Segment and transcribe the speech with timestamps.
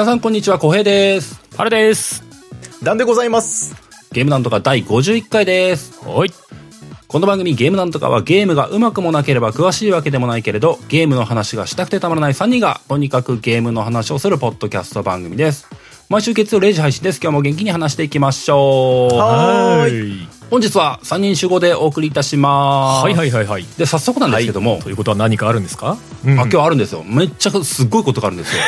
[0.00, 1.42] 皆さんこんにちは、小平です。
[1.58, 2.24] あれです。
[2.80, 3.76] なんでございます。
[4.12, 6.02] ゲームなんとか第51回です。
[6.08, 6.30] はい。
[7.06, 15.68] この番組ゲームなんとかはゲームが上手くもなければ詳しいわけでもないけれど、ゲームの話がしたくてたまらない3人が、とにかくゲームの話をするポッドキャスト番組です。
[16.08, 17.20] 毎週月曜0時配信です。
[17.22, 19.14] 今日も元気に話していきましょう。
[19.16, 20.39] はーい。
[20.50, 20.52] い。
[20.52, 23.04] 本日は3人集合でお送りいたします。
[23.04, 23.66] はいはいはいはい。
[23.78, 27.04] で、早速なんですけども、ということは何かあるんですか、あ今日あるんですよ。
[27.04, 28.62] めっちゃすっごいことがあるんですよ。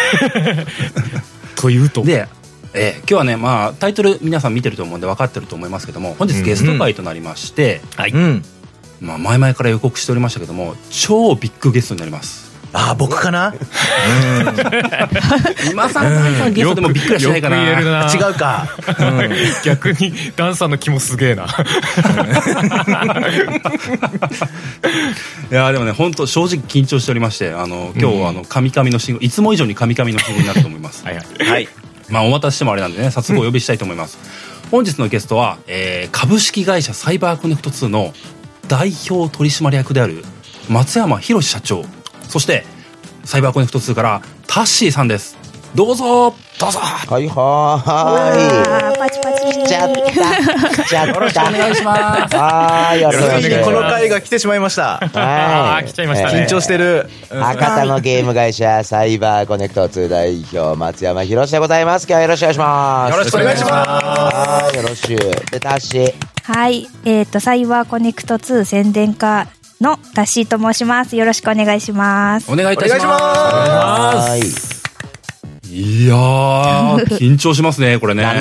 [1.57, 2.03] というと？
[2.03, 2.29] で、
[2.75, 8.11] えー今日はね、まあ、タイトル皆さん見てると思うんで分かってると思いますけども、本日ゲスト会となりまして、はい。
[8.13, 8.45] うん。
[9.01, 12.52] まあ、前々から予告しておりましたけども、超ビッグゲストになります。
[12.75, 13.55] あー、僕かな？
[15.71, 18.11] 今さら大さんゲストでもびっくりはしないかな。
[18.11, 18.67] 違うか。
[19.65, 21.45] 逆にダンさんの気もすげえな。
[21.45, 21.47] い
[25.55, 31.05] やーでもね、本当正直緊張しておりまして、あの、今日、あの、カミカミの信号、いつも以上にカミカミの信号になると思います。
[31.05, 31.27] はいはい。
[31.47, 31.69] はい。
[32.09, 34.19] まあ、お待たせしてもあれなんでね、早速お呼びしたいと思います。
[34.71, 38.15] 本日のゲストは、えー株式会社サイバーコネクト2の
[38.69, 40.25] 代表取締役である
[40.69, 41.85] 松山博社長、
[42.33, 42.65] そして、
[43.25, 45.37] サイバーコネクト2からタッシーさんです。
[45.75, 48.99] どうぞどうぞはいはーい。
[48.99, 50.01] パチパチ来ちゃった。
[50.83, 51.13] 来ちゃった。
[51.13, 52.37] よろしくお願いします。
[52.37, 53.51] はーい、よろしくお願いします。
[53.51, 54.95] ついにこの回が来てしまいました。
[54.95, 57.11] あはー来ちゃいましたね緊張してる。
[57.29, 62.05] 博多のゲーム会社サイバーコネクト2代表松山博史でございます。
[62.05, 63.13] 今日はよろしくお願いします。
[63.13, 65.19] よろしくお願いしますはい、よろしゅう。
[65.51, 66.15] で、たっし。
[66.45, 69.47] はい、えっ、と、サイバーコネクト2宣伝課
[69.83, 71.17] のタッシーと申します。
[71.17, 72.51] よろしくお願いします。
[72.51, 74.73] お願いいたしますはい。
[75.75, 78.23] いやー、緊張しますね、これね。
[78.23, 78.41] いやい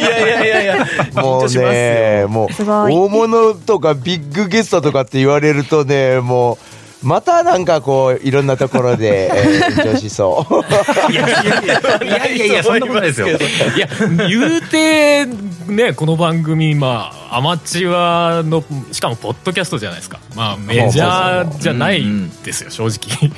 [0.00, 0.86] やいやいや。
[1.14, 6.58] もうね、もう、大物とかビッグゲストとかって言われるとね、もう、
[7.02, 11.12] またなんかこう、いろんなところで、 えー緊張しそう。
[11.12, 13.28] いやいやいやいやいやいや、そんなことないですよ。
[13.28, 13.30] い
[13.78, 13.88] や、
[14.28, 15.26] 言うて、
[15.66, 18.62] ね、この番組、まあ、アマチュアの、
[18.92, 20.18] しかも、ポッドキャストじゃないですか。
[20.34, 22.04] まあ、メジャーじゃない
[22.44, 23.30] ですよ、正直。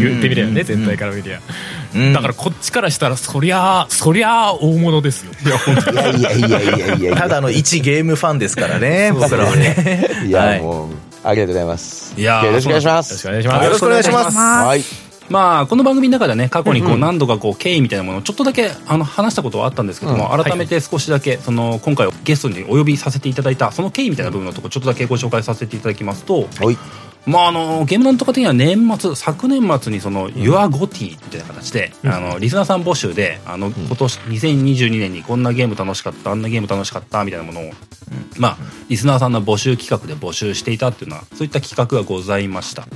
[0.00, 1.38] 言ってみればね、全体から見りゃ。
[1.94, 5.32] うんだから、こっちからしたら、そりゃあ、そりゃあ、大物ですよ。
[5.44, 7.16] いやいやいやいやいやいや。
[7.16, 10.08] ただの一ゲームファンですからね、僕らはね。
[10.26, 12.14] いや、はいもう、ありがとうございます。
[12.18, 13.30] いやーよろしくお願いしまよろしすくお。
[13.30, 13.64] 願いします。
[13.64, 14.36] よろしくお願いします。
[14.36, 14.82] はい。
[15.28, 26.78] まあ、この番組の中ではね、過去にこう何度かこう経緯みたいなものをちょっとだけあの話したことはあったんですけども、うん改めて少しだけ、その、今回ゲストにお呼びさせていただいた、その経緯みたいな部分のところ、ちょっとだけご紹介させていただきますと、はい。
[27.26, 37.72] まあ、あの、ゲームなんとか的には年末、昨年末にその、Your GOTY みたいな形で、あの、リスナーさん募集で、あの、今年、2022年にこんなゲーム楽しかった、あんなゲーム楽しかった、みたいなものを、
[38.38, 38.56] まあ、
[38.88, 42.86] リスナーさんの募集企画で募集していたっていうのは、そういった企画がございました。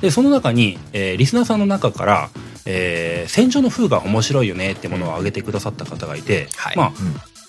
[0.00, 2.30] で、その中に、えーリスナーさんの中から、
[2.66, 6.76] えー戦場の風が面白いよねってものを挙げてくださった方がいて、はい。
[6.76, 6.92] まあ、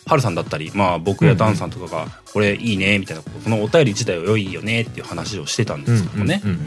[0.06, 6.42] ハルさんだったり、まあ、僕やダンさんとかが、これいいね、みたいなこと、そのお便り自体は良いよねっていう話をしてたんですけどもね。
[6.44, 6.66] うんうんうん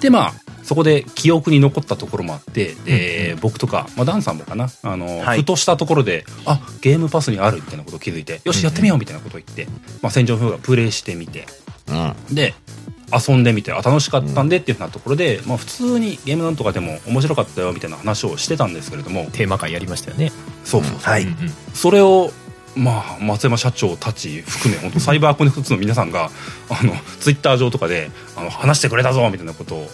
[0.00, 9.66] で、まあ、そこで記憶に残ったところもあって、で、僕とか、まあ、ダンさんもかな、あの、はいふとしたところで、あ、ゲームパスにあるみたいなことを気づいて、よし、やってみようみたいなことを言って、
[10.02, 11.46] まあ、戦場風がプレイしてみて、
[11.88, 12.34] うん。
[12.34, 12.54] で、
[13.12, 20.32] 遊んでみて、あ、楽しかったんでっていうふうなところで、まあ、普通にゲームなんとかでも面白かったよみたいな話をしてたんですけれども、テーマ会やりましたよね。
[20.64, 21.00] そうそうそう。
[21.00, 22.32] はいうんうんそれを、
[22.76, 26.30] まあ、松山社長たち含め、本当サイバーコネクト2の皆さんが、
[26.68, 29.88] あの、ツイッター上とかで、あの、話してくれたぞみたいなことを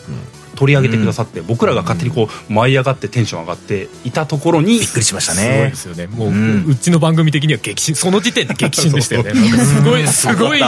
[0.54, 5.74] 取り上げてくださって、僕らが勝手にこう、舞い上がってテンション上がっていたところに、びっくりしましたすごいねで。
[5.76, 6.06] すよね。
[6.06, 6.34] もう、うう
[6.70, 9.32] んちの番組的には激震、その時点で 激震でしたよね。
[9.34, 10.60] すごい、すごい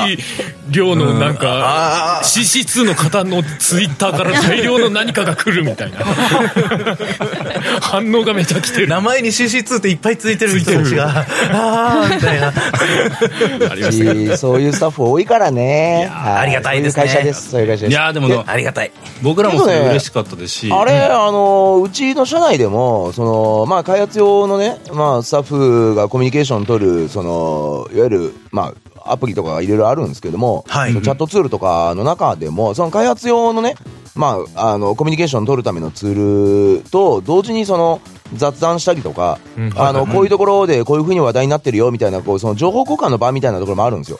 [0.71, 5.99] 量のなんか、あー CC2 の方のツイッターから 大量の何かが来るみたいな。
[7.81, 8.89] 反応がめちゃ来てる。
[8.89, 12.48] 名前に CC2 っていっぱいついてる人たちが、あーみたいな。
[12.48, 16.10] ありましたそういうスタッフ多いからね。
[16.13, 17.51] ありがたいですねそういう会社です。
[17.51, 17.92] そういう会社です。
[17.92, 18.91] いやーでもね、ありがたい。
[19.22, 28.74] 僕らもそれ嬉しかったですし、あれ、あの、うちの社内でも、その、まあ、開発用のね、まあ、スタッフがコミュニケーション取る、その、いわゆる、まあ、
[29.06, 33.74] アプリとかがいろいろあるんですけども、はいチャットツールとかの中でも、その開発用のね、
[34.15, 38.01] まあ、あの、コミュニケーション取るためのツールと、同時にその、
[38.33, 44.18] 雑談したりとか、うんあの、こういうところでこういうふうに話題になってるよ、みたいな、こう、その情報交換の場みたいなところもあるんですよ。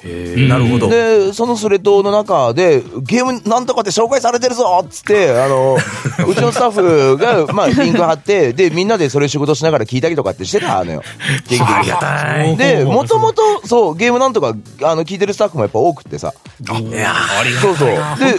[0.49, 0.89] なるほど。
[0.89, 5.77] で、そのスレッドの中で、ゲームなんとかって紹介されてるぞっつって、あの、
[6.29, 11.03] うちのスタッフが、まあ、リンク貼って、で、みんなでそれ仕事しながら聞いたりとかってしてたのよ。
[12.57, 16.33] で、もともと、そう、ゲームなんとか、あの、聞いてるスタッフもやっぱ多くってさ。
[16.61, 17.15] いや
[17.61, 17.89] そうそう。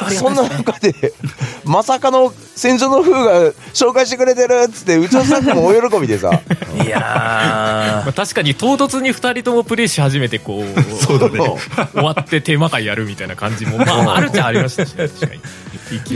[0.10, 1.14] で、そんな中で、
[1.66, 6.32] まさかの戦場の風が紹介してくれてるっつって、うちのスタッフも大喜びでさ。
[6.84, 11.40] いやまあ、確かに唐突に2人ともプレイし始めてこうそうだね。
[11.94, 15.42] 終わってテーマ会やるみたいな感じもまああるっちゃありましたしね確かに。
[15.42, 15.64] ー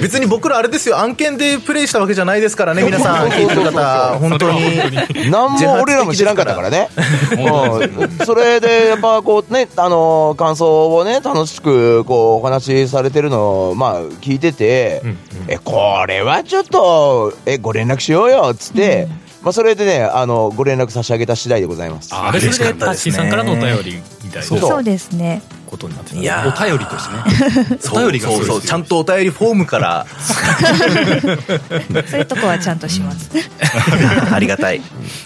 [0.02, 5.32] 別に僕らあれですよ案件でプレイしたわけじゃないですからね皆さん聞いてる方本当に。
[5.32, 6.90] なんも俺らも知らんかったからね。
[7.32, 8.26] うん。
[8.26, 15.02] それで、やっぱこうね、あのー感想をね、楽しくこうお話しされてるのを、まあ、聞いてて、
[15.48, 19.08] え、これはちょっと、え、ご連絡しようよ、っつって、
[19.42, 22.14] まあ、それでね、あの、ご連絡差し上げた次第でございます。
[22.14, 24.44] あれそれでタッシーさんからのお便りみたいな。
[24.44, 25.42] そうですね。
[25.70, 27.80] ことになってたいやお便りとしてね。
[27.94, 30.06] お便りがそうそうちゃんとお便りフォームから。
[32.10, 33.30] そういうとこはちゃんとします。
[34.34, 34.78] ありがたい。
[34.78, 34.82] い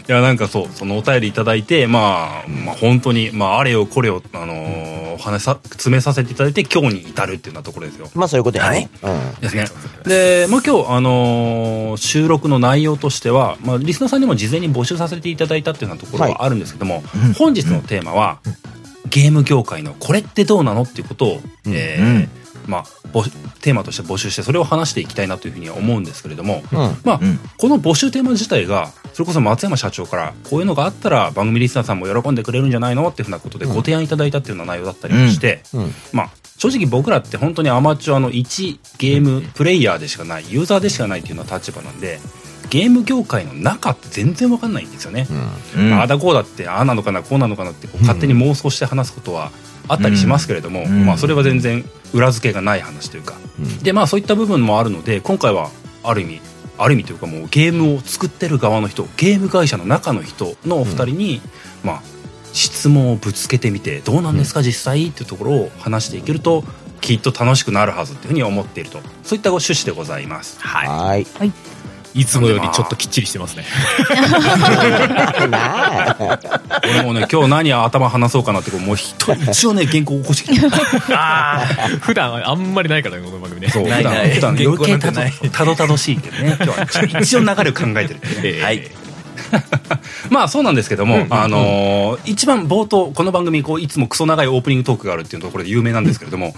[0.07, 8.10] やなんかそうそのお便りいただいてまあ、まあ、本当にまああれよこれよあのーお話さ詰めさせていただいて今日に至るっていうようなところですよ。
[8.16, 8.90] まあ、そういうことやね。
[9.04, 9.42] うん。
[9.42, 9.66] ですね。
[10.06, 17.04] で、まあ、今日、あのー収録の内容としては、まあ、リスナーさんにも事前に募集させていただいたっていうようなところはあるんですけども、
[17.38, 18.40] 本日のテーマは、
[19.13, 22.30] ゲーム業界のこれってどうなのっていうことを、えーうん。
[22.65, 23.30] まあ、募
[23.60, 27.39] テーマとして募集してそれを話していきたいなというふうには思うんですけれども、うんまあうん。
[27.57, 35.94] この募集テーマ自体がそれこそ松山社長からこういうのがあったら番組リスナーさんも喜んでくれるんじゃないのっていうふうなことでご提案いただいたっていうような内容だったりもして、うん。
[36.12, 42.19] まあ正直僕らって本当にアマチュアの一ゲームプレイヤーでしかないユーザーでしかないっていうような立場なんで
[42.73, 45.27] ゲーム業界の中って全然わかんないんですよね。
[45.77, 45.93] うん。
[45.93, 49.51] ああだこうだってああなのかなこうなのかなってこう勝手に妄想して話すことは
[49.87, 51.05] あったりしますけれども、うん。
[51.05, 51.85] まあそれは全然
[52.15, 53.35] 裏付けがない話というか、
[53.83, 55.69] でまあそういった部分もあるので今回は
[56.01, 56.41] ある意味
[56.79, 61.41] ある意味というかもうゲームを作ってる側の人ゲーム会社の中の人のお二人に、
[61.83, 62.01] まあ
[62.53, 66.63] 質問をぶつけてみてどうなんですか実際っていうところを話していけると
[67.01, 68.99] きっと楽しくなるはずっていうふうに思っていると。
[69.23, 70.59] そういったご趣旨でございます。
[70.59, 71.72] ははーい。
[72.13, 73.65] いいつもよりちょっときっちりしてますね。
[76.83, 80.69] 俺もね今日何頭話そうかなってこうもう一人一応ね原稿起こしてきた。
[82.01, 83.69] 普段あんまりないからねこの番組ね。
[83.69, 84.39] そう普ないない。
[84.39, 86.88] 段普段余計たどたどしいけどね今日は。
[87.21, 88.19] 一応流れを考えてるね。
[88.44, 89.02] えーはい
[90.29, 96.55] まあそうなんですけども、あのー一番冒頭この番組こういつもクソ長いオープニングトークがあるっていうところで有名なんですけれども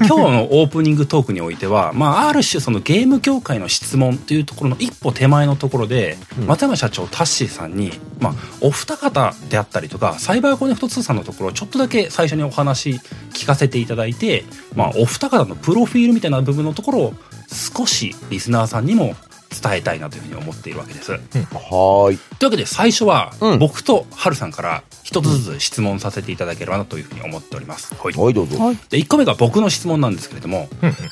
[0.00, 13.00] 今日のオープニングトークにおいては、まあ、ある種そのゲーム業界の質問っていうところの一歩手前のところで、松山社長タッシーさんに、まあ、お二方であったりとかサイバーコネクト2さんのところをちょっとだけ最初にお話
[13.32, 14.44] 聞かせていただいて、
[14.74, 17.14] まあ、お二方のプロフィールみたいな部分のところを
[17.48, 19.14] 少しリスナーさんにも
[19.50, 21.12] 伝えたいなというふうに思っているわけです。
[21.12, 22.18] はーい。
[22.38, 27.94] というわけで最初はうん僕とハルさんから一つずつ質問させていただければなというふうに思っております。
[27.94, 28.56] はいはい、どうぞ。
[28.88, 30.68] で1個目が僕の質問なんですけれども、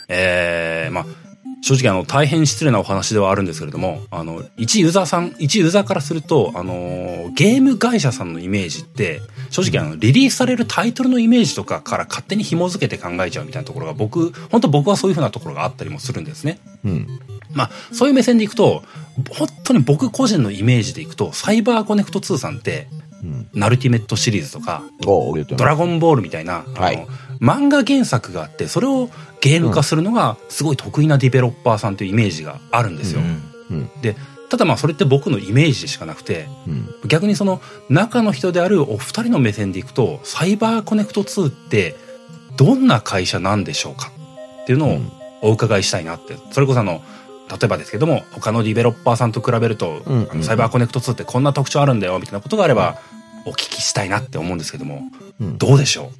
[0.09, 1.07] えーまあ
[1.61, 9.21] 正直あの大変失礼なお話ではあるんですけれどもあの一ユーザーさん一ユーザーからするとあのゲーム会社さんのイメージって
[9.51, 16.61] 正直あのリリースされるタイトルのイメージとかから勝手に紐付けて考えちゃうみたいなところが僕本当僕はそういうふうなところがあったりもするんですね。
[16.85, 17.09] うん。
[17.53, 18.83] まあ、そういう目線でいくと、
[19.31, 22.89] 本当に僕個人のイメージでいくと、サイバーコネクト2さんって、
[23.53, 27.07] ナルティメットシリーズとか、ドラゴンボールみたいな、はい
[27.41, 33.21] 漫画原作があって、それをゲーム化するのがすごい得意なディベロッパーさんというイメージがあるんですよ。
[33.21, 34.17] うんで、
[34.49, 36.89] ただまあそれって僕のイメージでしかなくて、うん。
[37.07, 41.95] 逆にその中の人であるお二人の目線でいくと、サイバーコネクト2って
[42.57, 44.11] どんな会社なんでしょうか
[44.63, 44.99] っていうのを
[45.43, 46.37] お伺いしたいなって。
[46.51, 47.03] それこそあの、
[47.49, 52.99] 例えばですけども、他のディベロッパーさんと比べると、うんあのサイバーコネクト2ってこんな特徴あるんだよみたいなことがあれば、
[53.45, 55.03] お聞きしたいなって思うんですけども、
[55.41, 56.11] うんどうでしょ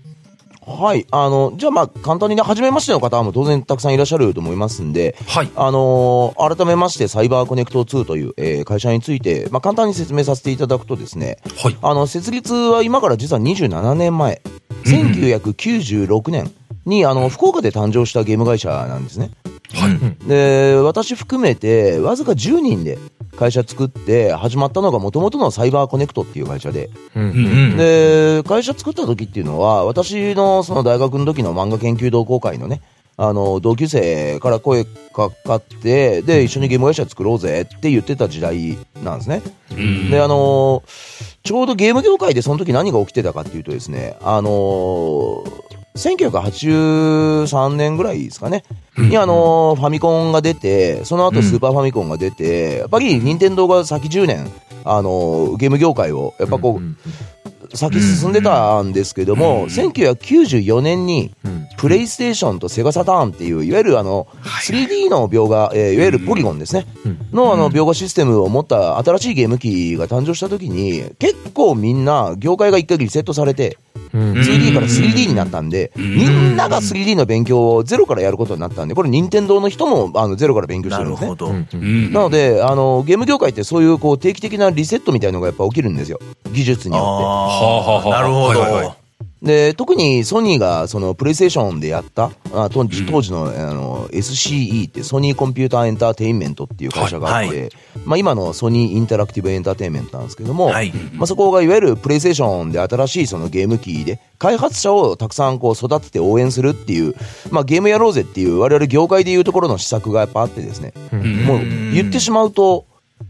[0.69, 1.07] はい。
[1.11, 5.51] あの、じゃあまあ、簡単にね、初めましての方も当然たくさんいらっしゃると思いますんで、うはい。
[5.57, 11.77] あのー改めまして、サイバーコネクト2という、えー会社について、まあ、簡単に説明させていただくとですね、はい。
[11.81, 14.43] あの、設立は今から実は27年前、
[14.85, 16.53] 1996年
[16.85, 19.31] に、あの、福岡で誕生したゲーム会社なんですね。
[19.75, 20.29] はい。
[20.29, 22.99] で、私含めて、わずか10人で
[23.37, 27.23] 会社作って、始まったのが元々のサイバーコネクトっていう会社で、うん。
[27.23, 27.27] う
[27.75, 32.81] んで、会社作った時っていうのは、私のその大学の時の漫画研究同好会のね、
[33.21, 39.43] あの、同級生から声かかって、で、一緒にゲーム会社作ろうぜって言ってた時代なんですね。
[39.73, 40.11] うん。
[40.11, 40.85] で、あの
[41.43, 45.43] ちょうどゲーム業界でその時何が起きてたかっていうとですね、あの
[45.97, 48.63] 1983年ぐらいですかね、
[48.99, 54.51] にあのファミコンが出て、その後スーパーファミコンが出て、やっぱり任天堂が先10年、
[54.85, 61.33] あのゲーム業界を、やっぱこう、先進んでたんですけども、1994年に、
[61.77, 64.27] プレイステーションとセガサターンっていう、いわゆるあの、
[64.67, 66.87] 3D の描画、えーいわゆるポリゴンですね、
[67.33, 73.79] のあの、描画システムを持った新しいゲーム機が誕生した時に、結構みんな、業界が一回リセットされて、
[74.13, 81.35] 2D から 3D になったんで、みんなが 3D の勉強をゼロからやることになったんで、これ任天堂の人もあのゼロから勉強してるんですね。
[81.37, 81.47] ど。
[81.47, 86.19] うんなので、あの、ゲーム業界ってそういうこう定期的なリセットみたいのがやっぱ起きるんですよ。
[86.53, 87.09] 技術によって。
[87.09, 88.98] あはあはあはああ、なるほはいはいはいど。
[89.43, 97.63] で、特にソニーがそのプレイステーションでやった、あ当時当時の,、あの SCE ってソニーコンピューターエンターテインメントっていう会社があって、はい。
[97.65, 97.71] は
[98.05, 100.93] まあ今のソニーインタラクティブエンターテインメントなんですけども、はい。
[101.15, 107.15] まあそこがいわゆるプレイステーションで新しいそのゲーム機で開発者をたくさんこう育てて応援するっていう、
[107.51, 111.61] まあゲームやろうぜっていう我々業界でいうところの施策がやっぱあってですね、もう
[111.95, 112.87] 言ってしまうと、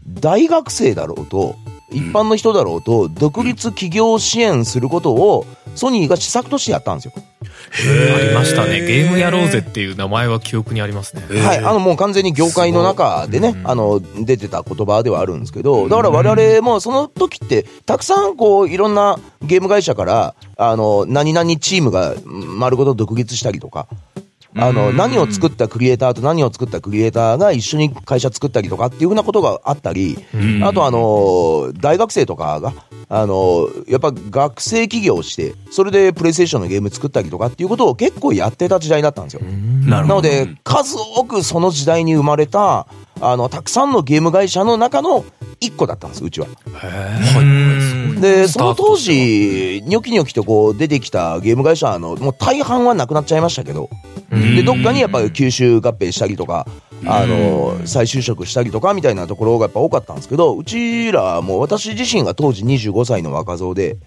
[0.07, 1.55] 大学生だろうと、
[1.91, 7.13] 一般の人だろうと、独立企業支援することを、ソニーが施策としてやったんですよ。
[7.15, 8.81] ありましたね。
[8.81, 11.23] ゲームやろうぜっていう名前は記憶にありますね。
[11.41, 11.57] はい。
[11.59, 23.87] あの、もう完全に業界の中でね、あの、出てた言葉ではあるんですけど、だから我々もその時って、たくさんこう、いろんなゲーム会社から、あの、何々チームが丸ごと独立したりとか、
[24.55, 30.17] あの、何を作ったクリエイターと何を作ったクリエイターが一緒に会社作ったりとかっていうふうなことがあったり、
[30.63, 32.73] あとあの、大学生とかが、
[33.09, 39.41] あの、やっぱ学生起業して、それでプレイステーションのゲーム作ったりとかっていうことを結構やってた時代だったんですよ。
[39.41, 42.87] なので、数多くその時代に生まれた、
[43.21, 45.25] あの、たくさんのゲーム会社の中の
[45.59, 46.47] 一個だったんです、うちは。
[48.19, 53.89] で、その当時、ニョキニョキとこう出てきたゲーム会社の、もう大半はなくなっちゃいましたけど、
[54.31, 56.67] で、どっかにやっぱり吸収合併したりとか、
[57.05, 63.97] あの、再就職したりとかみたいなところがやっぱ多かったんですけど、うちらも私自身が当時25歳の若造で、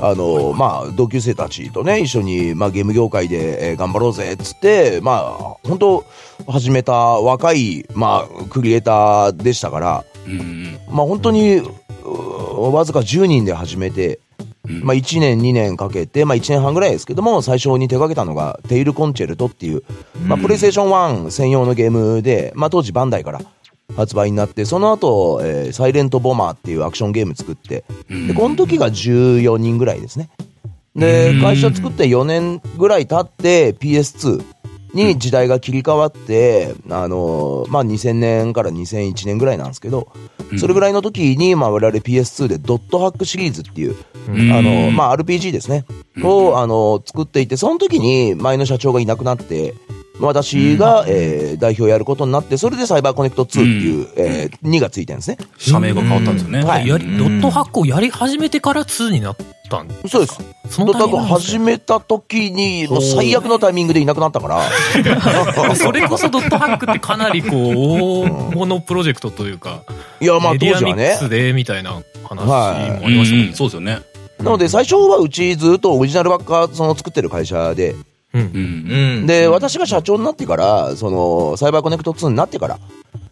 [0.00, 6.04] あの、まあ、同級生たちとね、一緒に、まあ、ゲーム業界で、えー頑張ろうぜ、っつって、まあ、本当
[6.46, 11.62] 始めた若い、まあ、クリエイターでしたから、うんまあ、本当に、
[12.70, 14.20] わずか10人で始めて、
[14.68, 19.82] まあ、1年、2年かけて、まあ、1年半ぐらいですけども、最初に手掛けたのが、テイルコンチェルトっていう、
[20.26, 23.40] まあ、プレイステーション1専用のゲームで、まあ、当時バンダイから
[23.96, 30.30] 発売になって、その後、えーサイレントボマーっていうアクションゲーム作って、で、この時が14人ぐらいですね。
[30.94, 34.44] で、会社作って4年ぐらい経って PS2
[34.94, 40.12] に時代が切り替わって、あの、まあ、2000年から2001年ぐらいなんですけど、
[40.58, 43.96] それぐらいの時に、まあ、我々 PS2 でドットハックシリーズっていう、
[44.28, 45.86] あの、まあ、RPG ですね、
[46.22, 49.74] を、あの、作っていて、その時に前の社長がいなくなって、
[50.20, 55.38] 私が、えー代表やることになって、それでサイバーコネクト2っていう、えー2がついてるんですね。
[55.58, 56.62] 社名が変わったんですよね。
[56.64, 59.36] はいやりドットハックをやり始めてから2になっ
[59.70, 60.08] たんですか？
[60.08, 60.38] そうです。
[60.70, 64.58] そドットハックのタイミングなんです始めた時に、もう最悪のタイミングでいなくなったから、
[65.68, 69.82] ね それこそドットハックってかなりこう、大物プロジェクトというか、
[70.20, 71.24] いや、まあメディアミッ当時はねク。
[71.24, 71.96] スでみたいな
[72.28, 73.52] 話もはいありましたもんね。
[73.54, 73.98] そうですよね。
[74.38, 78.00] なので最初はうちずっとオリジナルばっかその作ってる会社で、うんうん。
[78.00, 78.04] うん。
[79.26, 82.78] で、私が社長になってから、その、サイバーコネクト2になってから、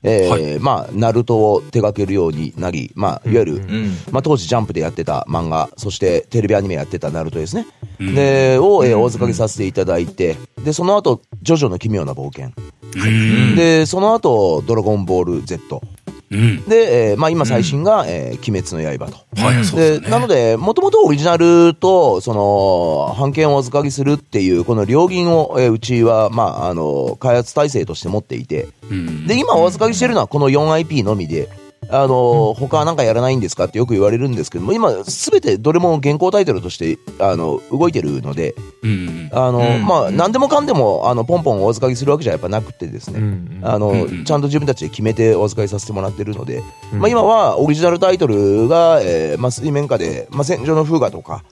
[0.03, 3.97] えーはいまあ、ナルトを手掛けるようになり、まあ、いわゆる、うん。
[4.11, 7.67] まあ、当時ジャンプでやってた漫画、そしてテレビアニメやってたナルトですね。
[7.99, 12.53] で、を、えーお預かりさせていただいて、で、その後、ジョジョの奇妙な冒険。
[12.97, 13.09] う
[13.53, 13.57] ん。
[13.57, 15.83] で、その後、ドラゴンボール Z。
[16.31, 16.65] うん。
[16.69, 19.43] で、えーまあ、今最新が、えー鬼滅の刃と。
[19.43, 20.09] はい、でね。
[20.09, 31.49] なので、もともとオリジナルと、その、版権をお預かりするっていう、この両銀を、えーうちは、まあ、あの、開発体制として持っていて、うんで、今お預かりしてるのはこの 4IP のみで、
[31.89, 39.31] あの、他はなんかやらないんですかってよく言われるんですけども、今、すべてどれも現行タイトルとして、あの、動いてるので、うん。
[39.33, 51.43] あの、うんまあ、何でもかんでも、あの、ポンポンお預かりするわけじゃやっぱなくてですね、うんあの、うんちゃんと自分たちで決めてお預かりさせてもらってるので、うんまあ今はオリジナルタイトルが、えーまあ水面下で、まあ戦場の風雅とか、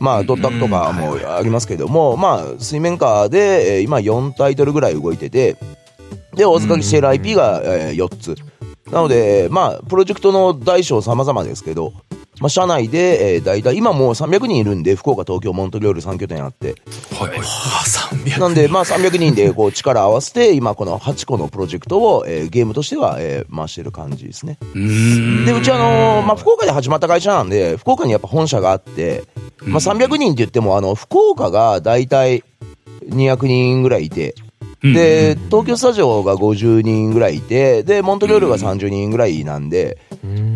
[0.00, 5.56] まあドッタクとかもありますけども、まあ水面下で、えー今4タイトルぐらい動いてて、
[6.34, 8.34] で、お預かりしている IP が、えー4つ。
[8.94, 11.92] なので、まあ、プロジェクトの大小様々ですけど、
[12.40, 16.76] まあ、社内で、えー、大体、今もう300人いるんで、福岡、東京、モントリオール3拠点あって、
[17.18, 17.38] はいはい。
[17.40, 18.38] あ、300。
[18.38, 24.58] なんで、まあ、300人でこう力を合わせて、今、この8個のプロジェクトを、えーゲームとしては、えー回してる感じですね。
[24.74, 25.44] うん。
[25.44, 29.24] で、うちあのーまあ、福岡で始まった会社なんで、福岡にやっぱ本社があって、
[29.62, 32.44] まあ、300人って言っても、あの、福岡が大体
[33.08, 34.34] 200人ぐらいいて、
[34.92, 39.98] で、東京スタジオが50人ぐらいいて、で、モントリオールが30人ぐらいなんで、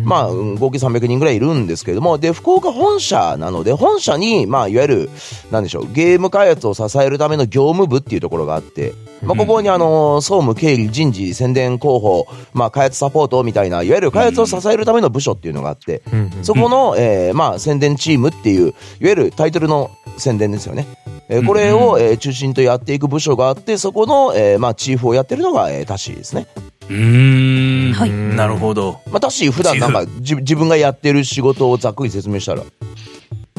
[0.03, 5.09] まあ、合計300人ぐらいいるんですけれども、で、福岡本社なので、本社に、まあ、いわゆる、
[5.51, 8.93] なんでしょう、ゲーム開発を支えるための業務部っていうところがあって、
[9.23, 16.03] まあ、ここにあの、総務、経理、人事、宣伝、広報、まあ、開発サポートみたいな、いわゆる開発を支えるための部署っていうのがあって、
[16.43, 20.85] そこの、えー、まあ、宣伝チームっていう、いわゆるタイトルの宣伝ですよね。
[21.29, 26.47] えー、これを、えー、中心とやっていく部署があって、そこの、えー、まあ、チーフをやってるのが、えー、タシーですね。
[26.89, 27.93] うん。
[27.93, 28.09] はい。
[28.09, 28.99] なるほど。
[29.11, 32.63] まあ、タシー普段なんか、じ自分がやってる仕事をざっくり説明したら。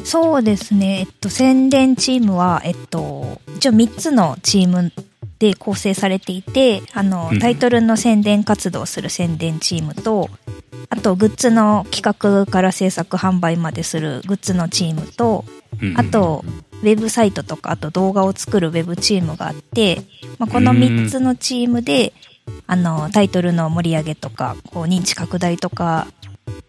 [0.05, 1.01] そうですね。
[1.01, 4.93] えっと、宣伝チームは、えっと、一応3つのチーム
[5.39, 10.29] で構成されていて、あの、タイトルの宣伝活動する宣伝チームと、
[10.89, 15.45] あと、グッズの企画から制作販売までするグッズのチームと、
[15.95, 16.45] あと、
[16.83, 20.03] ウェブサイトとか、あと動画を作るウェブチームがあって、
[20.39, 22.13] まあ、この3つのチームで、
[22.67, 26.07] あの、タイトルの盛り上げとか、こう、認知拡大とか、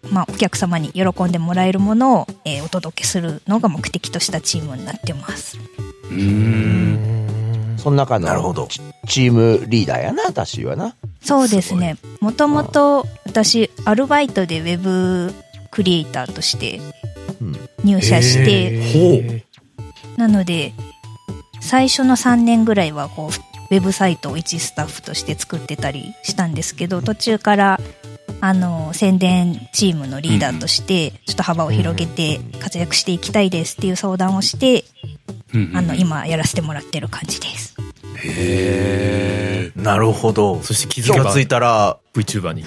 [0.10, 5.58] まあ、お客様に喜んでもらえるものを、えー、お届けするのが目的としたチームになってます。
[6.12, 7.76] うん。
[7.78, 8.68] その中の、なるほど。
[9.08, 10.96] チームリーダーやな、私はな。
[11.22, 11.98] そうですね。
[12.20, 15.34] もともと、私、アルバイトでウェブ
[15.72, 16.80] クリエイターとして
[17.84, 19.46] 入社して、
[20.22, 20.74] なので、
[21.60, 27.80] 最初の3年ぐらいはこう、ウェブサイトを一スタッフとして作ってたりしたんですけど、途中から、
[28.40, 34.86] あの、宣伝チームのリーダーとして、ちょっと幅を広げて活躍していきたいですっていう相談をして、
[35.74, 37.76] あの、今やらせてもらってる感じです。
[38.24, 39.82] へえ。
[39.82, 40.62] なるほど。
[40.62, 42.64] そして気づがついたら、VTuber に。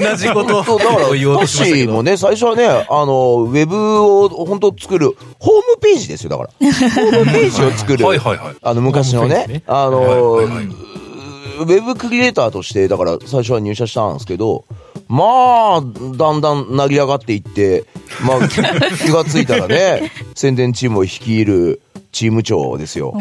[0.00, 1.92] 同じことだから言おうとしましたけど。
[1.92, 6.50] もね、最初はね、あの、ウェブを本当作る、ホームページですよ、だから。
[6.50, 8.04] ホームページを作る。
[8.04, 8.56] はいはいはい。
[8.60, 10.00] あの、昔のね、あの、
[11.60, 14.64] ウェブクリエイターとして、だから最初は入社したんですけど、
[15.08, 15.24] ま
[15.76, 17.84] あ、だんだん成り上がっていって、
[18.26, 21.80] まあ、気がついたらね、宣伝チームを率いる、
[22.12, 23.14] チーム長ですよ。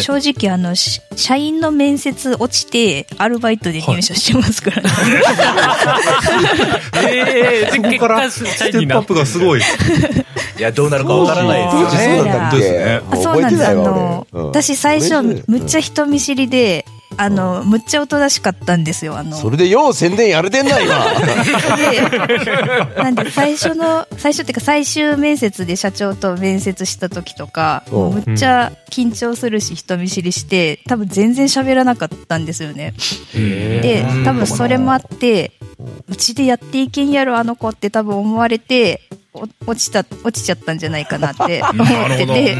[0.00, 4.90] 正直、あの、社員の面接落ちて、アルバイトで入社してますからね。
[7.06, 9.60] ええー、そこからステップアップがすごい。
[10.58, 12.16] いや、どうなるかわからないですよね。
[12.16, 13.68] そうなんだそうなんです。
[13.68, 19.36] あの、私最初、むっちゃ人見知りで、あの、むっちゃおとなしかったんですよ、あの。
[19.36, 21.04] それでよう宣伝やれてんな、今。
[21.76, 32.94] で、なんで最初の、最初っていうか最終面接で社長と面接した時とか、もうむっちゃ緊張するし、人見知りして、多分全然喋らなかったんですよね。
[33.34, 35.52] で、多分それもあって、
[36.08, 39.00] うちでやっていけんやろ、あの子って多分思われて、
[39.66, 42.56] 落ちた、落ちちゃったんじゃないかなって 思ってて。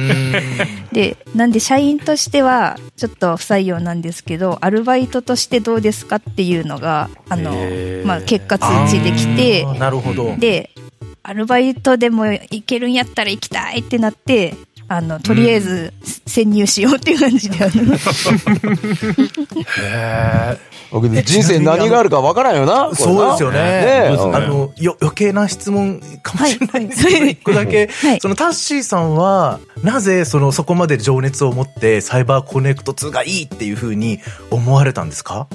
[0.93, 7.53] で、なんで社員としては、ちょっと不採用なんですけど、アルバイトとしてどうですかっていうのが、あの、
[8.05, 10.35] まあ、結果通知できて、なるほど。
[10.37, 10.71] で、
[11.23, 14.55] アルバイトでも行けるんやったら行きたいってなって、
[14.89, 15.93] あの、とりあえず
[16.27, 17.95] 潜入しようっていう感じで、 あの。
[19.83, 20.59] へ
[20.91, 22.95] 僕人生何があるかわからんよな。
[22.95, 23.59] そうですよね。
[23.59, 27.89] ねあの、よ、余計な質問かもしれないんですけど、一個だけ、
[28.21, 34.21] そのタッシーさんは、なぜその、そこまで情熱を持ってサイバーコネクト2がいいっていうふうに
[34.51, 35.49] 思われたんですか？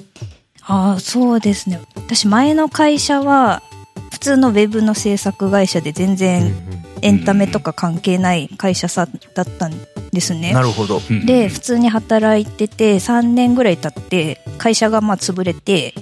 [0.64, 1.80] ああ、そうですね。
[1.96, 3.64] 私前の会社は、
[4.12, 6.54] 普通のウェブの制作会社で全然
[7.02, 9.74] エンタメとか関係ない会社さだったん
[10.12, 10.54] ですね。
[10.54, 11.02] なるほど。
[11.26, 15.94] で、普通に働いてて、3年ぐらい経って、会社がまあ潰れて、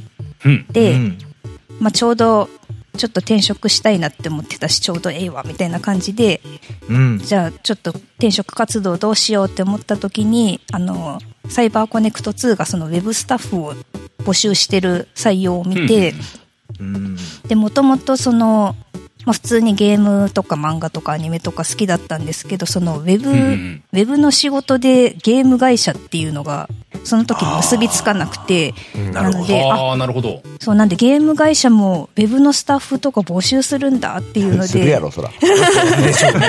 [0.72, 0.98] で、
[1.80, 2.50] まあちょうど、
[2.98, 6.42] ちょっと転職したいなって思ってたし、ちょうどええわ、みたいな感じで、
[6.90, 13.74] うん、じゃあちょっと転職活動どうしようって思った時に、あの、サイバーコネクト2がそのウェブスタッフを
[14.20, 16.16] 募集してる採用を見て、
[16.80, 18.76] うん、で、もともとその、
[19.28, 26.70] まあ、普通にゲームとか漫画とかアニメとか好きだったんですけど、そのウェブ、うん、ウェブの仕事でゲーム会社っていうのが、
[27.04, 28.74] その時に結びつかなくて、
[29.12, 30.42] なので、あなるほど。
[30.62, 34.68] そうなんでゲーム会社もウェブのスタッフとか募集するんだっていうので。
[34.70, 35.28] するやろ、そら。
[35.28, 36.48] でしょうね。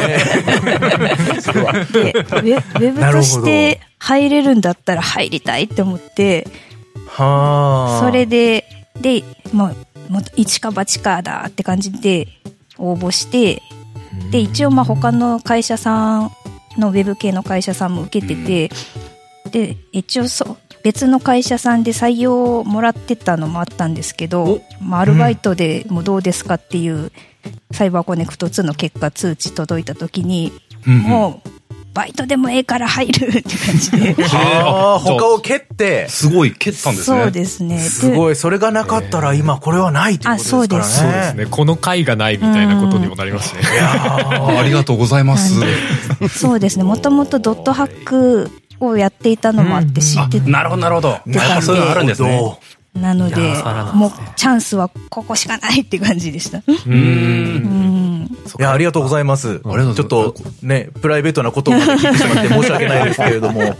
[1.90, 6.46] でウェブとして入れるんだったら入りたいって思って、
[7.08, 8.64] はそれで、
[9.00, 12.28] で、まあ、も一か八かだって感じで、
[12.78, 13.62] 応募して、
[14.30, 16.32] で、一応まあ他の会社さん
[16.78, 18.70] のウェブ系の会社さんも受けてて、
[19.50, 27.12] で、一応そう、別の会社さんで採用をもらってたのもあったんですけど、まあ、アルバイトでもどうですかっていう、
[27.72, 30.52] サイバーコネクト2の結果通知届いた時に、
[30.86, 31.57] もう、
[31.94, 34.16] バイトでもええから入るって感じで。
[34.32, 36.08] ああ、他を蹴って。
[36.08, 37.22] すごい蹴ったんですね。
[37.22, 37.78] そうですね。
[37.80, 38.36] すごい。
[38.36, 40.68] それがなかったら今これはないってことですからね。
[40.68, 40.98] そうです。
[41.00, 41.46] そうですね。
[41.46, 43.62] この回がないみたいなことにもなりますね。
[43.62, 45.54] いやありがとうございます。
[46.30, 46.84] そうですね。
[46.84, 51.18] もともとドットハックをやっていたのもあって知ってて、なるほど、なるほど。
[51.62, 52.58] そういうのあるんですね。
[53.00, 53.36] なので、
[53.94, 56.62] もうチャンスはここしかないって感じでした。
[56.86, 58.28] うん。
[58.58, 59.60] いや、ありがとうございます。
[59.60, 63.62] ちょっとね、プライベートなことまで聞いてしまって申し訳ないですけれども。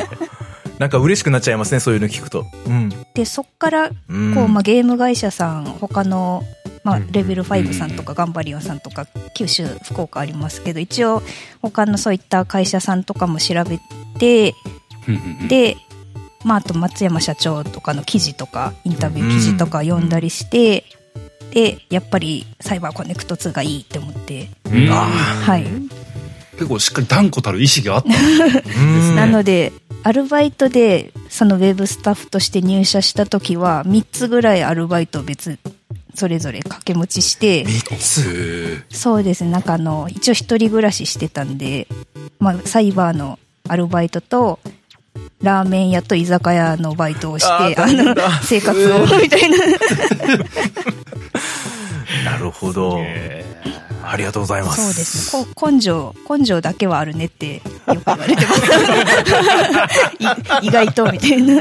[0.79, 2.47] なんか嬉しくなっちゃいますね、そういうの聞くと。
[2.67, 4.09] うん、で、そっから、こう、
[4.49, 6.45] まあ、ゲーム会社さん、他の、
[6.85, 11.23] まあ、レベル5さんとか、ガンバリオンさんとか、九州、福岡ありますけど、一応、
[11.63, 13.81] 他のそういった会社さんとかも調べ
[14.21, 14.55] て、
[15.49, 15.77] で、
[16.45, 20.85] まあ、あと松山社長とかの記事とかインタビュー記事とか読んだりして、
[21.51, 24.49] でやっぱりサイバーコネクト2がいいって思って、
[25.45, 25.65] はい。
[26.53, 29.15] 結構しっかり断固たる意思があった。
[29.15, 29.73] なので
[30.03, 35.59] アルバイトでそのウェブスタッフとして入社した時は3つぐらいアルバイト別
[36.15, 38.85] それぞれ掛け持ちして3つ。
[38.91, 39.51] そうですね。
[39.51, 41.87] なんかあの一応一人暮らししてたんで、
[42.41, 44.59] まあ、サイバーのアルバイトと
[45.43, 49.57] ラーメン屋と居酒屋のバイトをして、あの、生活を、みたいな。
[52.25, 52.99] なるほど。
[54.03, 54.83] ありがとうございます。
[54.83, 55.73] そうですね。
[55.73, 58.63] 根性、根性だけはあるねってよく言われてます。
[60.67, 61.55] 意外とみたいな。
[61.57, 61.61] も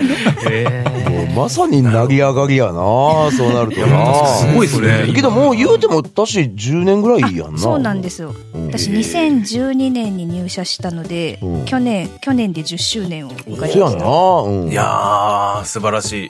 [1.24, 5.12] うまさに成り上がりやなそうなるとなすごいですね。
[5.14, 7.60] けどもう言うても私10年ぐらいやんな。
[7.60, 8.34] そうなんですよ。
[8.54, 13.80] 私2012年に入社したので、去年、去年で10周年を迎えました。
[13.80, 16.30] やな、いや素晴らしい。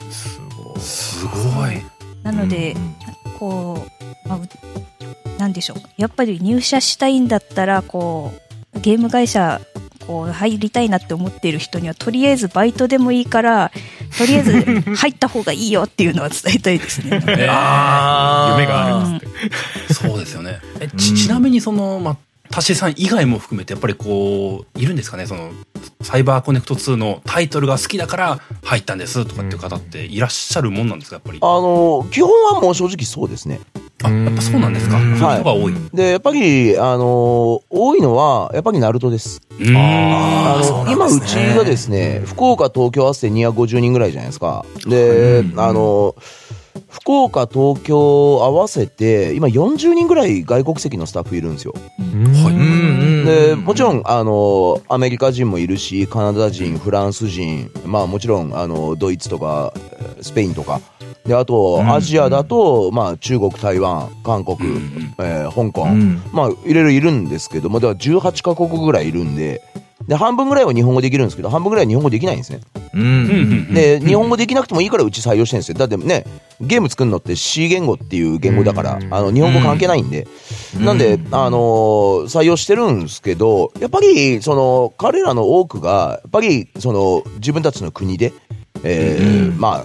[0.80, 1.30] すご
[1.68, 1.80] い。
[2.22, 2.76] なので、
[3.38, 3.86] こ
[4.24, 8.32] う、まあ、なんでしょうやっぱり入社したいんだったらこ
[8.74, 9.60] うゲーム会社
[10.06, 13.70] こう入りたいなって思っている人にはとりあえずバイトでもいいから
[14.16, 17.20] とりあえず 入った方がいいよっていうのは伝えたいですね。
[17.28, 19.94] 夢があるんですって。
[19.94, 20.58] そうですよね。
[20.80, 22.16] えちちなみにその、まあ、
[22.50, 25.50] タシさん以外も含めてやっぱりこういるんですかねその
[26.00, 31.38] サイバーコネクト2のタイトルが好きだから入ったんですとかっていう方っていらっしゃるもんなんですかやっぱり。
[31.40, 33.60] あの基本はもう正直そうですね。
[34.04, 34.96] あやっぱそうなんですか？
[34.98, 39.40] そういう人が多い、でやっぱりあの多いのはやっぱりナルトです。
[39.60, 44.64] あの今うちがですね福岡東京合わせて250人ぐらいじゃないですか。
[44.86, 46.14] であの
[46.88, 51.74] 福岡、東京合わせて、今40人ぐらい外国籍のスタッフいるんですよ。
[51.74, 59.72] はい、でもちろんあの、アメリカ人もいるし、カナダ人、フランス人、まあもちろんあのドイツとか
[60.20, 60.80] スペインとか、
[61.28, 64.56] であと、アジアだと、まあ、中国、台湾、韓国、
[65.18, 65.86] えー、香港、
[66.32, 69.62] まあ、いろいろいるんですけども、では18カ国ぐらいいるんで、
[70.08, 72.60] で、半分ぐらいは日本語できるんですけど、半分ぐらいは日本語できないんですね。
[72.94, 73.74] うん。
[73.74, 75.74] で、日本語できなくてもいいからうち採用してるんですよ。
[75.74, 76.24] だってね、
[76.62, 80.26] ゲーム作るのって C 言語っていう言語だから、あの、日本語関係ないんで。
[80.80, 81.58] なんで、あの
[82.26, 88.32] 採用してるんですけど、やっぱり、その、彼らの多くが、やっぱり、その、自分たちの国で、
[88.84, 89.84] えー、ま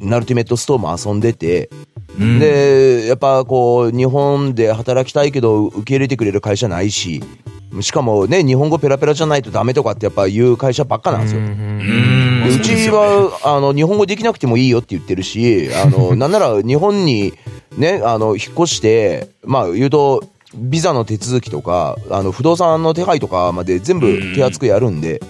[0.00, 1.70] ナルティメットストーも遊んでて、
[2.18, 7.22] で、やっぱこう、日本で働きたいけど受け入れてくれる会社ないし、
[7.80, 11.40] しかもね、日本語ペラペラじゃないとダメとかってやっぱ言う会社ばっかなんですよ。
[11.40, 17.32] うちは、あの、日本語できなくてもいいよって言ってるし、あの、 なんなら日本に
[17.76, 20.22] ね、あの、引っ越して、まあ言うと、
[20.54, 25.20] ビザの手続きとか、あの、不動産の手配とかまで全部手厚くやるんで、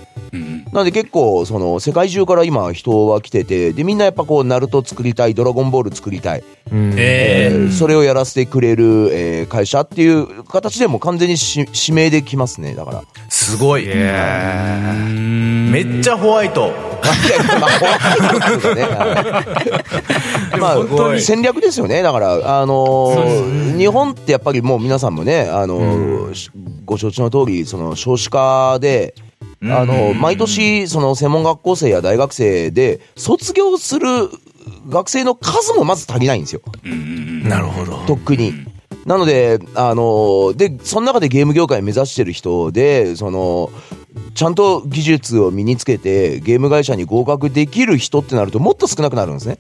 [0.73, 6.45] なんで結構、その、世界中から今人は来てて、で、みんなやっぱこう、ナルト作りたい、ドラゴンボール作りたい。
[6.73, 13.03] えー、それをやらせてくれる、えー、会社っていう形でも完全にし指名できますね、だから。
[13.29, 13.87] すごい。
[13.87, 13.93] め
[15.83, 16.73] っちゃホワイト。
[17.61, 18.87] まあ、ホワイトね。
[20.59, 22.03] まあ、戦略ですよね。
[22.03, 26.51] だから、あのー、日本ってやっぱりもう皆さんもね、あのー、
[26.85, 29.15] ご承知の通り、その少子化で、
[29.63, 34.07] あの、毎年、その専門学校生や大学生で、卒業する
[34.89, 36.61] 学生の数もまず足りないんですよ。
[36.85, 37.99] なるほど。
[38.07, 38.53] とっくに。
[39.07, 43.71] なので、あの、で、その中でゲーム業界目指してる人で、その、
[44.35, 49.59] ちゃんと技術を身につけて、ゲーム会社に合格できる人ってなると、もっと少なくなるんですね。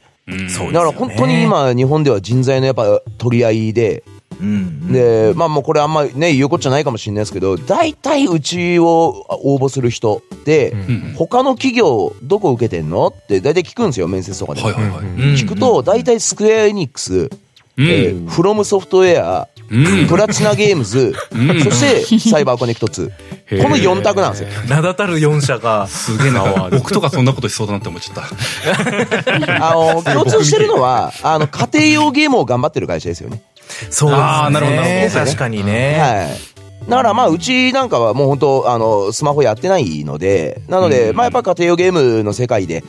[0.48, 4.02] そうだから本当に今、日本では人材のやっぱ取り合いで、
[4.92, 14.62] で、まあもうこれあんまね、言うことじゃないかもしれないですけど、大体うちを応募する人で、うん、他の企業どこ受けてんのって大体聞くんですよ、面接とかで。
[14.62, 15.04] はいはいはい、
[15.36, 17.30] 聞くと、大体スクエアエニックス、
[17.76, 19.48] えー、フロムソフトウェア、
[20.08, 21.14] プラチナゲームズ、
[21.64, 23.10] そしてサイバーコネクト2。
[23.62, 24.48] この4択なんですよ。
[24.68, 25.86] 名だたる4社が。
[25.86, 26.68] すげえな。
[26.70, 29.70] 僕とかそんなことしそうだなって思っちゃった。
[29.70, 33.42] あの、共通してるのは、あの、家庭用ゲームを頑張ってる会社ですよね。
[33.90, 34.22] そうですね。
[34.22, 35.98] ああ、なるほど、確かにね。
[35.98, 36.54] はい。
[36.88, 42.84] だからまあ、うちなんかはもう本当、あの、スマホやってないので、なので、まあやっぱ家庭用ゲームの世界で、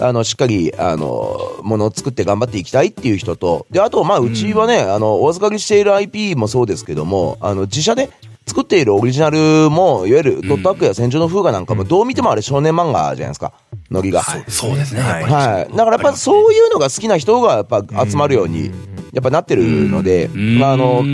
[0.00, 8.10] あの、しっかり、あの、ものを作って頑張っていきたいっていう人と、で、あと、まあ、うちはね、あの、お預かりしている IP もそうですけども、あの、自社で
[8.46, 13.52] 作っているオリジナルも、いわゆるドットアックや戦場の風画なんかも、どう見てもあれ少年漫画じゃないですか。
[13.90, 14.22] ノリが。
[14.48, 15.00] そうですね。
[15.00, 15.76] はい。
[15.76, 18.70] だからやっぱそういうのが好きな人がやっぱ集まるように、
[19.12, 21.04] やっぱなってるので、まあ、あの、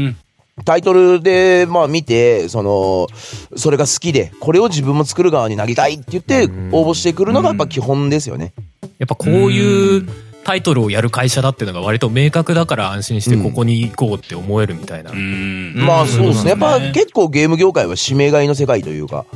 [0.64, 3.08] タイトルで、まあ見て、その、
[3.56, 8.54] それが好きで、これを自分も作る側になりたいって言って、応募してくるのがやっぱ基本ですよね。
[8.98, 10.08] やっぱこういう
[10.44, 15.12] タイトルをやる会社だっていうのが割と明確だから安心してここに行こうって思えるみたいな。
[15.12, 16.50] まあそうですね。
[16.50, 19.26] やっぱ結構ゲーム業界は指名買いの世界というか。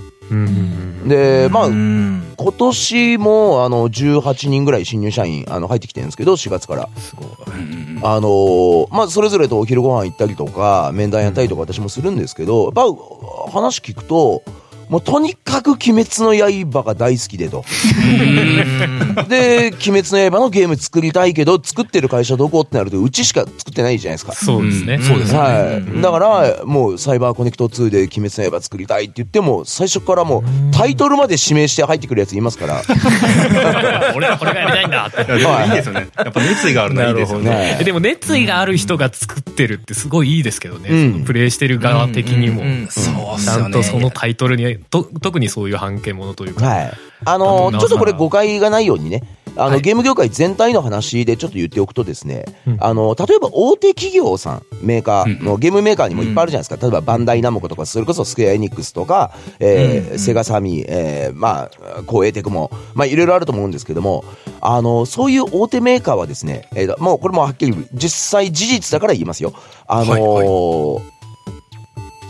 [1.06, 6.88] で、まあ、今年も、あの、18人ぐらい新入社員、あの、入ってきてるんですけど、4月から。
[6.96, 7.26] すごい。
[8.02, 12.82] あのまあ、それぞれとお昼ご飯行ったりとか、面談やったりとか私もするんですけど、やっぱ、
[13.52, 14.42] 話聞くと、
[14.90, 16.34] もうとにかく鬼滅の
[16.72, 17.64] 刃が大好きでと。
[19.28, 24.32] で、鬼滅の刃のゲーム作りたいけど、作ってる会社どこってなると、うちしか作ってないじゃないですか。
[24.32, 24.98] そうですね。
[24.98, 25.38] そうですね。
[25.38, 26.02] はい。
[26.02, 30.42] だから、もうサイバーコネクト2で鬼滅の刃作りたいって言っても、最初からもう
[30.76, 32.82] タイトルまで指名して入ってくるやついますから。
[34.16, 35.32] 俺はこれがやりたいんだって。
[35.32, 36.08] いいですよね。
[36.16, 37.80] やっぱ熱意があるのはいいですよね。
[37.84, 41.22] でも熱意がある人が作ってるってすごいいいですけどね。
[41.24, 42.64] プレイしてる側的にも。
[42.88, 46.66] そうちゃんとそのタイトルにと特にそういう半径ものというか。
[46.66, 46.92] はい。
[47.24, 49.22] あのー、ちょっとこれ誤解がないようにね、
[49.56, 56.80] あの、はい、ゲーム業界全体の話でちょっと言っておくとですね、うん、あの、例えば大手企業さん、メーカーの、ゲームメーカーにもいっぱいあるじゃないですか。
[56.80, 64.24] 例えばバンダイナムコとか、それこそスクエアエニックスとか、えー、セガサミー、えー、まあ、光栄テクも、まあ、いろいろあると思うんですけども、
[64.60, 69.52] あの、そういう大手メーカーはですね、えー、もうこれもはっきり実際事実だから言いますよ。
[69.86, 71.19] あのーはいはい、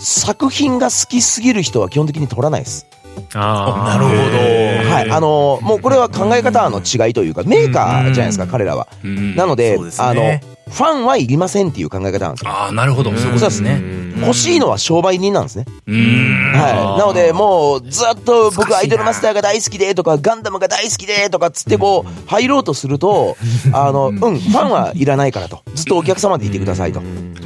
[0.01, 2.87] 作品が好きすぎる人は基本的に取らないです。
[3.35, 4.91] あなるほど。
[4.91, 5.11] はい。
[5.11, 8.89] あの、もうこれは考え方の違いというか、メーカーじゃないですか、彼らは。
[9.37, 12.51] なので、あの、ファンはいりませんっていう考え方なんですよ。
[12.51, 13.13] ああ、なるほど。
[13.17, 13.83] そうですね。
[14.21, 15.65] 欲しいのは商売人なんですね。
[15.87, 16.99] はい。
[16.99, 23.37] なので、もう、ずっと僕アイドルマスターが大好きでとか、ガンダムが大好きでとかつってこう、入ろうとすると、
[23.73, 25.63] あの、うん、ファンはいらないからと。
[25.75, 27.01] ずっとお客様でいてくださいと。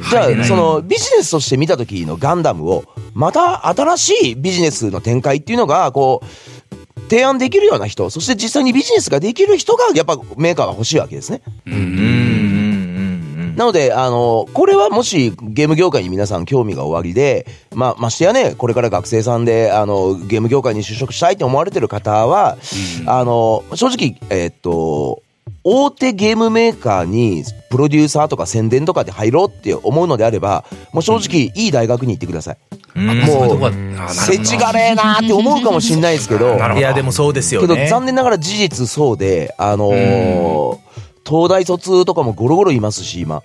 [0.09, 2.83] じゃあ、その、ビジネスとして見た時のガンダムを、
[3.13, 6.25] また新しいビジネスの展開っていうのが、こう、
[7.09, 11.41] 提案できるような人、そして実際にビジネスができる人が、やっぱメーカーは欲しいわけですね。
[11.65, 12.44] うん
[13.55, 22.57] なので、あの、これはもしゲーム業界に皆さん興味がおありで、まあ、ましてやね、これから学生さんで、あの、ゲーム業界に就職したいと思われてる方は、
[23.01, 25.23] うん、あの、正直、えー、っと、
[25.63, 30.63] 大手ゲームメーカーにプロデューサーとか宣伝とかで入ろうって思うのであれば、
[30.93, 32.57] もう正直いい大学に行ってください。
[32.99, 37.67] もう、せちがれえなーって思うかもしれないですけど、 いやでもそうですよね。
[37.67, 40.77] けど残念ながら事実そうで、あのー、
[41.27, 43.43] 東大卒とかもゴロゴロいますし、今。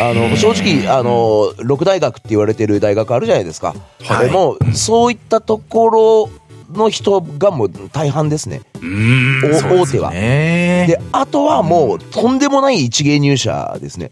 [0.00, 3.74] あの、正直、あの、六大学って言われてる大学あるじゃないですか。
[4.02, 4.30] はい。
[4.30, 6.30] もう、そういったところ
[6.72, 8.62] の人がもう大半ですね。
[8.82, 10.10] 大手は。
[10.10, 14.10] で、あとはもう、とんでもない一芸入社ですね。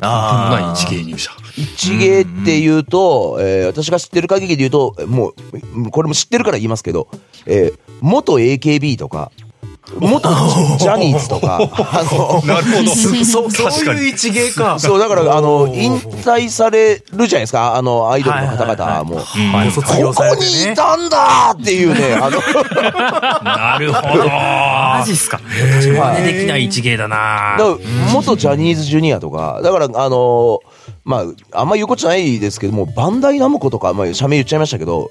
[0.00, 0.50] ああ。
[0.50, 1.30] とんでもない一芸入社。
[1.56, 5.34] 一芸っていうと、えー、私が知ってる限りで言うと、も
[5.84, 7.08] う、これも知ってるから言いますけど、
[7.46, 9.32] えー、元 AKB とか、
[9.94, 10.28] 元
[10.78, 12.90] ジャニーズとか、 あの、なるほど。
[13.24, 14.78] そ う、そういう一芸か。
[14.78, 19.16] そう、だから、あの、引退されるじゃないですか、あの、アイドルの方々も。
[19.16, 22.40] はいここにいたんだっていうね、あの。
[23.42, 24.28] なるほど。
[24.28, 25.40] マジっすか。
[25.48, 27.56] 真似できない一芸だな
[28.12, 30.60] 元ジャニーズジュニアとか、だから、あの、
[31.08, 31.18] ま
[31.52, 35.10] あ、あんま言うことじゃないですけども、バンダイナムコとか、まあ、社名言っちゃいましたけど、もう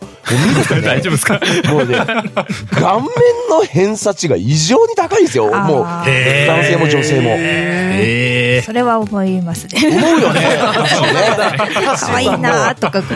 [0.49, 1.39] 見るとね、 大丈夫ですか？
[1.71, 1.95] もうね、
[2.77, 3.07] 顔面
[3.49, 5.45] の偏差値が異常に高いですよ。
[5.45, 6.05] もう、男
[6.65, 7.29] 性も女性も。
[7.97, 9.87] へそれは思いますね。
[9.89, 10.41] 思うよね。
[11.97, 13.15] 可愛いなとかこう。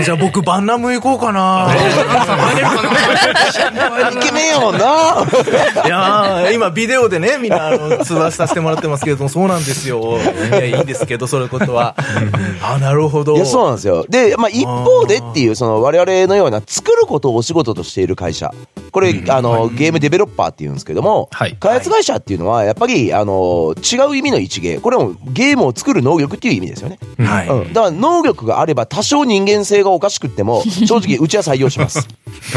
[0.00, 1.68] あ、じゃあ僕、バンナム行こうかな。
[4.12, 5.24] イケメンやもんな。
[5.86, 10.18] いや今、ビデオでね、みんな、あの、通話させてもらってますけれども、そうなんですよ。
[10.50, 11.94] いや、いいんですけど、それこことは。
[12.62, 13.36] あ、なるほど。
[13.36, 14.04] いや、そうなんですよ。
[14.08, 18.52] で、まあ、一方でっていう、その、我々のような作ることをお仕事としている会社。
[18.90, 24.78] これ、あの、ゲームデベロッパーって言うんですけども、開発会社っていうのは、やっぱり、あの、違う意味の一芸。
[24.78, 26.98] これもゲームを作る能力っていう意味ですよね。
[27.18, 27.48] はい。
[27.48, 27.72] うん。
[27.72, 32.08] だから能力があれば多少人間性がおかしくっても、 正直うちは採用します。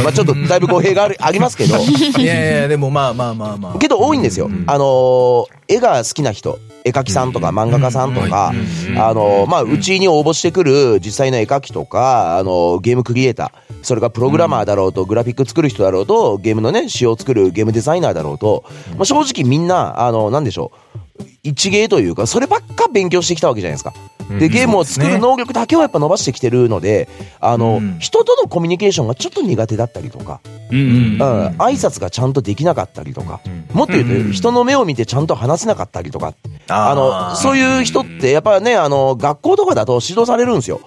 [0.03, 1.77] まあちょっとだいぶ語弊があるありますけど。
[2.17, 3.79] いやいや、でもまあまあまあまあ。
[3.79, 4.49] けど多いんですよ。
[4.67, 6.59] あの、絵が好きな人。
[6.85, 8.53] 絵描きさんとか漫画家さんとか、
[8.97, 18.63] あの、まあ、うちに応募してくる実際の絵描きとか、あの、ゲームクリエイター、それがプログラマーだろうと、グラフィック作る人だろうと、ゲームのね、仕様を作るゲームデザイナーだろうと、
[18.95, 20.71] まあ、正直みんな、あの、なんでしょ
[21.19, 21.23] う。
[21.43, 23.93] 一芸というか、そればっか勉強してきたわけじゃないですか。
[24.39, 27.07] で、ゲームを作る能力だけをやっぱ伸ばしてきてるので、
[27.39, 33.41] あの、人とのコミュニケーションがちょっと苦手だったりとか、うん、挨拶がちゃんとできなかったりとか、
[33.73, 36.33] もっと言うと、人の目を見てちゃんと話せなかったりとか、
[36.67, 40.81] あの、そういう人ってやっぱね、あの、学校とかだと指導されるんですよ。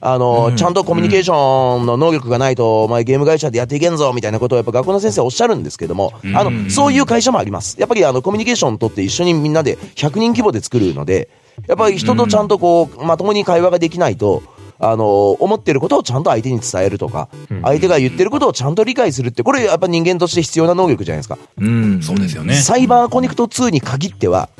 [0.00, 7.76] あの、ちゃんとコミュニケーションの能力がないと、お前ゲーム会社でやっていけんぞ、みたいなことをやっぱ学校の先生おっしゃるんですけども、あの、そういう会社もあります。
[7.78, 11.28] やっぱりあの、コミュニケーションとって一緒にみんなで100人規模で作るので、
[11.66, 14.42] やっぱり人とちゃんとこう、まともに会話ができないと、
[14.78, 17.28] あの、思ってることをちゃんと相手に伝えるとか、
[17.62, 21.38] 相手が言ってることをちゃんと理解するって、これやっぱ人間として必要な能力じゃないですか。
[21.58, 22.54] うん、そうですよね。
[22.56, 24.50] サイバーコネクト2に限っては、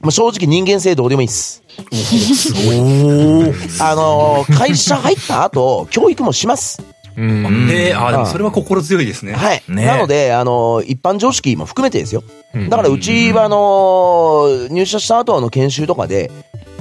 [0.00, 1.62] まあ、正直人間性どうでもいいっす。
[1.92, 2.76] すごい。
[3.80, 6.82] あのー、会社入った後、教育もします。
[7.16, 7.68] うん。
[7.70, 9.32] えー、あ、でもそれは心強いですね。
[9.34, 9.62] はい。
[9.68, 12.22] ね、なので、あのー、一般常識も含めてですよ。
[12.68, 16.30] だからうちは、あのー、入社した後の研修とかで、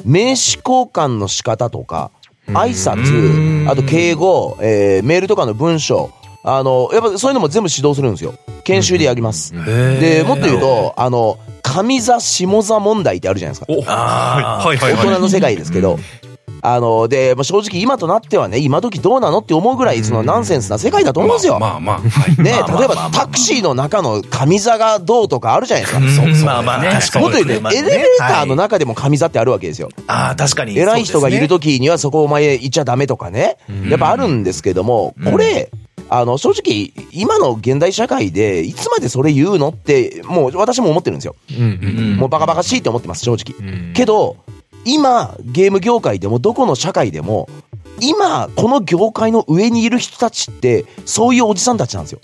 [0.03, 2.11] 名刺交換の仕方とか、
[2.47, 6.11] 挨拶、あと敬語、えー、メールとかの文章、
[6.43, 8.33] あの、やっぱそういうのも全部指導するんですよ。
[8.63, 9.53] 研修でやります。
[9.53, 13.73] で、もっと言うと、あの、上座下座問題ってあるじゃないですか。
[14.97, 15.99] 大人の世界ですけど。
[16.61, 21.59] あの、で、まあ、正直今となってはね、今時どうなのって思うぐらい、そのナンセンスな世界だと思うんですよ。
[21.59, 26.23] まあまあ、ね、例えばタクシーの中の上座がどうとかあるじゃないですか。
[26.23, 26.45] そうそう。
[26.45, 27.25] まあまあ、確かに。
[27.25, 29.89] もっと言うと、エレベーターの中でも上座ってあるわけですよ。
[30.07, 30.77] ああ、確かに。
[30.77, 33.57] 偉い人がいる時にはそこお前行っちゃダメとかね。
[33.89, 35.71] やっぱあるんですけども、これ、
[36.09, 41.35] あの、正直、今の現代社会で、いつまでそれ言うのって、もう私も思ってるんですよ。
[42.17, 43.93] もうバカバカしいって思ってます、正直。
[43.93, 44.35] けど、
[44.85, 47.49] 今、ゲーム業界でもどこの社会でも、
[47.99, 52.19] 今、この業界の上にいる人たちって、そういうおじさんたちなんですよ。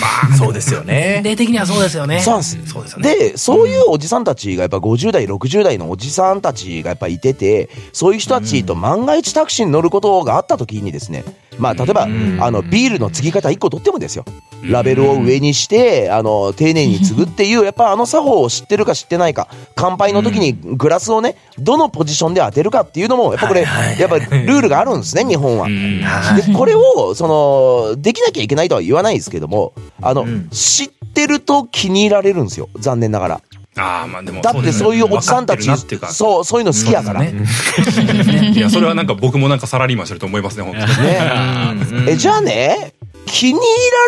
[0.00, 1.20] まあ、そうですよね。
[1.22, 2.20] 年齢的にはそうですよね。
[2.20, 2.58] そうです。
[2.66, 3.14] そうですよね。
[3.14, 11.24] で、そういうおじさんたちがやっぱ50代、60代のおじさんたちがやっぱいてて、そういう人たちと万が一タクシーに乗ることがあった時にですね、
[11.58, 12.06] まあ、例えば、あ
[12.50, 14.24] の、ビールの継ぎ方1個取ってもですよ。
[14.62, 25.68] ラベルを上にして、あの、丁寧に継ぐっていう、やっぱあの作法を知ってるか知ってないか、乾杯の時にグラスをね、どのポジションで当てるかっていうのも、やっぱこれ、やっぱルールがあるんですね、日本は。
[25.68, 29.69] で、これを、その、できなきゃいけないとは言わないですけども、
[30.02, 33.40] あの、知ってると気に入られるんですよ、残念ながら。
[33.76, 34.42] ああ、まあでも。
[34.42, 35.70] だってそういうおじさんたち、
[36.12, 37.20] そう、そういうの好きやから。
[37.20, 37.32] ね、
[38.54, 42.04] いや、それはなんか僕もなんかサラリーマンしてると思いますね、本当に。
[42.06, 42.12] ね。
[42.12, 42.94] え、じゃあね、
[43.26, 43.62] 気に入ら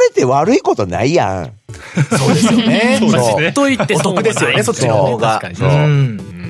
[0.08, 1.52] れて悪いことないやん。
[2.16, 2.98] そうですよね。
[3.00, 3.52] そうですね。
[3.52, 5.40] と言ってお得ですよね、そっちの方が。
[5.54, 5.68] そう。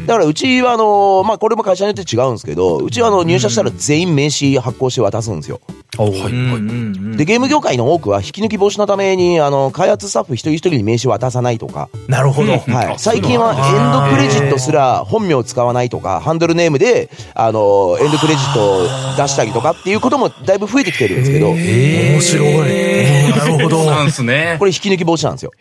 [0.07, 5.61] だからうちはあの、まあ、これも会社によって違うんですけど、うちはあの入社したら全員名刺発行して渡すんですよ。
[5.99, 11.91] はいはい、で、ゲーム業界の多くは引き抜き防止のために、あの、開発スタッフ一人一人に名刺渡さないとか。
[12.09, 12.53] なるほど。
[12.53, 12.95] はい。
[12.99, 18.83] 最近はエンドクレジットすら本名を使わないとか、ハンドルネームで、あの、エンドクレジットを
[19.19, 21.51] 出したりとかっていうこともだいぶ増えてきてるんですけど。
[21.51, 23.39] 面白い。
[23.39, 23.85] なるほど。
[23.85, 24.57] なんですね。
[24.59, 25.53] これ引き抜き防止なんですよ。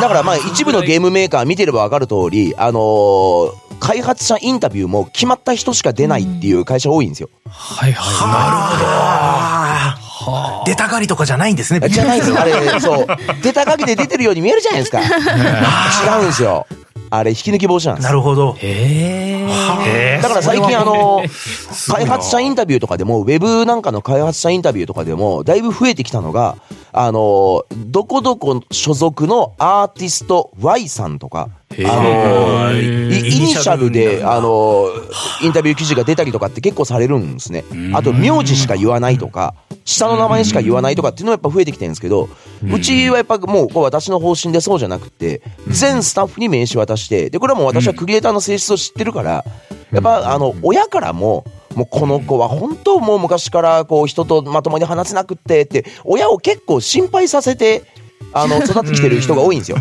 [0.00, 3.52] だからまあ一部のゲームメーカー見てればわかる通り、あのー、
[3.84, 7.28] 開発者インタビューも決まった人しか出ないっていう会社多いんですよ。
[7.44, 8.28] はいはい。
[9.84, 10.64] なるほど。
[10.64, 11.86] 出たがりとかじゃないんですね。
[11.90, 12.40] じゃないですよ。
[12.40, 13.06] あれ、そう。
[13.42, 15.00] 出たがりで出てるように見えるじゃないですか。
[15.02, 15.04] 違
[16.20, 16.66] うんですよ。
[17.10, 18.04] あれ、引き抜き防止なんです。
[18.06, 18.56] なるほど。
[18.58, 19.46] へ
[19.86, 20.20] え。
[20.22, 21.22] だから最近あの、
[21.92, 26.56] 開発者インタビューとかでも、ウェブなんかの開発者インタビューとかでも、だいぶ増えてきたのが、
[26.96, 34.86] あの、どこどこ所属のアーティスト Y さんとか、あのイ、イニシャルで、あの、
[35.42, 37.64] インタビュー記事が出たりとかって結構されるんですね。
[37.94, 39.54] あと、名字しか言わないとか、
[39.84, 42.28] 下の名前しか言わないとかっていうのはやっぱ増えてきてるんですけど、
[42.72, 49.44] うちはやっぱもう私の方針でそうじゃなくて、全スタッフに名刺渡して、で、これはもう私はクリエイターの性質を知ってるから、
[49.90, 51.44] やっぱあの、親からも、
[51.74, 57.82] もうこの子は本当もう昔からこう人とまともに話せなくってって、親を結構心配させて、
[58.32, 59.78] あの、育ってきてる人が多いんですよ。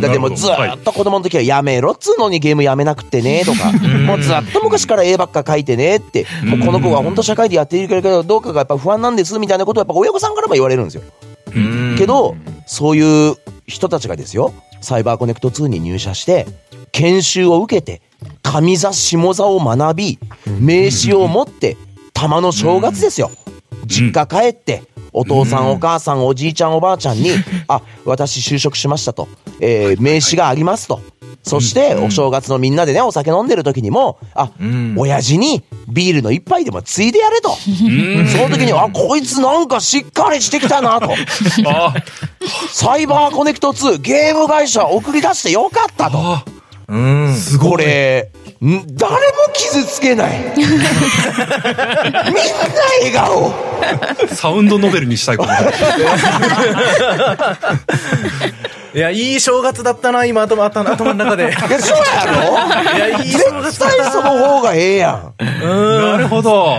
[0.00, 3.72] だってもうずっと子供の時はやめろっつうのにゲームやめなくてね とか、
[4.06, 11.02] もうずっと昔から絵ばっか描いてねって、もうこの子が本当社会でやっているけど、どうかがやっぱ不安なんですみたいなことをやっぱ親御さんからも言われるんですよ。
[11.98, 12.36] けど、
[12.66, 13.34] そういう
[13.66, 16.46] 人たちがですよ、サイバーコネクト2に入社して、
[16.92, 18.02] 研修を受けて、
[18.42, 20.18] 上座下座を学び、
[20.58, 21.76] 名刺を持って、
[22.12, 23.30] 玉の正月ですよ。
[23.86, 27.30] 実家帰って、お父さん、お母さん、おじいちゃん、おばあちゃんに、
[27.68, 29.28] あ、私就職しましたと、
[29.60, 31.00] えー、名刺がありますと。
[31.42, 34.52] そして、お正月のみんなでね、お酒飲んでる時にも、あ、
[34.96, 37.50] 親父にビールの一杯でもついでやれと。
[37.50, 37.62] そ
[38.48, 41.14] の時に、あ、こいつなんかしっかりしてきたなと。
[42.70, 46.59] サイバーコネクト2、ゲーム会社送り出してよかったと。
[46.90, 47.70] うん、すごい。
[47.70, 48.80] これ、誰も
[49.54, 50.30] 傷つけない。
[50.56, 50.84] みんな
[53.00, 53.54] 笑顔。
[54.34, 55.50] サウンドノベルにしたいかも。
[58.94, 61.44] いや、いい正月だったな、今、頭、頭の中で。
[61.44, 62.96] いや、そうやろ？
[62.96, 63.78] いや、いい正月。
[63.78, 65.34] 絶対その方がええやん。
[65.38, 66.76] なるほど。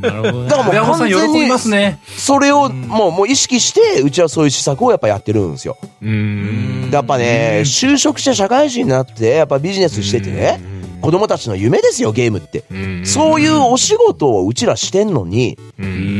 [0.00, 0.44] なるほど。
[0.44, 2.00] だからもう完全に、ますね。
[2.16, 5.76] それを、もう、もう意識して、うちはそういう施策をやっぱやってるんですよ。
[6.02, 6.90] うん。
[6.92, 10.60] やっぱね、就職して社会人になって、やっぱビジネスしててね、
[11.02, 12.64] 子供たちの夢ですよ、ゲームって。
[13.04, 15.58] そういうお仕事をうちらしてんのに、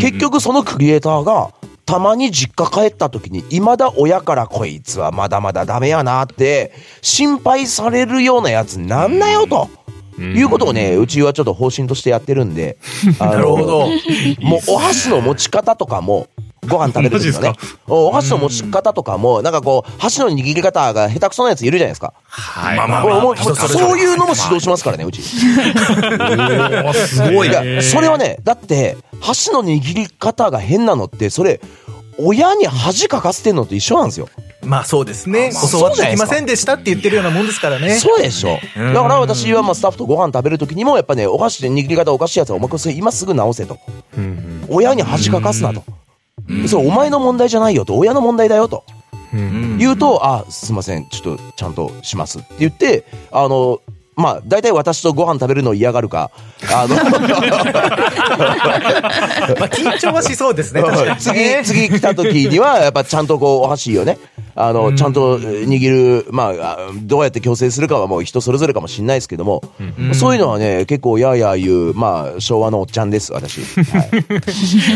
[0.00, 1.50] 結局そのクリエイターが、
[1.87, 9.70] たまに実家帰った時に、未だ親からこいつはまだまだダメやなって、心配されるようなやつなんなよと。
[10.18, 12.78] いうことをね、うちはちょっと方針としてやってるんで。
[13.20, 13.87] なるほど。
[14.41, 16.26] もうお箸の持ち方とかも、
[16.66, 17.52] ご飯食べるね。
[17.86, 22.12] お箸の持ち方とかも、なんかこう、箸の握り方が下手くそなやついるじゃないですか。
[22.28, 22.76] はい。
[22.76, 25.22] まあまあまあ、そういうのも指導しますからね、うち。
[25.22, 25.38] す
[27.32, 27.50] ごい。
[27.82, 31.60] それはね、だって、箸の握り方が変なのって、それ、
[32.18, 34.28] 親に恥かかせてんのと一緒なんですよ。
[34.62, 35.52] まあそうですね。
[35.70, 37.94] 教わってきませんでしたって言ってるようなもんですからね。
[37.96, 38.58] そうでしょ。
[38.74, 43.78] だから私はまあスタッフとご飯食べるときにも、やっぱね、お箸で握り方おかしいやつはお任せ今すぐ直せと。
[44.68, 45.84] 親に恥かかすなと。
[46.68, 48.84] それお前の問題じゃないよと、親の問題だよと。
[49.78, 53.80] 言うと、あ、すいません、ちょっとちゃんとしますって言って、あの、
[54.16, 56.30] まあ、大体私とご飯食べるのを嫌がるか、
[56.72, 57.03] あの ま
[59.66, 60.82] あ、緊張はしそうですね。
[61.20, 64.16] 次、次来た時には、やっぱちゃんとこう、お箸をね、
[64.57, 69.62] あの、ちゃんと握る、まあ、どうやって強制するかはもう人それぞれかもしれないですけども、
[70.14, 73.61] そういうのはね、結構やーやー言う、まあ、昭和のおっちゃんです、私。
[73.61, 74.00] は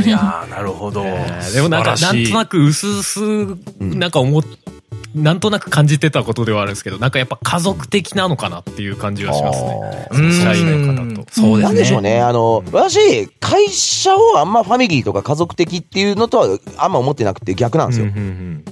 [0.02, 1.04] い、いやなるほど。
[1.04, 3.20] でもなんか、なんとなく、うすうす、
[3.80, 4.42] なんか思っ
[5.14, 10.32] なんとなく感じてたことではあるんですけど、なんかやっぱ家族的なのかなっていう感じはしますね。
[10.32, 11.26] 社員の方と。
[11.32, 11.62] そうですね。
[11.62, 12.20] なんでしょうね。
[12.20, 18.06] あの、私、会社をあんまファミリーとか家族的っていうのとはあんま思ってなくて逆なんですよ。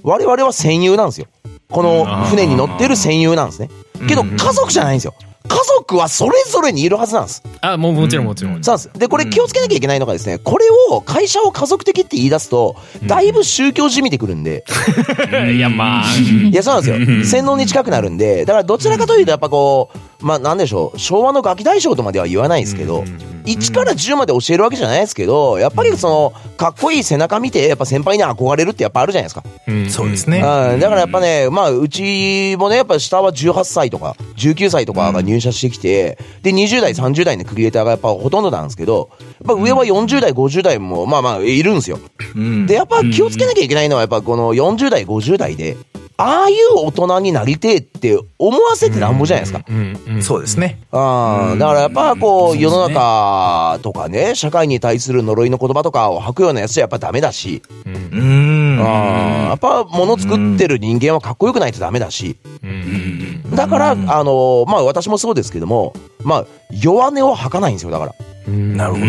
[0.02, 1.26] 我々は戦友なんですよ。
[1.70, 3.68] この船に乗ってる戦友なんですね。
[4.06, 5.14] けど家族じゃないんですよ。
[5.48, 7.42] 家族はそれぞれにいるはずなんです。
[7.62, 8.62] あ、もうもちろんもちろん。
[8.62, 8.90] そうです。
[8.92, 12.76] で、これ気をつけなきゃいけないのがですね、これを、会社を家族的って言い出すと、
[13.06, 14.64] だいぶ宗教じみてくるんで。
[15.54, 16.04] いや、まあ。
[16.50, 17.24] いや、そうなんですよ。
[17.24, 23.04] 洗脳に近くなるんで、だからどちらかというと、やっぱこう、まあ、なんでしょう、昭和のガキ大将とまでは言わないですけど、
[23.46, 29.44] 1から10まで教えるわけじゃないですけど、やっぱりその、かっこいい背中見て、やっぱ先輩に憧れるってやっぱあるじゃないですか。
[29.88, 30.40] そうですね。
[30.40, 30.46] だ
[30.88, 41.98] からやっぱね、まあ、うちもね、やっぱ下は18歳とか、19歳とかが入社してきて、で、20代、30代のクリエイターがやっぱほとんどなんですけど、やっぱ上は40代、50代も、まあまあ、いるんですよ。
[42.66, 45.76] で、やっぱ気をつけなきゃいけないのは、やっぱこの40代、50代で、
[46.20, 49.64] ああいう大人になりてえって思わせてなんぼじゃないですか。
[50.20, 50.80] そうですね。
[50.90, 57.62] あだからやっぱこう、世の中とかね、社会に対する呪いの言葉とかを吐くようなやつじゃやっぱダメだし。
[57.86, 58.67] うん。
[58.84, 62.36] やっぱ物作ってる人間はかっこよくないとダメだし。
[63.54, 68.14] だから、あの、まあ私もそうですけども、まあ弱音を吐かないんですよ、だから。
[68.48, 69.06] なるほど。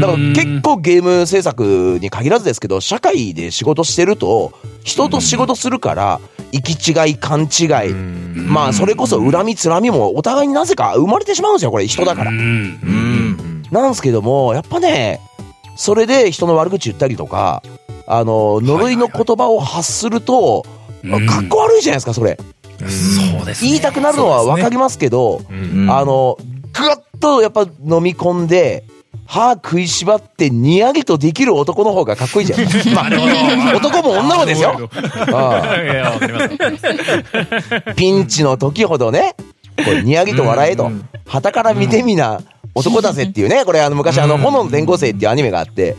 [0.00, 4.52] だから結構ゲーム制作に限らずですけど、社会で仕事してると、
[4.84, 6.20] 人と仕事するから、
[6.52, 7.94] 行き違い、勘違い、
[8.34, 12.30] まあそれこそ恨み、つらみもお互いになぜか生まれてしまうんですよ、これ人だから。
[12.30, 15.20] なんですけども、やっぱね、
[15.76, 17.62] それで人の悪口言ったりとか、
[18.06, 20.64] あの、呪いの言葉を発すると、
[21.28, 22.38] かっこ悪いじゃないですか、それ。
[22.78, 25.42] そうです、言いたくなるのはわかりますけど、
[25.88, 28.84] あの、ぐっとやっぱ飲み込んで、
[29.26, 32.60] 歯食いしばってにやりとできる男の方がかっこいいじゃん。
[32.94, 34.90] まあ、男も女もですよ。
[37.96, 39.34] ピンチの時ほどね、
[39.76, 40.90] これにやりと笑えと、
[41.26, 42.40] 旗から見てみな、
[42.74, 45.96] 男だぜっていうね、これあの昔あの、炎の転校生っていうアニメがあって、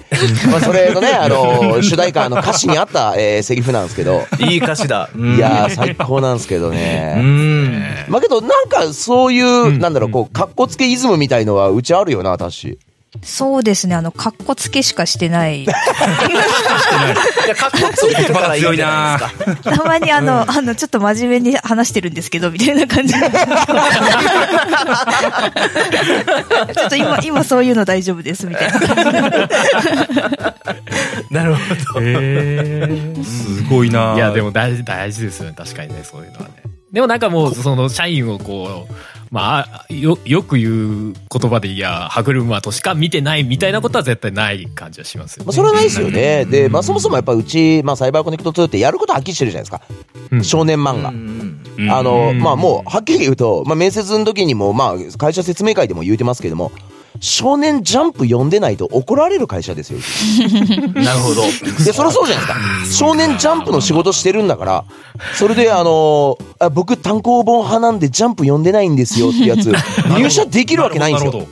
[0.49, 4.23] まあそれのね、あの、主題歌の歌詞にあった、えー、セリフなんですけど。
[4.39, 5.09] いい歌詞だ。
[5.15, 7.15] いや最高なんですけどね。
[7.17, 7.83] うん。
[8.07, 12.79] まあけどなんかそういう、なんだろう、こう、かっこつけイズムみたいのはうちあるよな、私。
[13.21, 15.63] そうですね、あの、かっこつけしかしてない。
[15.63, 15.73] いや、
[17.55, 19.19] かっこつけてたらいいな。
[19.63, 23.27] たまにあの、あの、ちょっと真面目に話してるんですけど、みたいな感じ ちょ
[26.87, 28.79] っと今、今そういうの大丈夫です、みたいな。
[31.29, 31.59] なるほ
[31.99, 32.01] ど。
[32.01, 32.89] へ
[33.23, 35.55] すごいないや、でも大事、大事ですよね。
[35.55, 36.62] 確かにね、そういうのはね。
[36.93, 38.93] でもなんかもう、その、社員をこう、
[39.31, 45.47] まあ、よ、よく言う言葉でいや、歯車としか見てないみたいなことは絶対ない感じはしますよ、ね。
[45.47, 46.45] まあ、それはないですよね。
[46.45, 49.81] で、まあ、そもそもやっぱうち、まあ、サイバーコネクト2ってやることはっきりしてるじゃないですか。
[50.29, 51.09] うん、少年漫画。
[51.97, 56.71] あの、まあ、もう、はっきり言うと、まあ、面接の時にも、まあ、会社説明会でも言うてますけども、
[57.19, 59.99] 少年ジャンプ読んでないと怒られる会社ですよ。
[60.95, 61.43] なるほど。
[61.83, 63.05] で、そりゃそうじゃないですか。
[63.07, 64.85] 少年ジャンプの仕事してるんだから、
[65.35, 69.71] それで、あのあ僕単行本派なんでジャンプ読んでないんですよってやつ、
[70.09, 71.47] 入社できるわけないんですよ。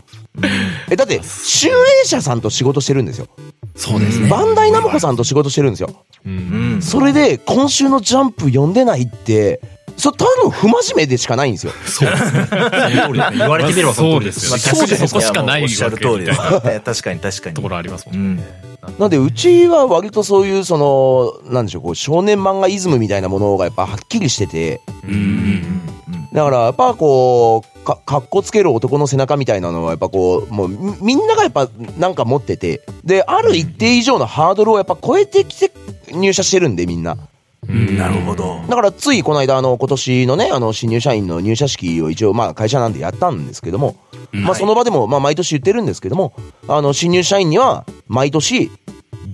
[0.89, 3.28] え、だって、集英社さんと仕事してるんですよ。
[3.76, 4.30] そうですね。
[4.30, 5.89] バンダイナムコさんと仕事してるんですよ。
[6.26, 9.59] うん、それで、今週のジャンプ読んでないって、
[10.01, 11.73] そただの不真面目でしかないんですよ。
[11.85, 12.47] そうですね。
[13.37, 14.57] 言われてみればそうですよ。
[14.57, 16.39] そうですそこしかないおっしゃる通りです。
[16.39, 17.55] 確かに確かに。
[17.55, 18.71] ところありますもんね。
[18.97, 20.79] なんで、うちは割とそういう、そ
[21.45, 24.81] の、なんでしょう、こう、少年漫画イズムみたいなものがやっぱはっきりしてて、
[26.33, 35.71] だから、やっぱこう、か、かっこつける男の背中みたいなのは、やっぱこう、もう、みんながやっぱなんか持ってて、で、ある一定以上のハードルをやっぱ超えてきて
[36.11, 37.17] 入社してるんで、みんな。
[37.68, 38.59] なるほど。
[38.68, 43.97] だからついこの間、あの、今年のね、あの、新入社員の入社式を一応、まあ、会社なんでやったんですけども、
[44.32, 46.34] まあ、その場でも、まあ、毎年言ってるんですけども、
[46.68, 48.72] あの、新入社員には、毎年、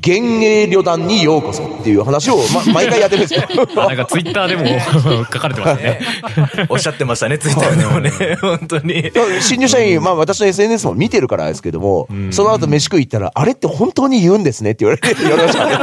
[0.07, 3.41] 幻影旅団にようこそっていう話を、ま、毎回やってるんですよ。
[3.75, 4.65] なんかツイッターでも
[5.31, 5.99] 書かれてますね。
[6.69, 8.37] おっしゃってましたね、ツイッターでもね。
[8.39, 9.11] 本当に。
[9.41, 15.77] 新入社員、まあ私の SNS も見てるからですけども、その後飯食い行ったら、あれって本当に言うんですねって言われて、言われましたね。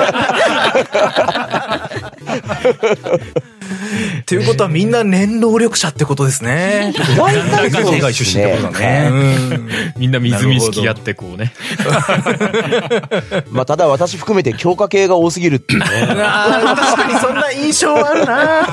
[4.24, 6.94] っていうことはみんな念能力者ってことですね。
[7.14, 9.10] 大体そう海外出身ってことだね。
[9.98, 11.52] みんな水見識やってこうね。
[13.52, 15.86] まあただ私含めて強化系が多すぎるっていうね。
[15.86, 18.66] 確かにそんな印象あるな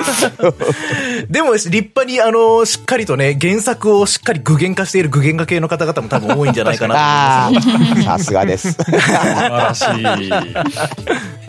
[1.30, 7.52] でも立派にあの、しっかりとね、原作をしっかり具現化している具現化系の方々も多分多いんじゃないかな
[8.06, 8.72] さすがです。
[8.72, 9.84] 素晴らし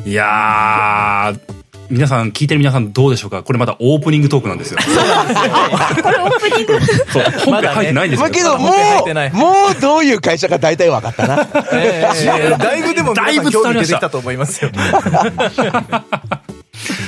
[0.06, 0.10] い。
[0.10, 1.61] いやー、
[1.92, 3.42] 皆さん、聞いてる皆さんどうでしょうか？
[3.42, 4.78] これまだオープニングトークなんですよ。
[6.02, 6.80] これオープニング？
[7.12, 8.22] そう、本編入ってないんですよ。
[8.22, 11.46] まあけど、もう、もうどういう会社か大体分かったな。
[11.72, 14.70] えー、だいぶでも、だいぶ興味出てきたと思いますよ。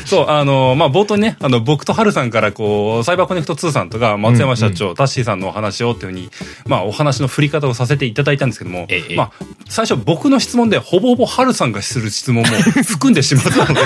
[0.04, 6.30] そう、あの、まあ、冒頭にね、あの、僕とハルさんから、こう、サイバーコネクト2さんとか、松山社長、うんうん、タッシーさんのお話をっていうふうに、
[6.66, 9.32] まあ、お話の振り方をさせていただいたんですけども、ええ、まあ、
[9.68, 12.48] 最初僕の質問で、ほぼほぼハルさんがする質問も
[12.84, 13.80] 含んでしまったので、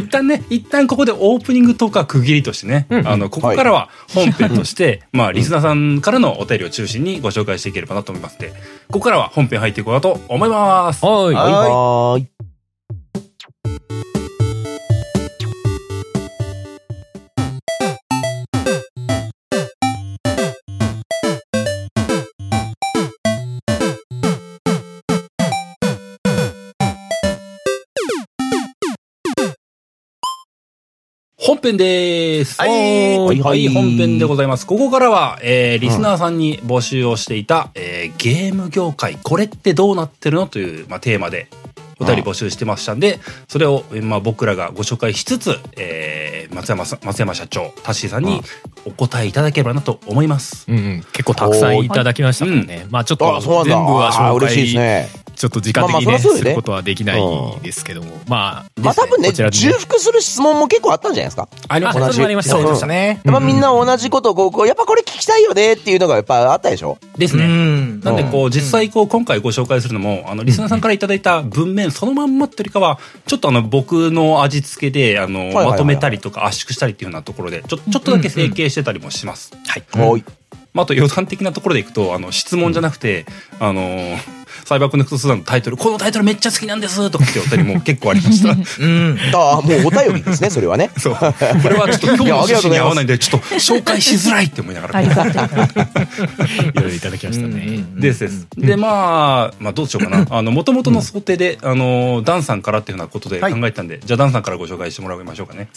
[0.00, 8.38] 一旦ね、一旦ここでオープニングとか区切りとしてね、あの、ここからは本編として、まあ、リスナーさんからのお便りを中心にご紹介していければなと思います。
[8.38, 8.52] ので、
[8.88, 11.04] ここからは本編入っていこうかと思います。
[11.04, 11.34] はい。
[11.34, 12.37] はい。
[31.48, 32.60] 本編です。
[32.60, 33.18] はい。
[33.18, 34.66] はい、はい、本編でございます。
[34.66, 41.48] ここからは、えー、リスナーさんに募集をしていた、うん、えー、ゲーム業界、これってどうなってるのという、まあ、テーマで、
[41.98, 43.18] お便り募集してましたんで、
[43.48, 48.42] それを、まあ、僕らがご紹介しつつ、えー、松山松山社長、タッシーさんに
[48.84, 50.66] お答えいただければなと思います。
[50.68, 52.86] うん、うん、結構たくさんいただきましたもんね。
[52.90, 57.20] まあちょっと全部は紹介ちょっと時間的にね、することはできない
[57.62, 61.48] ですけども、まあ、まあ多分ね、重複する質問も結構あったんじゃないですか。
[61.68, 62.24] ありました。
[62.24, 62.56] ありました。
[62.56, 63.20] そうでしたね。
[63.24, 66.98] やっぱみんな同じことをこう、やっぱこれ聞きたいよねっていうのがやっぱあったでしょ？
[67.16, 67.46] ですね。
[67.46, 79.52] なんでこう、実際こう、今回ご紹介するのも、あの、リスナーさんからいただいた文面そのまんまっていうよりかは、ちょっとあの、僕の味付けで、あの、まとめたりとか圧縮したりっていうようなところで、ちょ、ちょっとだけ整形してたりもします。
[79.66, 80.24] はい。
[80.68, 80.74] はい。
[80.74, 83.26] まあ、あと余談的なところでいくと、あの、質問じゃなくて、
[83.60, 84.16] あの
[84.64, 88.50] サイバーコネクトスーのタイトル、このタイトルめっちゃ好きなんですとかってお便りも結構ありました。
[88.84, 89.18] うん。
[89.34, 90.90] ああ、もうお便りですね、それはね。
[90.98, 91.14] そう。
[91.14, 91.24] こ
[91.68, 95.00] れはちょっと今日の趣旨に合わないんで、ちょっと紹介しづらいって思いながら。
[95.00, 97.84] いろいろいただきましたね。
[97.96, 98.46] ですです。
[98.56, 100.26] で、まあ、まあどうしようかな。
[100.36, 105.68] あの、もともとの想定で、あの、ダンさんからっていうようなことで考えたんで、じゃあダンさんからご紹介してもらいましょうかね。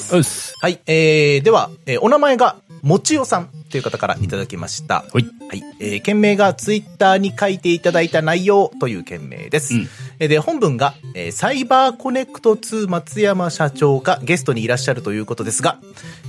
[0.60, 0.80] はい。
[0.86, 5.06] えー、では、えー、お名前が、もちおさんという方からいただきました。
[5.14, 5.26] はい。
[5.50, 5.64] はい。
[5.80, 9.74] えー、件名がツイッターに書いていただいた内容という件名です。
[9.76, 15.80] うん、で、本文が、えー、サイバーコネクト2松山社長がゲストにいらっしゃるということですが、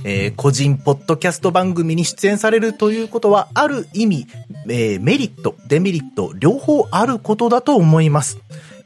[0.03, 4.27] えー、個人ポッドキャスト番組に出演されるということは、ある意味、
[4.67, 8.37] えー、メリット、デメリット、両方あることだと思います。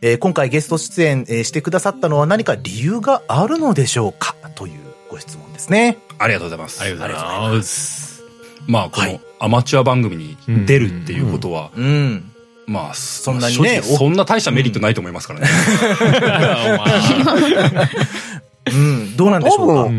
[0.01, 4.35] えー、今回ゲスト出演、えー、してくださったのは何か理由があるのでしょうか？
[4.55, 5.97] というご質問ですね。
[6.17, 6.81] ありがとうございます。
[6.81, 8.23] ありがとうございます。
[8.67, 12.31] まあ、このアマチュア番組に出るっていうことは、うん、
[12.65, 15.47] まあ、そんなにね、そんな大したメリットないと思いますからね。
[18.69, 19.83] うん、どうなんでしょうか？
[19.83, 19.91] あの、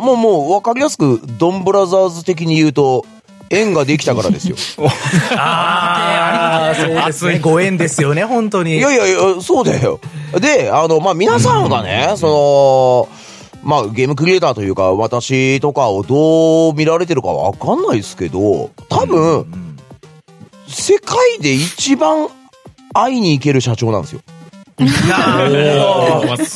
[0.00, 3.04] もう、もう、わかりやすく、ドンブラザーズ的に言うと、
[3.50, 4.56] 縁ができたからですよ。
[5.36, 7.38] ああ、そうですね。
[7.38, 8.78] ご縁ですよね、本当に。
[8.78, 10.00] いやいやいや、そうだよ。
[10.40, 13.22] で、あの、まあ、皆さんがね、その、
[13.62, 19.46] まあ、ゲームクリエイターというか、私とかをどう見られてるかわかんないですけど、多分、
[20.68, 22.28] 世界で一番
[22.92, 24.20] 会いに行ける社長なんですよ。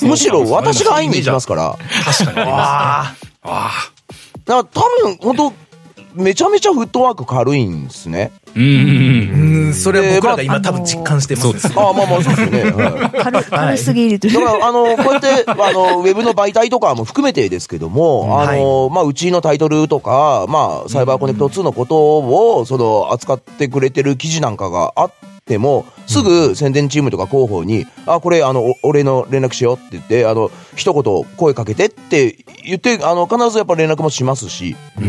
[0.08, 1.78] むしろ私が会いに行きますから。
[2.04, 3.92] 確かにああ。
[4.44, 5.52] だから多分、本当
[6.14, 8.32] めちゃめちゃフットワーク軽いんですね。
[8.56, 9.74] うん。
[9.74, 11.68] それは僕らが今多分実感してます。
[11.76, 13.10] ああ、まあまあそうですよね。
[13.22, 35.00] 軽、軽すぎるだから、あの、こうやって、あの、ウェブの媒体とかも含めてですけども、あの、まあ、うちのタイトルとか、まあ、サイバーコネクト2のことを、その、扱ってくれてる記事なんかがあって、ても、すぐ宣伝チームとか広報に、あ、これ、あの、俺の連絡しようって言って、あの、一言声かけてって言って、あの、必ずやっぱ連絡もしますし、あ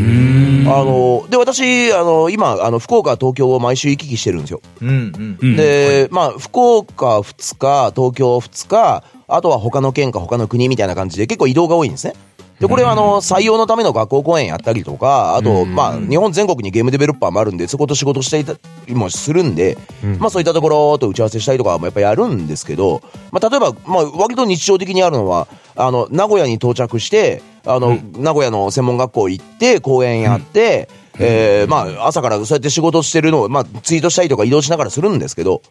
[0.84, 4.60] の、で、私、あの、今、あの、福岡、東京を毎週行き来してるんですよ。
[4.80, 12.14] うんうん、で、まあ、福岡2日、東京2日、あとは他の県か他の国みたいな感じで結構移動が多いんですね。
[12.60, 18.54] で、これはあの、採用のための学校講演やったりとか、あと、まあ、日本全国にゲームデベロッパーもあるんで、そこと仕事していた
[18.86, 19.78] りもするんで、
[20.18, 23.00] まあそういったところと打ち合わせしたりとかもやっぱやるんですけど、
[23.30, 25.46] まあ例えば、まあ割と日常的にあるのは、
[25.76, 30.88] あの、名古屋に到着して、あの、名古屋の専門学校行って、講演やって、
[31.20, 35.62] えー、まあ、朝からそうやって仕事してるのを、まあ、ツイートしたりとか移動しながらするんですけど、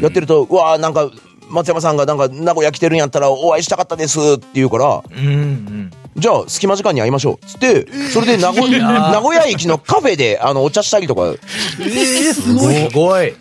[0.00, 1.10] やってると、うわーなんか、
[1.48, 11.26] 松山さんがなんか名古屋来てるんやったらお会いしたかったですって言うから、うんうん、じゃあ隙間時間に会いましょうっつって、それで名古名古屋駅のカフェであのお茶したりとか。
[11.26, 12.74] えー、すごい。
[12.74, 13.34] すごい。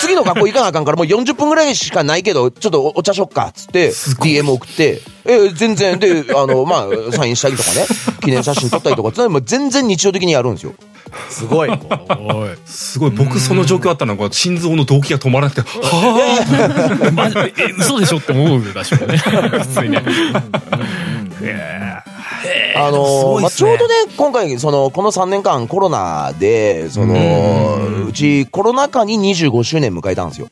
[0.00, 7.86] 次の学校行かなあかんからもう40分ぐらいしかないけど、ちょっとお茶しよっかっつって、DM 送って、えー、全然、で、あの、まあ、サインしたりとかね、
[8.20, 10.74] 記念写真撮ったりとか、もう全然日常的にやるんですよ。
[11.28, 11.70] すごい。
[12.64, 13.10] すごい。
[13.10, 19.16] 僕その状況あったのが、心臓の動悸が止まらなくて、はぁ、マジで、え、嘘でしょって思うでしょうね。
[19.18, 20.02] 普通にね。
[22.76, 30.48] あのーまあ、ちょうどね、今回、その、この3年間コロナで、その、うちコロナ禍に25周年迎えたんですよ。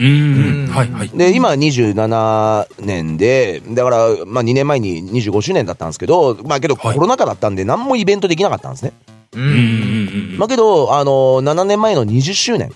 [0.00, 0.66] うん。
[0.68, 1.08] はいはい。
[1.08, 8.92] で、今27年で、だから、まあ2年前に25周年だったんですけど、まあけどコロナ禍だったんで何もイベントできなかったんですね。
[9.34, 10.36] うん。
[10.38, 12.70] まあけど、あの、7年前の20周年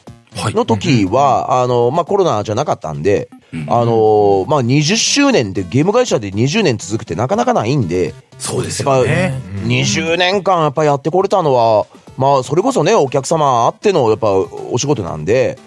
[0.54, 3.28] の時は、あの、まあコロナじゃなかったんで、
[3.68, 9.40] あのまあ、20周年でゲーム会社で20年続くってなかなかないんで、そうですよね。
[9.64, 11.86] 20年間やっぱやってこれたのは、
[12.16, 15.58] まあ、それこそね、お客様あっての、やっぱ、お仕事なんで、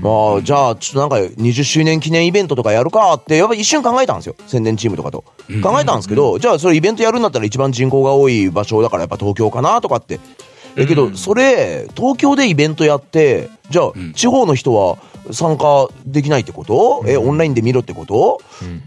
[0.00, 4.36] まあ、じゃあ、ちょっとなんか、20周年記念イベントとかやるかって、やっぱ一瞬考えたんですよ。
[4.46, 5.24] 宣伝チームとかと。
[5.62, 10.20] 考えたんですけど、じゃあ、それイベントやるんだったら一番人口が多い場所だから、やっぱ東京かなとかって。
[10.76, 14.98] えけど、それ、東京でイベントやって、じゃあ、地方の人は
[15.32, 17.02] 参加できないってこと？
[17.06, 18.40] え、オンラインで見ろってこと？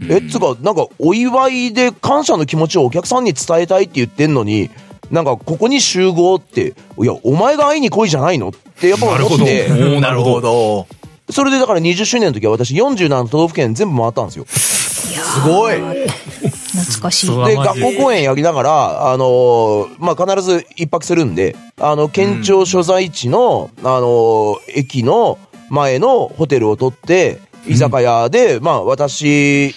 [0.08, 4.70] え、つうか、なんか、お祝いで感謝の気持ちをお客さんに伝えたいって言ってんのに、
[5.12, 9.68] なんか、ここに集合って、いや、お前が会いに来いじゃないのってやっぱ思って。
[10.00, 10.86] なるほど。
[11.30, 14.46] それでだから20周年の時は私47都道府県全部回ったんですよ。
[14.46, 15.76] すごい。
[15.76, 17.44] 懐かしい。
[17.44, 25.38] で、学校公演やりながら、あのー、まあ、必ず一泊するんで、あの、県庁所在地の、うん、あのー、駅の
[25.68, 29.74] 前のホテルを取って、居酒屋で、うん、まあ、私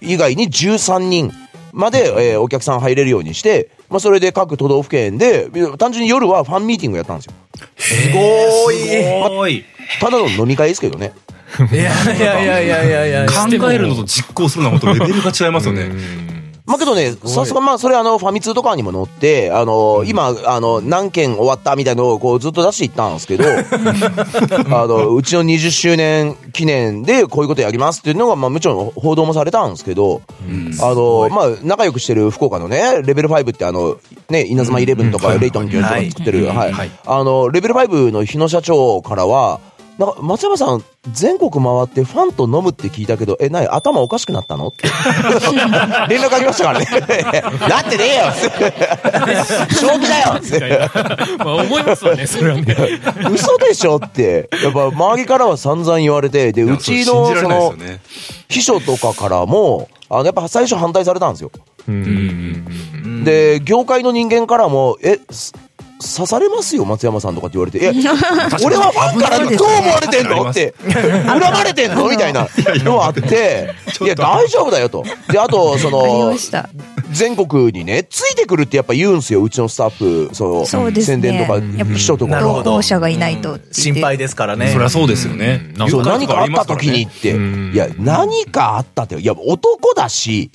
[0.00, 1.32] 以外に13人
[1.72, 7.32] まで、えー、お客さん入れるようにして、まあ、それで各都道府県で、単純に夜はファンミーティングやったんですよ。
[7.76, 8.94] すごい、す
[9.30, 9.64] ごい。
[10.00, 11.12] ただの飲み会ですけどね。
[11.72, 16.37] いやいやいやいやいや考えるのと実行するのは本当レベルが違いますよね。
[16.68, 23.44] まあけどね、さすがまあそれあのファミ通とかにも載って、あの、今、あの、何件終わったみたいなのをこうずっと出していったんですけど、
[24.76, 30.20] あの、うちの20周年記念でこういうことやりますっていうのが、まあもちろん報道もされたんですけど、
[30.82, 33.96] あの、まあ仲良くしてる福岡のね、レベル5ってあの、
[34.28, 36.90] ね、稲妻イレブンとかレイトン君とか作ってる、はい。
[37.06, 39.60] あの、レベル5の日野社長からは、
[39.98, 44.68] なんか、松山さん、全国回ってファンと飲むって聞いたけど、え、なに、頭おかしくなったの？
[44.68, 44.86] って。
[46.08, 46.86] 連絡ありましたからね。
[47.68, 48.32] なってねえよ
[49.74, 50.88] 正気だよって。
[51.38, 52.76] まあ思いますわね、それはね。
[53.32, 54.48] 嘘でしょって。
[54.62, 57.74] やっぱ周りからは散々言われて、で、うちの、その、
[58.48, 61.50] 秘書とかからも、あの、やっぱ最初反対されたんですよ。
[63.24, 65.18] で、業界の人間からも、え、
[66.00, 67.88] 刺されますよ、松山さんとかって言われて、え、
[68.64, 70.48] 俺はファンからどう思われてんの？
[70.50, 70.74] って、
[71.26, 72.08] 恨まれてんの？
[72.08, 72.48] みたいな。
[72.84, 73.70] のあって、
[74.02, 75.04] いや、大丈夫だよと。
[75.30, 76.34] で、あと、その、
[77.10, 81.60] 全国にね、ついてくるってやっぱ言うんすよ、うちのスタッフ、その、宣伝とか、
[81.94, 82.40] 秘書とか。
[82.40, 83.58] 同行者がいないと。
[83.72, 84.68] 心配ですからね。
[84.72, 85.72] そりゃそうですよね。
[85.88, 87.30] そう、何かあった時にって。
[87.30, 90.50] いや、何かあったって、いや、男だし、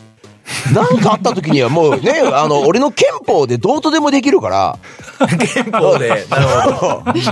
[0.74, 4.78] 何かあった時にはもうね、 あの、俺の憲法でどうとでもできるから、
[5.54, 7.20] 憲法で、 なるほど。
[7.20, 7.24] い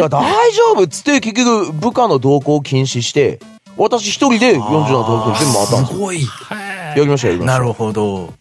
[0.00, 3.38] や、大丈夫っつって、結局、部下の同行を禁止して、
[3.76, 5.96] 私一人で47都道府県全部回ったんですよ。
[5.96, 6.20] すごい。
[6.20, 7.52] やりました、やりました。
[7.52, 8.34] なるほど。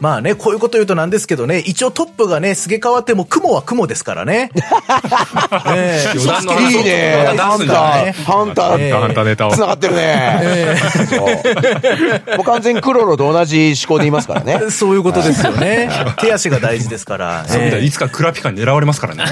[0.00, 4.50] まあね、こういうこと言うとなんですけどね、一応トップがね、すげ替わっても雲は雲ですからね。
[5.74, 7.34] ええー、いいね。
[7.36, 9.52] ハンター、ハンター、ハンターネタを。
[9.52, 10.76] 繋がってるね。
[12.36, 14.70] もう完全にクロロと同じ思考でいますからね。
[14.70, 15.88] そういうことですよね。
[16.18, 17.44] 手足が大事ですから。
[17.48, 19.24] そうだいつかクラピカに狙われますからね。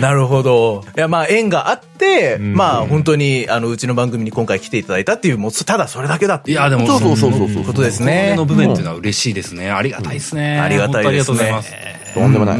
[0.00, 0.84] なるほど。
[0.96, 7.64] いや、まあ縁があって、まあ本当に、あの、うちの番組に今回来ていただいたっていう、もうただそれだけだっていや、でも、そうそうそうそう。
[7.64, 8.34] ことですね。
[8.36, 9.70] の部分っていうのは嬉しいですね。
[9.70, 10.58] ありがたいですね。
[10.60, 11.08] ありがたいですね。
[11.08, 11.72] ありがとうございます。
[12.14, 12.58] とんでもない。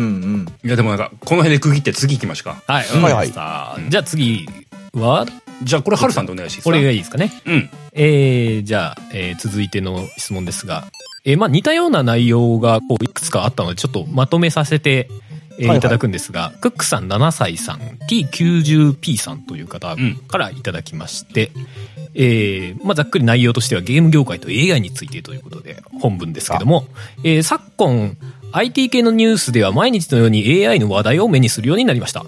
[0.67, 2.63] いや、でもなんか、この辺で区切って次行きましょうか。
[2.73, 3.33] はい、はい、はい。
[3.91, 4.49] じゃあ次
[4.93, 5.27] は、
[5.63, 6.65] じゃあこれ、はるさんでお願いします。
[6.65, 7.33] これがいいですかね。
[7.47, 7.71] うん。
[7.93, 10.87] えー、じゃあ、えー、続いての質問ですが、
[11.25, 15.09] えー、まあ似たような内容が、こう、いくつかあったので、ちょっとまとめさせて、
[15.59, 17.81] えー、いただくんですが、クックさん7歳さん、
[18.11, 19.97] T90P さんという方
[20.29, 21.51] からいただきまして、
[22.15, 26.87] えー、まあ、ざっくり内容としてはゲーム業界と AI についてということで、本文ですけども、
[27.25, 28.17] えー、昨今、
[28.53, 32.25] IT 系のニュースでは毎日のように AI の話題を目にするようになりました。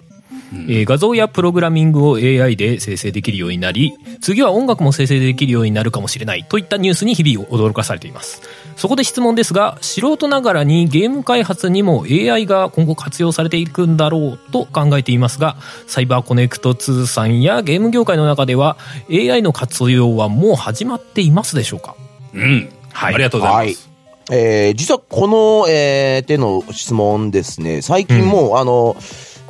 [0.53, 8.43] えー、画像やプログラミングを AI で生成できるようになり、次は音楽も生成できるようになるかもしれないといったニュースに日々驚かされています。
[8.79, 15.57] そこで質問ですが、素人ながらにゲーム開発にも AI が今後活用されていくんだろうと考えていますが、
[15.89, 18.77] サイバーコネクト2さんやゲーム業界の中では
[19.11, 21.97] AI の活用はもう始まっていますでしょうか？
[22.33, 22.71] うん。
[22.93, 23.15] はい。
[23.15, 23.91] ありがとうございます。
[24.31, 28.97] はい、えー、実はこの、えー、手の質問ですね、最近もう、うん、あの、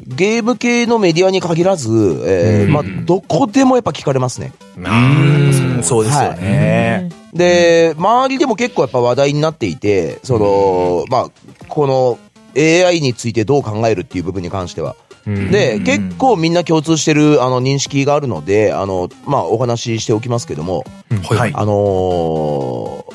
[0.06, 1.90] ゲーム系のメディアに限らず、
[2.24, 4.52] えー、まあ、どこでもやっぱ聞かれますね。
[4.76, 7.10] うん、そうですよね。
[7.10, 11.30] はい、で、周りでも結構やっぱ話題になっていて、その、まあ、
[11.68, 12.18] この
[12.56, 14.96] AI についてどう考えるっていう部分に関しては。
[15.26, 20.84] で、結構みんな共通してるあの認識があるので、あの、まあ、お話ししておきますけども、
[21.28, 23.14] はい、あのー、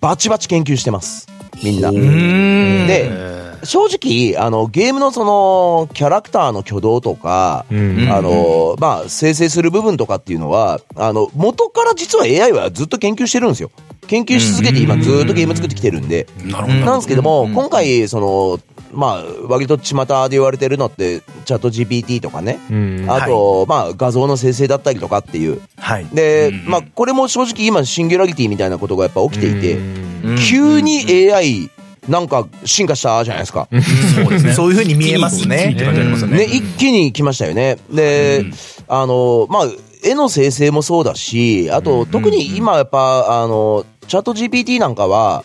[0.00, 1.28] バチバチ研究してます。
[1.62, 1.90] みんな。
[1.90, 13.70] で、正直、あの、ゲームのその、キャラクターの挙動とか、あの、まあ、生成する部分とかっていうのは、あの、元から実は AI はずっと研究してるんですよ。
[14.06, 16.26] 研究し続けて今ずっとゲーム作ってきてるんで。
[16.44, 18.60] なんですけども、今回、その、
[18.92, 22.58] まあ、割と巷で言われてるのって、チャット GPT とかね、
[23.08, 25.60] あと、はい、まあ、画像の生成だったりとかっていう。
[25.76, 29.78] はい、で、まあ、これも正直今、シンギュラリティみたいなことがやっぱ起きていて、
[30.48, 31.70] 急に AI
[32.08, 33.68] なんか進化したじゃないですか。
[34.14, 34.52] そうですね。
[34.52, 35.74] そういうふうに見えますね。
[36.26, 37.78] ね、一気に来ましたよね。
[37.90, 38.44] で、
[38.88, 39.66] あの、まあ、
[40.02, 45.44] 絵の生成もそうだし、あと、特に今やっぱ、あの、チャット GPT なんかは、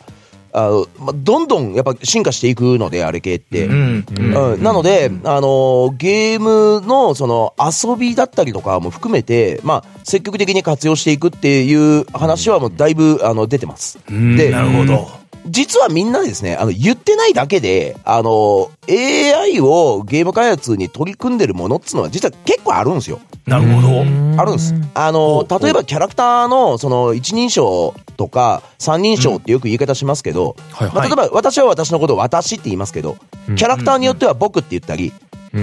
[0.54, 3.68] あの、まどんどんやっぱ進化していくので、あれ系って。
[3.68, 14.00] なので、あの、ゲームのその遊びだったりとかも含めて、まあ、積極的に活用していくっていう話はもうだいぶ、あの、出てます。
[14.08, 15.25] で、なるほど。
[15.48, 23.20] 実はみんなですね、あの、言ってないだけで、あの、AI をゲーム開発に取り組んでるものっつうのは実は結構あるんですよ。
[23.46, 24.02] なるほど。
[24.42, 24.74] あるんです。
[24.96, 30.56] あの、例えばキャラクターの、その、一人称とか、三人称ってよく言い方しますけど、
[30.94, 33.18] まあ、例えば私は私のことを私って言いますけど、
[33.56, 35.14] キャラクターによっては僕って言ったり、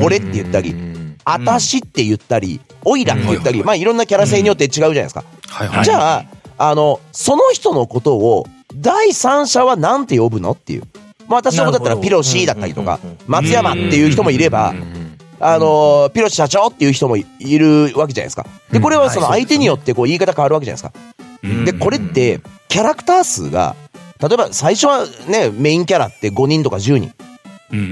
[0.00, 0.74] 俺って言ったり、
[1.24, 5.24] あたしって言ったり、おいらって言ったり、まあいろんなキャラ性によって違うじゃないですか。
[5.48, 6.24] はいはい、じゃあ、
[6.58, 8.46] あの、その人のことを、
[8.82, 10.82] 第三者は何て呼ぶのっていう。
[11.28, 14.74] まあ私のことだったらピロシーだったりとか、松山っていう人もいれば、
[15.40, 18.46] あの、ピロシ社長っていう人もいるわけじゃないですか。
[18.70, 21.64] で、これはその相手によってこう言い方変わるわけじゃないですか。
[21.64, 23.76] で、これって、キャラクター数が、
[24.20, 27.12] 例えば最初はね、メインキャラって5人とか10人。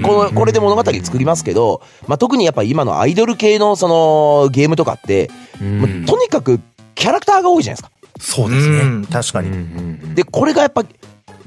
[0.03, 6.59] このこれで物語作りますけど、まあ、特にやっぱ今のアイドル系のそのゲームとかって、まあ、とにかく
[6.93, 8.00] キャラクターが多いじゃないですか。
[8.21, 9.05] そうですね。
[9.11, 10.15] 確かに。
[10.15, 10.83] で、これがやっぱ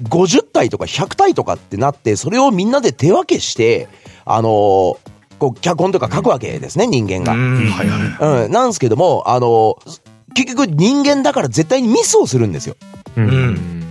[0.02, 3.88] 50体とか100体とかってなって、それをみんなで手分けして、
[4.24, 4.98] あのー、
[5.38, 7.32] こう、脚本とか書くわけですね、人間が。
[7.32, 7.38] は
[7.84, 7.88] い
[8.20, 8.44] はい。
[8.44, 10.00] うん、なんですけども、あのー、
[10.34, 12.76] 結局人間だから絶対にミスをするんですよ。
[13.16, 13.84] うん。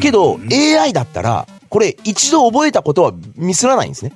[0.00, 4.12] けど、AI だったら、これ一度覚えたことはミスらないんですね。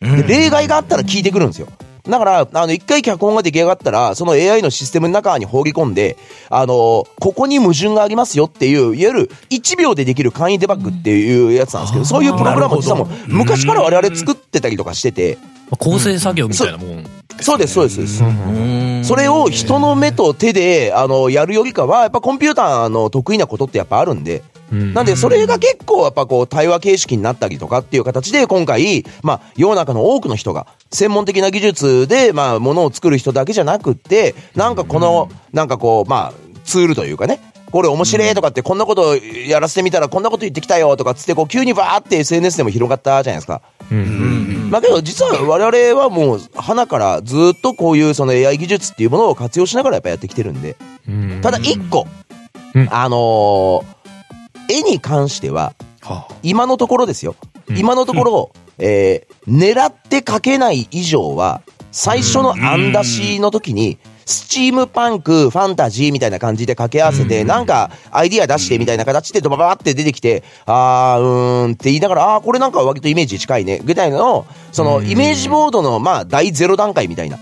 [0.00, 1.68] で例外があったら聞いてくるんですよ。
[2.08, 6.16] だから、あの、一回脚本が出来上がったら、その AI のシステムの中に放り込んで、
[6.48, 15.38] あの、ここに矛盾がありますよっていう、いわゆる1秒でできる簡易デバッグっていうやつなんですけど、そういうプログラムを実はもう昔から我々作ってたりとかしてて。
[15.78, 17.04] 構成作業みたいなもん、ね、
[17.40, 19.08] そうです、そうです、そうです。
[19.08, 37.40] それを人の目と手で、あの、やるよりかは、やっぱコンピューターの得意なことってやっぱあるんで、なんで、それが結構やっぱこう、対話形式になったりとかっていう形で、今回、まあ、世の中の多くの人が、専門的な技術で、まあ、ものを作る人だけじゃなくって、なんかこの、なんかこう、まあ、ツールというかね、
[37.70, 43.62] これ面白いとかって、こんなことやらせてみたらこんなこと言ってきたよとかつって、こう急にバーって SNS でも広がったじゃないですか。
[43.90, 44.70] うんうん。
[44.70, 50.76] まあけど実は我々はもう、花からずっとこういうその AI 技術っていうものを活用しながらやっぱやってきてるんで。
[51.42, 52.06] ただ一個、
[52.90, 53.97] あのー
[54.68, 55.74] 絵に関しては、
[56.42, 57.34] 今のところですよ。
[57.76, 63.98] 今のところ、えー、狙って描けない以上は、最初の案出しの時に、
[64.28, 77.38] スチームパンク、ファンタジーみたいな感じで掛け合わせて、なんかアイディア出してみたいな形でドババって出てきて、あー、うーんって言いながら、あー、これなんか割とイメージ近いね、みたいなのを、そのイメージボードの、まあ、第0段階みたいな。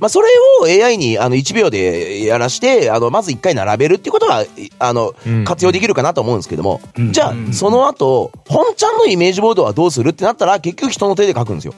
[0.00, 0.28] まあ、それ
[0.60, 4.44] を AI にあの1秒でやらして、あの、まず1回並べるっていうことは、
[4.78, 5.14] あの、
[5.44, 6.80] 活用できるかなと思うんですけども、
[7.12, 11.74] じゃあ、その後、本ちゃんのイメージボードはどうするってなったら、結局人の手で書くんですよ。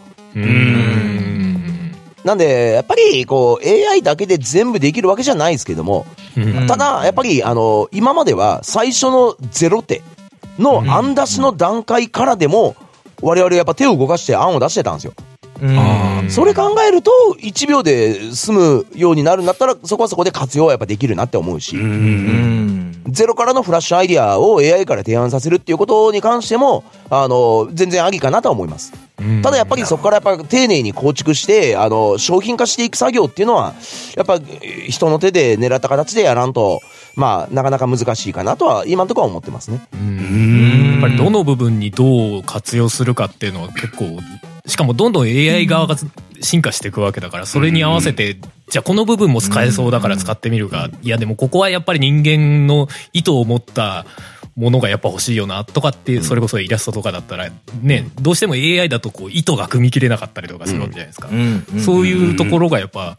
[2.25, 6.07] なんで、やっぱり、こう、AI だけで全部できるわけじゃないですけども、
[6.67, 10.03] ただ、やっぱり、あの、今までは最初のゼロ手
[10.59, 12.75] の案出しの段階からでも、
[13.23, 15.15] 我々やっぱ手を動かして案を出してたんですよ。
[16.29, 21.77] それ考えると、1秒で済むようになるんだったら、そこはそこで活用はやっぱできるなって思うし、
[23.09, 28.93] ゼロからのフラッシュアイディアを AI から提案させるっていうことに関しても、あの、全然ありかなとは思います。
[29.43, 33.75] ただやっぱりそこからやっぱ丁寧に構築して、あの、商品化していく作業っていうのは、
[34.17, 34.39] やっぱ
[34.89, 36.81] 人の手で狙った形でやらんと、
[37.17, 39.81] まあ、なかなか難しいかなとは、今のところは思ってますね。
[40.93, 44.21] やっぱりどの部分にどう活用するかっていうのは結構
[44.67, 45.97] しかもどんどん AI 側が
[46.41, 48.37] 進化していくわけだから、それに合わせて、
[48.69, 54.05] じゃあこの部分も使えそうだから使ってみるが、いやでもここはやっぱり人間の意図を持った
[54.57, 57.51] ものがやっぱ欲しいよなとかってそれこそイラストとかだったら
[57.83, 61.29] ねどうしても AI だとこう意図が組み切れなかったりとかするわけじゃないですか、
[61.85, 63.17] そういうところがやっぱ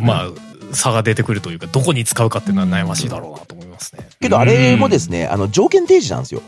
[0.00, 0.30] まあ
[0.74, 4.08] 差が出てくるというかどこに使うかっていうのは悩ましいだろうなと思いますね。
[4.20, 6.42] けどあれもですねあの条件提示なんですよ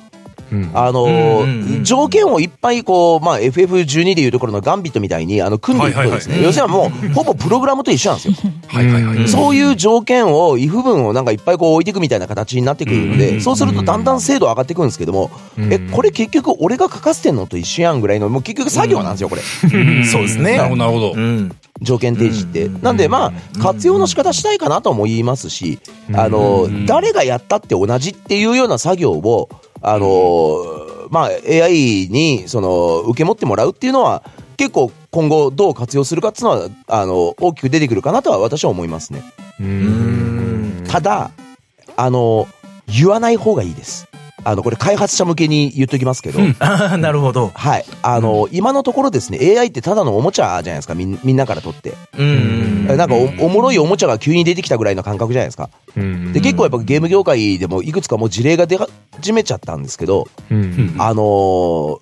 [0.75, 1.45] あの、
[1.83, 8.53] 条件をいっぱいこう、まあ FF12 でいうところのガンビットみたいに、あの、組んでいくとですね、要するにもう、ほぼプログラムと一緒なんですよ。
[8.69, 9.29] はいはいはい。
[9.29, 19.43] そういう条件を、if 文をなんかいっぱいこう置いていくみたいな形になってくるので、そうするとだんだん精度上がっていくんですけども、え、これ結局俺が書かせてんのと一緒やんぐらいの、もう結局作業なんですよ、これ。
[20.05, 20.57] そうですね。
[20.57, 21.15] なるほど、なるほど。
[21.83, 22.69] 条件提示って。
[22.83, 25.79] なんでまあ、活用の仕方したいかなとも言いますし、
[26.15, 29.49] あの、誰がやったって同じっていうような作業を、
[29.83, 34.23] あのまあ、AI に、その、受け持ってもらうっていうのは、
[34.57, 39.23] 結構今後どう活用するかっていうのは、あの、大きく出てくるかなとは私は思いますね。
[40.89, 41.31] ただ、
[41.97, 42.49] あの、
[42.87, 44.09] 言わない方がいいです。
[44.47, 46.39] あの、これ開発者向けに言っときますけど。
[46.99, 47.51] なるほど。
[47.53, 47.85] はい。
[48.03, 51.95] あの、うん、今のところですね、AI ってただのおもちゃじゃないですか、みんみんなからとって。
[52.17, 52.87] うん。
[52.87, 55.69] なんかお、おもろいおもちゃが急に出てきたぐらいの感覚じゃないですか。
[55.97, 56.33] うん。
[56.33, 58.79] で、結構やっぱゲーム業界でもいくつかもう事例が出
[59.21, 60.95] 始めちゃったんですけど、うん。
[60.99, 61.99] あのー、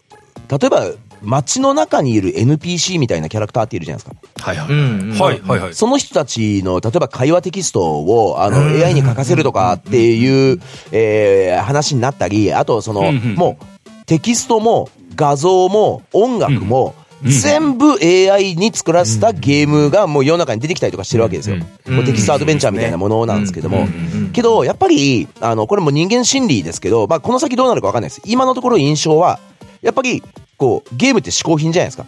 [0.50, 0.84] 例えば、
[1.24, 4.44] 街の中にいる NPC みたいなキャラクターっているじゃないですか。
[4.44, 4.68] はいはい。
[4.68, 5.74] うんはいはいはい。
[5.74, 10.60] その人たちの、例えば会話テキストを、あの、AI に書かせるとかっていう、
[10.92, 16.94] えー、話になったり、あとその、もう、テキストも画像も音楽も、
[17.24, 21.56] 全部 AI に作らせたゲームがもう世の中に出てきたりとかしてるわけですよ。
[21.86, 23.88] もうテキストアドベンチャーみたいなものなんですけども。
[24.32, 28.22] けど、やっぱり、あの、これも人間心理ですけど、まあ、この先どうなるかわかんないです。
[28.26, 29.40] 今のところ印象は、
[29.84, 30.22] やっぱり、
[30.56, 32.06] こう、ゲームって嗜好品じゃないですか。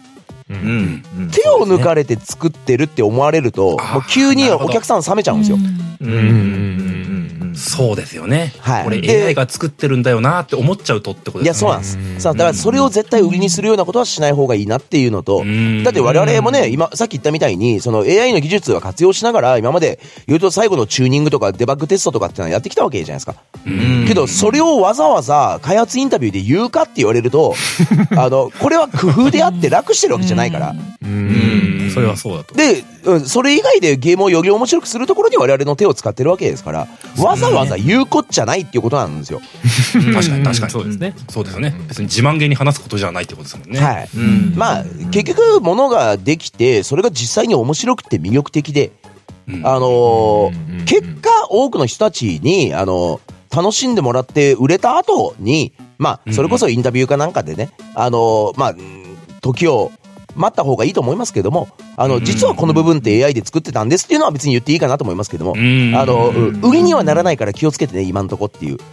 [0.49, 3.77] うん、手を抜かれて作ってるって思われると、もう
[4.09, 5.57] 急にお客さん冷めちゃうんですよ。
[6.01, 6.97] うん。
[7.57, 8.53] そうですよね。
[8.59, 8.83] はい。
[8.83, 11.43] これ AI が作ってるんだよなって思っちゃうとってことですね。
[11.45, 12.21] いや、そうなんです。
[12.21, 15.43] さあ、だからそれを絶対売りにするようなことはしない方がいいなっていうのと、
[15.83, 23.35] だって我々もね、今、さっき言ったみたいに、その AI の技術は活用しながら、今まで言うと最後のチューニングとかデバッグテストとかってのはやってきたわけじゃないですか。
[24.07, 27.55] けど、それをわざわざ開発インタビューで言うかって言われると、
[28.15, 30.75] あの、これは工夫であって楽してるわけじゃないから。
[31.03, 31.91] うん。
[31.93, 32.55] それはそうだと。
[32.55, 32.83] で、
[33.25, 39.41] それ以外でゲームをより面白くするところに我々の手を使ってるわけですから、わざわざ言うこっちゃないっていうことなんですよ。
[40.13, 40.71] 確かに確かに。
[40.71, 41.15] そうですね。
[41.29, 41.75] そうですよね。
[41.87, 43.79] 別に自慢げに話すことじゃないってことですもんね。
[43.79, 44.09] はい。
[44.55, 48.91] まあ、結局、ものができて、それが実際に面白くて魅力的で、
[49.63, 50.51] あの
[50.85, 58.75] 結果、多くの人たちに、あの楽しんでもらって売れた後に、まあ、それこそインタビューかなんかでね、あのまあ、
[59.41, 59.91] 時を
[60.37, 61.67] 待った方がいいと思いますけども、
[61.97, 65.57] あの、実はこの部分って AI で作ってたんですっていうのは別に言っていいかなと思いますけども、あ
[66.05, 66.29] の、
[66.61, 68.77] 売りにはならないから気をつけてね、今んとこっていう。
[68.77, 68.83] そ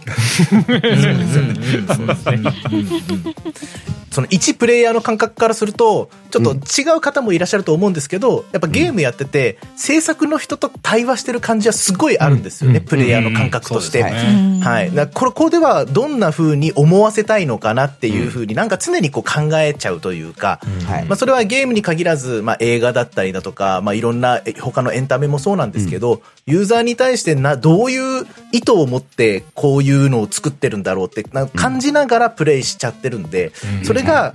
[4.21, 14.03] の一プレイヤーの感覚からすると、ちょっと違う方もいらっしゃると思うんですけど、やっぱゲームやってて、制作の人と対話してる感じはすごいあるんですよね、プレイヤーの感覚として。
[14.03, 14.91] はい。
[15.13, 20.59] これ、これではどんな風に思わせたいのかなっていう風になんか常にこう考えちゃうというか、
[21.07, 33.51] まあそれはゲームに限らず、まあ映画だったりだとか、まあいろんな他のエンタメもそうなんですけど、ユーザーに対してな、どういう意図を持ってこういうのを作ってるんだろうって感じながらプレイしちゃってるんで、
[33.83, 34.33] それが、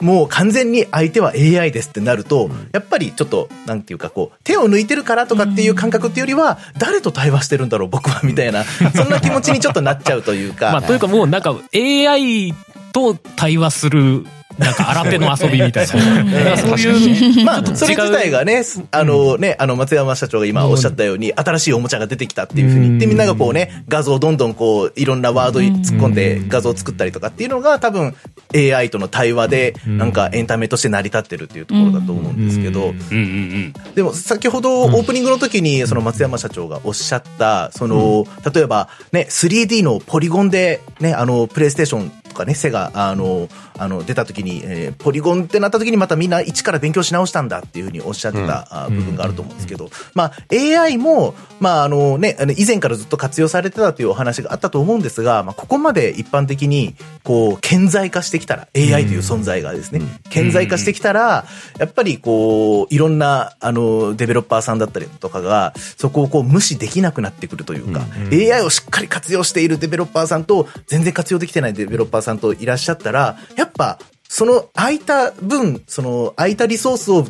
[0.00, 8.64] もう完全に相手は AI ですってなると、やっぱりちょっと、なんていうかこう、手を抜いてるからとかっていう感覚っていうよりは、誰と対話してるんだろう、僕は、みたいな、
[8.94, 10.70] そんな気持ちにちょっとなっちゃうというか。
[10.70, 12.54] まあ、というかもうなんか AI
[12.92, 14.24] と対話する
[14.56, 15.92] なんか新手の遊びみたいな。
[16.56, 16.78] そう。
[16.78, 28.14] いう、 まあ、それ自体がね、あのね、あの、松山社長が今おっしゃったように、新しいおもちゃが出てきたっていうふうに言って、みんながこうね、画像をどんどんこう、いろんなワードに突っ込んで画像を作ったりとかっていうのが、多分
[28.54, 32.94] AI との対話で、なんかエンタメとして成り立ってるっていうところだと思うんですけど、
[33.94, 43.48] でも先ほどオープニングの時に、その松山社長がおっしゃった、その、例えばね、3D のポリゴンでね、あの、プレイステーションとかね、セガ、あの、
[43.78, 60.00] あの、出た時に、えー、ポリゴンってなった時にまたみんな一から勉強し直したんだっていうふうにおっしゃってた、部分があると思うんですけど、まあ、AI も、まあ、あのね、以前からずっと活用されてたというお話があったと思うんですが、まあ、ここまで一般的に、こう、顕在化してきたら、AI という存在がですね、
[60.30, 61.44] 顕在化してきたら、
[61.78, 68.02] やっぱりこう、いろんな、あの、デベロッパーさんだったりとかが、そこをこう、無視できなくなってくるというか、
[68.32, 73.98] AI をしっかり活用しているデベロッパーさんと、全然活用できてないデベロッパーさんといらっしゃったら、やっぱ、
[74.28, 77.26] その空いた分、その空いたリソースを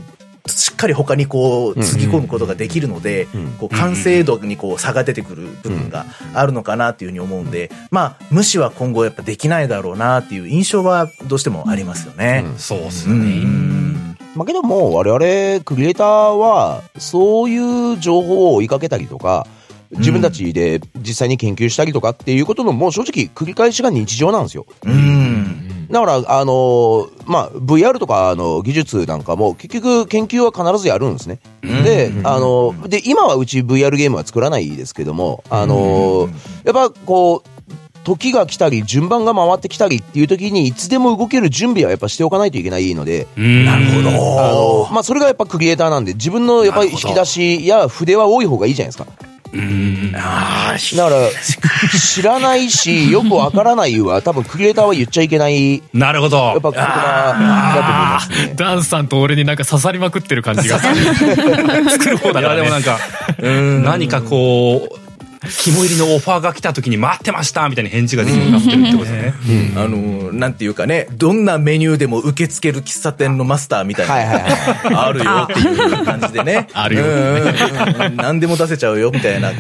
[0.47, 3.28] しっかり他にこう、つぎ込むことができるので、
[3.59, 12.45] こう、完成度にこう、差が出てくる部分があるのかなっていうふうに思うんで、まあ、無視は今後やっぱできないだろうなっていう印象はどうしてもありますよね。
[12.57, 13.45] そうっすね。
[14.34, 16.07] まあけども、我々クリエイター
[16.39, 19.47] は、そういう情報を追いかけたりとか、
[19.91, 24.66] 自分たちで実際に研究したりとかっていうことのもう正直繰り返しが日常なんですよ。
[24.84, 25.68] うん。
[25.91, 31.41] だから、あのー、まあ、VR とかの技術なんかも結局研究は必ずやるんですね。
[31.62, 36.30] で、あのー、で、今はうち VR ゲームは作らないですけども、あのー、
[36.64, 37.49] やっぱこう、
[38.05, 43.26] 時が来たり、順番が回ってきたりっていう時に、いつでも動ける準備はやっぱしておかないといけないので。
[43.36, 44.09] なるほど。
[44.09, 49.28] あの、まあ、それがやっぱクリエイターなんで、自分のやっぱり引き出しや筆は多い方がいいじゃないですか。
[49.53, 50.13] うん。
[50.15, 51.31] あだから
[51.99, 55.83] 知らないし よくわからないは多分クリエイターは言っちゃいけない。
[55.93, 56.37] なるほど。
[56.37, 58.53] やっぱ言葉だと思いますね。
[58.57, 62.99] ダンさんと俺になんか刺さりまくってる感じが 作る方だから、ね、でもなんか
[63.39, 64.98] 何かこう
[65.62, 69.34] 肝入りのオファーが来た時に待ってましたみたいな返事ができるようになってるってことね。
[69.76, 74.14] あの、なんていうかね、どんなメニューでも受け付ける喫茶店のマスターみたいな。
[75.07, 76.68] あるよっていう感じでね。
[76.72, 77.05] あるよ。
[78.16, 79.53] 何でも出せちゃうよみたいな。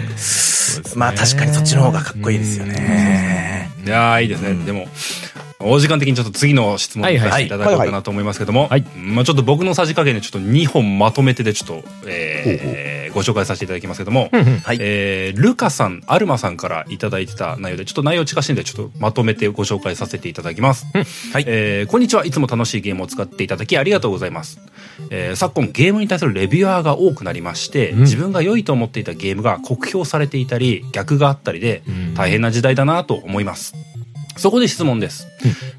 [0.94, 3.70] まあ確かにそっちの方がかっこいいですよね。
[3.84, 4.54] いやいいですね。
[4.66, 4.88] でも、
[5.60, 14.30] お時間的にちょっと次の質問させていただこうかなと思いますけども、はいまあちょっと僕のさじ加減でちょっと2本まとめてでちょっと、えー、ごご紹介させていただきますけども、
[14.64, 20.86] はい、えー、ルカさん、アルマさんからいただいてた内容で、ちょっと内容近しいんで、ちょっとまとめてご紹介させていただきます。
[21.32, 22.24] はい、えー、こんにちは。
[22.24, 24.60] いつも楽しいゲームを使っていただきありがとうございます。
[25.10, 31.82] えー、昨今ゲームに対するレビュアーが多くなりまして、うん、自分が良いと思っていたゲームが酷評されていたり、逆があったりで、
[32.14, 33.74] 大変な時代だなと思います。
[34.36, 35.26] そこで質問です。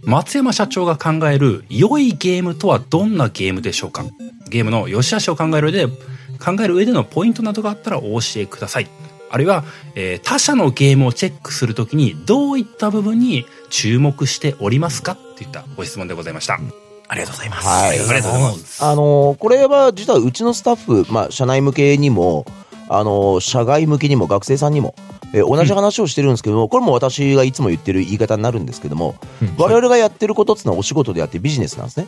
[0.04, 4.04] 松山社長が考える良いゲームとはどんなゲームでしょうか？
[4.50, 5.94] ゲームの良し悪しを考える上で、
[6.40, 8.88] 考える上でのポイントなどがあったらお教えください。
[9.32, 9.64] あるいは、
[9.96, 16.60] えー、他社のゲームをチェックするときにどういった部分に注目しておりますかっていったご質問でございました。
[17.08, 17.68] ありがとうございます。
[17.68, 17.90] はい。
[17.90, 18.84] ありがとうございます。
[18.84, 22.46] あのー、これは実はうちのスタッフ、まあ、社内向けにも、
[22.88, 24.96] あのー、社外向けにも学生さんにも、
[25.34, 29.16] え同じ話をしてるんですけども、これも私がいつも言ってる言い方になるんですけども、
[29.58, 32.08] 我々がやってることっていうのはお仕事であってビジネスなんですね。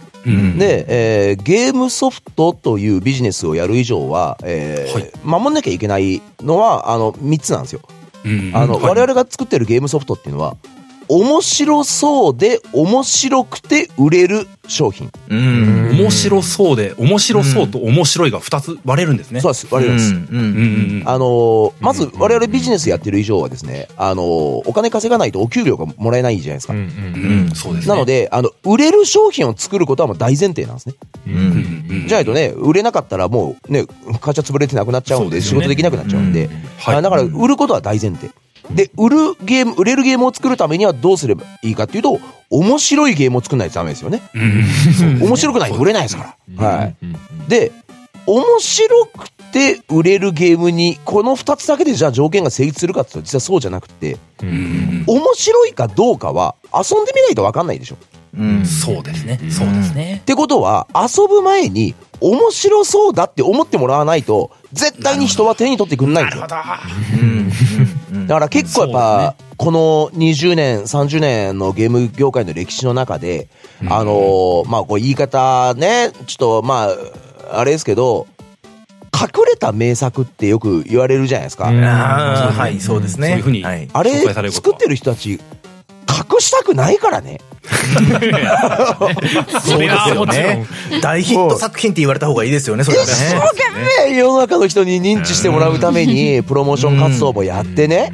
[0.57, 7.81] で、えー、ゲームソフトというビジネスをやる以上は、えー、はい、守んなきゃいけないのは、あの、3つなんですよ。
[8.53, 10.55] あの、我々が作ってるゲームソフトっていうのは、
[11.11, 15.11] 面白そうで面白くて売れる商品。
[15.29, 15.89] うん。
[15.91, 19.41] 面白そうで、面白そうと面白いが2つ割れるんですね。
[19.41, 19.67] そうです。
[19.69, 20.13] 割れるんです。
[20.13, 21.03] うん。
[21.05, 26.73] あのまず我々ビジネスやってる以上はですね、あのお金稼がないとお給料がもらえないじゃないですか。
[26.73, 27.51] うん。
[27.53, 30.95] そうです、なので、あの、売れる商品を作ることはもう大前提なんですね。
[31.27, 32.05] うん。
[32.07, 33.85] じゃないとね、売れなかったらもうね、
[34.21, 36.49] 会社潰れてなくなっちゃうんで、仕事できなくなっちゃうんで、
[36.85, 38.31] だから売ることは大前提。
[38.75, 42.19] で、売るゲーム、売れるゲームを作るためにはどうすればいいかっていうと、
[42.49, 44.21] 面白いゲームを作んないとダメですよね。
[45.21, 46.65] 面白くないと売れないですから。
[46.65, 46.95] はい。
[47.47, 47.71] で、
[48.25, 57.97] 面白くて売れるゲームに、この2つだけでじゃあ条件が成立するかって言ったら実はそうじゃなくて、面白いかどうかは遊んでみないと分かんないでしょ。
[58.37, 59.39] うん、そうですね。
[59.49, 60.19] そうですね。
[60.21, 66.47] ってことは、遊ぶ前に面白そうだって思ってもらわないと、絶対に人は手に取ってくんないんですよ。
[66.47, 67.80] なるほど。
[68.31, 73.49] だから結構やっぱ、この20年、30年のゲーム業界の歴史の中で、
[73.89, 76.87] あのまあ、こう言い方ね、ちょっとま
[77.51, 78.27] あ、あれですけど、
[79.13, 81.65] 隠れた名作ってよく言われるじゃないですか。
[81.65, 83.27] はい、そうですね。
[83.27, 84.11] そういうふうに、あれ、
[84.49, 85.41] 作ってる人たち、
[86.11, 87.39] 隠したくないから ね。
[89.61, 90.65] そうですよね。
[91.01, 93.11] 大ヒット作品って言われた方がいいですよね、それはね。
[93.11, 98.11] 一生懸命世の中の人に認知してもらうために、プロモーション活動もやってね。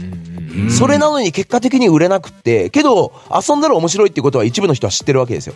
[0.70, 5.54] それなのに結果的に売れなくって、けど、遊んだら面白いっていうことは一部の人は知ってるわけですよ。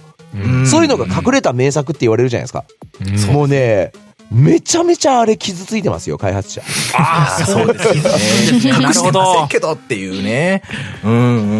[0.66, 2.66] そういうのが隠れた名作って言われるじゃないですか。
[3.34, 3.92] もうね、
[4.32, 6.62] めちゃめちゃあれ傷ついてますよ、開発者。
[6.94, 8.72] ああ、そうですね。
[8.80, 9.48] なるほど。
[9.50, 10.62] けどっていうね。
[11.04, 11.16] うんう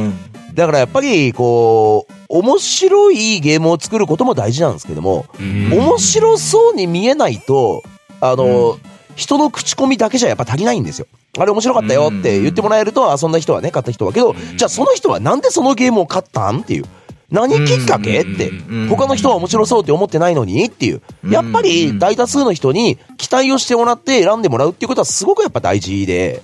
[0.08, 0.31] ん。
[0.62, 7.82] だからやっぱり、こう、面白いゲームを作ることも大事なんですけども、面白そうに見えないと、
[8.20, 8.78] あの、
[9.16, 11.08] 人の口コミだけじゃやっぱ足りないんですよ。
[11.40, 14.14] あれ面白かったよって言ってもらえると、遊んだ人はね、買った人は。
[14.14, 16.86] けど、じゃあその人はなんでそのゲームを買ったんっていう。
[17.32, 18.52] 何きっかけって、
[18.90, 21.02] 他の人は面白そうって思ってないのにっていう。
[21.28, 26.42] やっぱり大多数の人に期待をしてもらって選んでもらうっていうことはすごくやっぱ大事で。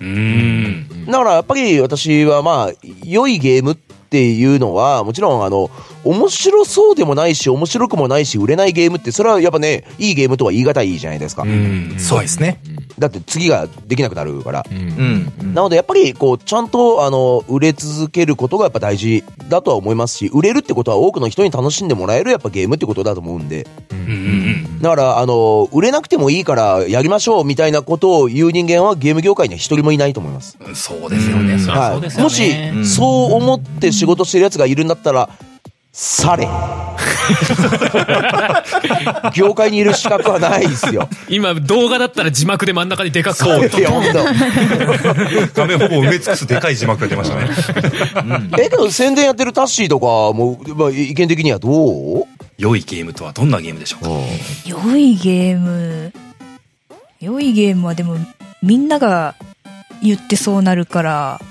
[1.07, 3.77] だからやっぱり私はまあ、良いゲームっ
[4.07, 5.69] っていうのは、もちろん、あの、
[6.05, 11.43] 面白そうでもないし、面白くもないし、売れないゲームって、それはやっぱね、いいゲームとは言い難いじゃないですか。
[11.97, 12.61] そうですね。
[12.99, 14.65] だって次ができなくなるから。
[14.69, 15.53] うん。
[15.53, 23.67] なので、やっぱり、こう、ちゃんと、あの、売れ続けることがやっぱ大事だとは思いますし、売れるってことは多くの人に楽しんでもらえるやっぱゲームってことだと思うんで。
[23.91, 24.81] うん。
[24.81, 30.57] だから、あの、売れなくてもいいからやりましょうみたいなことを言う人間はゲーム業界には一人もいないと思います。
[30.73, 31.57] そうですよね。
[31.57, 32.21] はい。
[32.21, 32.51] もし、
[32.85, 35.29] そう思って仕事してる奴がいるんだったら、
[35.99, 36.47] され。
[39.33, 41.09] 業界にいる資格はないですよ。
[41.27, 43.67] 今、動画だったら字幕で真ん中にでかくそう。
[43.67, 44.23] いや、本当。
[45.55, 47.49] 画面ほぼ埋め尽くすでかい字幕が出ましたね。
[48.53, 51.69] うん、え、けど宣伝やってるタッシーとかも、まあ、意見的にはど
[52.21, 52.25] う？
[52.59, 54.09] 良いゲームとはどんなゲームでしょうか？
[54.67, 56.13] 良いゲーム。
[57.19, 58.17] 良いゲームはでも、
[58.61, 59.33] みんなが
[60.03, 61.41] 言ってそうなるから、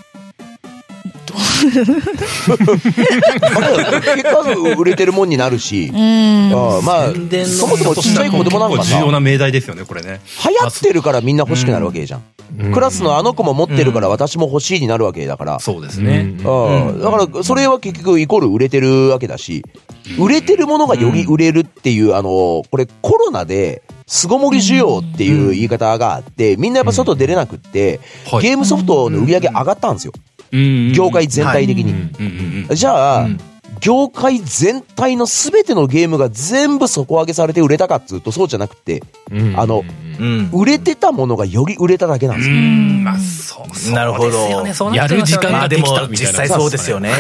[4.15, 4.41] 結果
[4.77, 7.13] 売れてるもんになるし、あまあ、
[7.47, 10.21] そもそもちっちゃい子供なんか重要な命題ですよね、これね。
[10.45, 12.23] 流行ってるからみんな欲しくなるわけじゃん。
[12.73, 15.61] クラスのあの子も持ってるから私も欲しいになるわけだから。
[15.61, 16.37] そうですね。
[16.39, 19.65] だから、それは結局イコール売れてるわけだし、
[20.19, 27.99] 売れてるものがより売れるっていう、あの、これコロナで、巣ごもり需要っていう言い方があって、みんなやっぱ外出れなくって、
[28.41, 30.13] ゲームソフトの売り上げ上がったんですよ。
[30.53, 32.11] 業界全体的に。
[32.75, 33.29] じゃあ、
[33.81, 39.03] 業界全体の全てのゲームが全部底上げされて売れたかっつうとそうじゃなくて、
[39.57, 39.85] あの、
[40.53, 42.57] 売れてたものがより売れただけなんですよ。
[42.57, 44.39] まあ、そうなるほど。
[44.95, 46.33] やる時間ができたみたいな。
[46.33, 47.11] 実際そうです よね。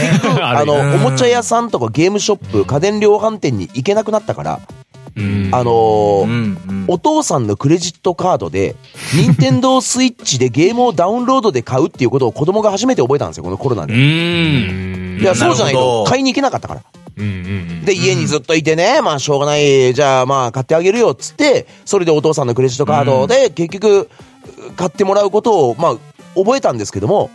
[0.41, 4.61] あの、おもちゃ屋さんとかゲームショップ、家電量販店に行けなくなったから、
[5.53, 8.77] あのー、お父さんのクレジットカードで、
[9.17, 13.95] ニンテンドースイッチでゲームをダウンロードで買うっていうことを子供が初めて覚えたんですよ、このコロナで。
[13.95, 16.83] いや、そうじゃないと買いに行けなかったから。
[17.17, 24.11] で、家にずっといてね、まあしょうがない、じゃあまあ買ってあげるよっつって、それでお父さんのクレジットカードで結局
[24.77, 25.97] 買ってもらうことを、まあ
[26.35, 27.31] 覚えたんですけども、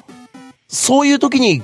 [0.67, 1.63] そういう時に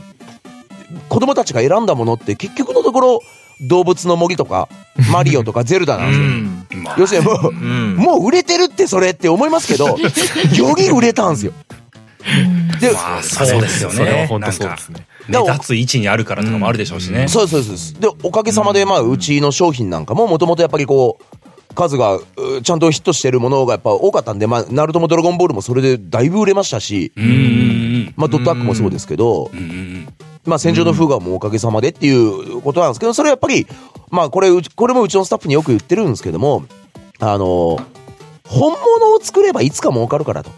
[1.10, 3.20] 子供たちが選んだものって結局のところ、
[3.62, 4.70] 動物の森とか、
[5.12, 6.94] マリオとかゼルダなんですよ。
[6.98, 9.88] 要するにもう、もう売れてるってそれって思いますけど、
[10.56, 11.54] より売れたんですよ。
[12.80, 14.28] で、まあ、そうですよね。
[14.30, 15.08] 本当そうですね。
[15.28, 17.28] 目立つ位置にあるからとかもあるでしょうしね。
[17.28, 21.38] そうそうそうで、おかげさまで、まあ、うちの商品なんかも、もともとやっぱりこう、
[21.78, 22.20] 数が
[22.64, 27.12] ちゃんとヒットしてるものがやっぱ多かったんで、まあ、ナルトもドラゴンボールもそれでだいぶ売れましたし、
[28.16, 29.52] まあ、ドットアックもそうですけど、
[30.48, 33.68] まあ、戦場の風雅もおかげさまでっていうことなんですけど、それはやっぱり、
[34.10, 36.64] まあ、これ、これもうちのスタッフによく言ってるんですけども、
[37.20, 37.78] あの、
[38.48, 40.50] 本物を作ればいつか儲かるからと。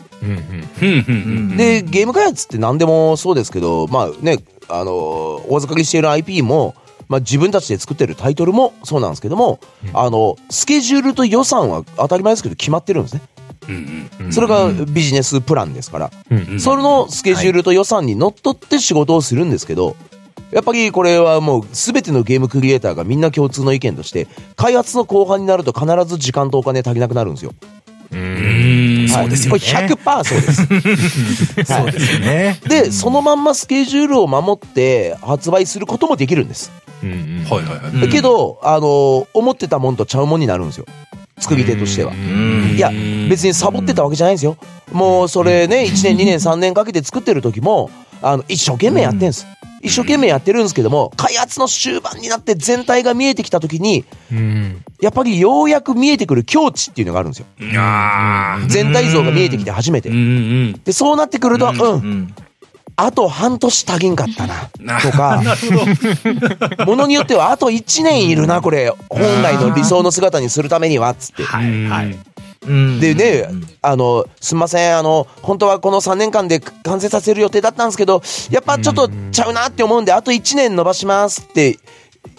[1.58, 4.38] で、ゲーム開発って何でもそうですけど、まあね、
[4.68, 6.76] あの、お預かりしている IP も、
[7.08, 9.60] まあ自分たちで作ってるタイトルもそうなんですけども、
[9.94, 13.22] あの、スケジュールと予算は当たり前ですけど決まってるんですね。
[14.32, 16.12] それがビジネスプランですから、
[16.60, 19.96] そのスケジュールと予算にのっとって仕事をするんですけど、
[20.52, 27.54] やっぱりこれはもう全てのゲームクリエイターがみんな共通の意見として、開発の後半になると必ず時間とお金足りなくなるんですよ。
[28.12, 29.60] うん、そうですよね。
[29.60, 31.66] これ100%そうです。
[31.74, 32.60] そうですよね。
[32.68, 36.72] で、そのまんまスケジュールを守って発売することもできるんです。
[37.04, 38.10] はいはいはい。
[38.10, 40.86] けど、あの、思ってたもんとちゃうもんになるんですよ。
[41.40, 42.14] 作り手としては。
[42.14, 42.92] いや、
[43.30, 44.58] 別にサボってたわけじゃないんですよ。
[44.92, 47.90] もうそれね、1年、2年、3年かけて作ってる時も、
[48.22, 49.48] あの、一生懸命やってんです。
[49.82, 54.04] 一生懸命やってるんですけども、開発の終盤になって全体が見えてきた時に、
[55.02, 57.46] やっぱりようやく見えてくる境地っていうのがあるんですよ。
[58.68, 60.10] 全体像が見えてきて初めて。
[60.84, 62.34] で、そうなってくると、うん。
[63.06, 64.70] あと半年足りんかったな。
[65.00, 65.42] とか、
[66.86, 68.94] ものによってはあと1年いるな、これ。
[69.10, 71.44] 本来の理想の姿にするためには、つって。
[71.44, 72.18] はいはい。
[73.00, 73.48] でね、
[73.82, 78.22] あの、すみません、あの、本当はこの3年間で完成させる予定だったんですけど、
[78.52, 81.80] やっぱちょっとちゃうなって思うんで、あと1年伸ばしますって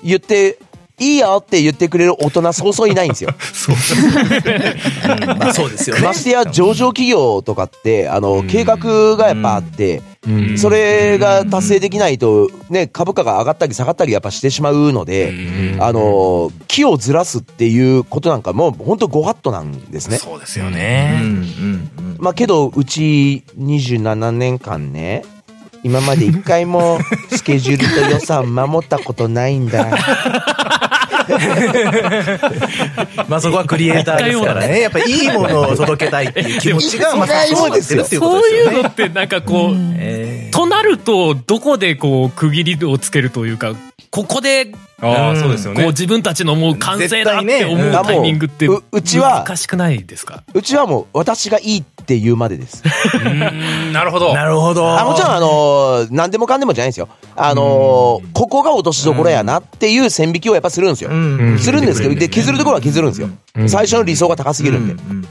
[0.04, 0.58] 言って、
[1.00, 3.30] いいよって言ってくれる大人そうそういないんですよ。
[3.40, 3.76] そう
[5.38, 6.02] まあそうですよね。
[6.02, 10.02] ましてや上場企業とかって、あの、計画がやっぱあって、
[10.56, 15.32] それが達成できないと、ね、株価が上がったり下がったりやっぱしてしまうので、
[15.78, 20.18] あの、木をずらすっていうことなんかも、本当ご法度なんですね。
[20.18, 21.22] そうですよね。
[22.18, 25.22] まあけど、うち27年間ね、
[25.82, 26.98] 今まで一回も
[27.30, 29.86] スケジュールと予算守ったことないんだ。
[33.28, 34.80] まあそこはクリエイターですからね。
[34.80, 38.04] やっぱりいいものを届けたいっていう気持ちがまたそうですよ。
[38.04, 43.74] そういうのってなんかこう、となるとどこでこう区切りをつけるというか、
[44.10, 45.82] ここでああ、そうですよね。
[45.82, 50.42] こう自分たちのもう完成だって思うタイミングってうちは難しくないですか？
[50.54, 52.82] うちはもう私がいいって言うまでです。
[53.92, 54.34] なるほど。
[54.34, 54.98] なるほど。
[54.98, 57.08] あもちろんあの何でもかんでもじゃないですよ。
[57.36, 61.10] あのここが落としどころやなっていう線引きをやっぱするんですよ。
[61.58, 63.30] するんですけど、で、削るところは削るんですよ。
[63.68, 64.88] 最初の理想が高すぎるん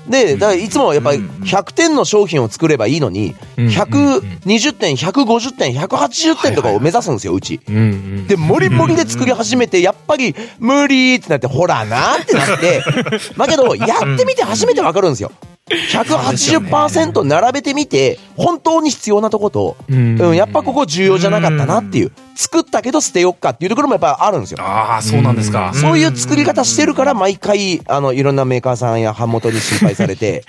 [0.10, 0.26] で。
[0.26, 7.60] で、だからいつもやっぱり100点の商品を作ればいいのに、120点、150点、180点とかを目指すんですよ、うち。
[8.28, 12.84] で、もりもりで作り始めて、やっぱり無理ってなって、ほらなってなって、
[13.36, 15.32] まあけど、やってみて初めてわかるんですよ。
[15.70, 24.62] 180%並べてみて、本当に必要なとこと、うん、やっぱここ重要じゃなかったなっていう、作ったけど捨てよっかっていうところもやっぱあるんですよ。
[24.62, 25.74] ああ、そうなんですか。
[25.74, 30.46] そういう作り方してるから、毎回、あの、いろんなメーカーさんや版元に心配されて、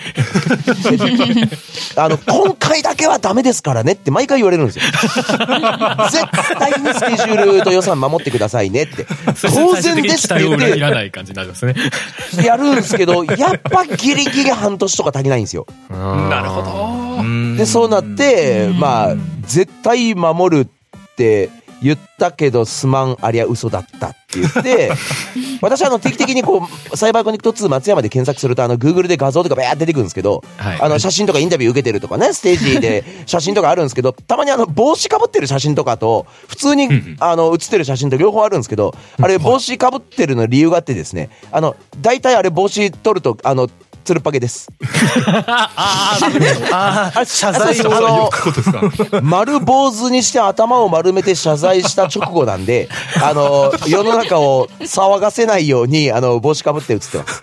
[1.96, 4.84] あの、今回だけはダメですからねって毎回言われるんですよ。
[6.12, 6.26] 絶
[6.60, 9.04] 対にスケジュールと予算守ってくださいねって。
[9.42, 10.76] 当然ですって言って。
[10.76, 11.74] いらない感じになりますね。
[12.44, 15.66] やるんですけど、やっぱギリギリ半年とか足りないんですよ。
[15.90, 17.56] なるほど。
[17.56, 19.14] で、そうなって、まあ、
[19.44, 20.68] 絶対守る
[21.10, 21.50] って
[21.82, 24.92] 言ったけどすまんありゃ嘘だったって言って、
[25.60, 36.88] 私はあの定期的にこう、サイバーコネクト2松山で検索するとあの Google で画像とかバーって出てくるんですけど、はい、あの写真とかインタビュー受けてるとかね、ステージで 写真とかあるんですけど、たまにあの帽子かぶってる写真とかと、普通に
[37.18, 43.68] あの写ってる写真と両方あるんですけど、あれ帽子かぶってるの理由があってですね、あの、大体あれ帽子取ると、あの、
[44.10, 44.68] つるっぱげです。
[45.28, 52.88] ああ、謝罪のあの、丸坊主にして頭を丸めて謝罪した直後なんで、
[53.22, 57.42] あの、世の中を騒がせないように、あの、帽子かぶって映ってます。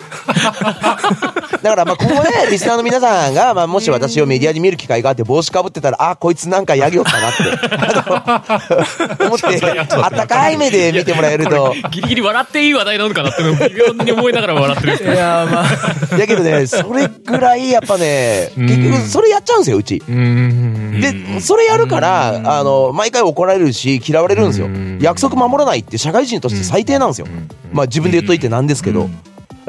[1.63, 9.47] だからまあ、ここね、リスナーの皆さんが、まあ、もし私をメディアに見る機会があって帽子かぶってたら、あ、こいつなんかやぎよったなって、思って、
[9.95, 11.73] あったかい目で見てもらえると。
[11.91, 15.13] ギリギリ笑っていい話題なのかなって、微妙に思いながら笑ってる。
[15.13, 15.67] いや、まあ。
[16.17, 19.99] だけどね、それぐらいやっぱね、結局それやっちゃうんですよ、うち。
[19.99, 24.67] で、それやるから、あの、毎回怒られるし、嫌われるんですよ。
[24.99, 27.27] 約束守らないって社会人として最低なんですよ。
[27.71, 29.09] まあ自分で言っといてなんですけど。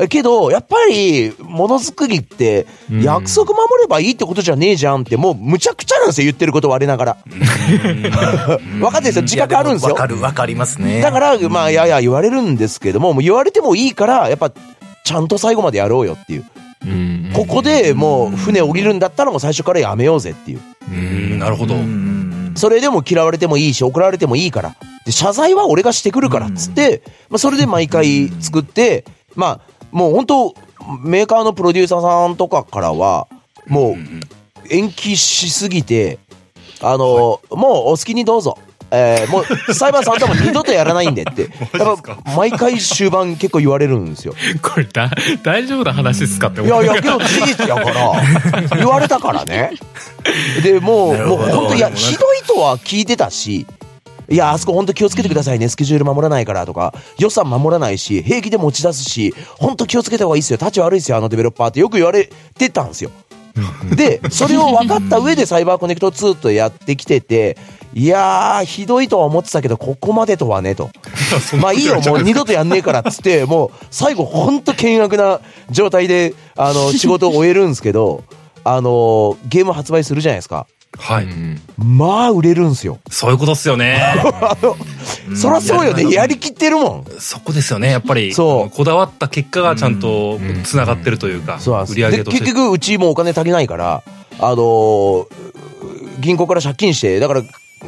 [0.07, 2.67] けど、やっぱり、ものづくりって、
[3.03, 7.17] 約束守ればいいってことじゃねえじゃんって、もうむちゃくちゃなんですよ、言ってること我ながら。
[7.25, 9.95] 分かってるんですよ、自覚あるんですよ。
[9.95, 11.01] わかる、わかりますね。
[11.01, 14.53] だから、まあ、やや言われるんですけども、もう言われてもいいから、やっぱ、
[15.03, 16.45] ちゃんと最後までやろうよっていう。
[17.35, 20.61] ここでもう船降りるんだったらもう最初からやめようぜっていう。
[20.91, 21.75] うん、なるほど。
[22.55, 24.77] それでも嫌われてもいいし、怒られてもいいから。
[25.05, 29.61] で、謝罪は俺がしてくるからっつって、まあ、それで毎回作って、まあ、
[29.93, 30.55] もう本当
[31.03, 33.29] メーカーのプロデューサーさんとかからは、
[33.67, 33.95] もう、
[34.71, 36.19] 延期しすぎて、
[36.81, 38.59] あの、もうお好きにどうぞ。
[38.91, 41.43] えー、もう、裁判さんとも二度とやらないんでって。
[41.79, 44.35] やっぱ、毎回終盤結構言われるんですよ。
[44.63, 45.11] これだ、
[45.43, 49.73] 大丈夫な話ですかっていやいや、けど事実やから、言われたからね。
[50.63, 53.67] で、もう、もう本当いや、ひどいとは聞いてたし、
[54.31, 55.69] いや、あそこ本当気をつけてくださいね。
[55.69, 60.59] スケジュール守らないからとか、予算守らないし、平気で持ち出すし、本当気をつけた方がいいですよ。
[60.59, 63.11] 立ち悪いですよ、あのデベロッパーってよく言われてたんですよ。
[63.95, 67.57] で、それを分かった上でサイバーコネクト2とやってきてて、
[67.99, 70.91] いやー、ひどいとは思ってたけど、ここまでとはね、と。
[71.61, 78.23] まあいいよ、もう二度とやんねえからっつって、もう最後ほんと険悪な状態で、あの、 仕事を終えるんですけど、
[78.63, 80.69] あの、ゲーム発売するじゃないですか。
[80.97, 81.27] はい。
[81.77, 83.01] まあ、売れるんすよ。
[83.11, 83.99] そういうことっすよね。
[84.01, 84.77] あの、
[85.37, 86.09] そりゃそうよね。
[86.09, 87.05] やりきってるもん。
[87.19, 87.91] そこですよね。
[87.91, 88.77] やっぱり、そう。
[88.77, 91.59] こだわった結果がちゃんと繋がってるというか、
[91.89, 92.45] 売り上げとして。
[92.45, 94.05] 結局、うちもお金足りないから、
[94.41, 95.27] あの
[96.21, 97.43] 銀行から借金して、だから、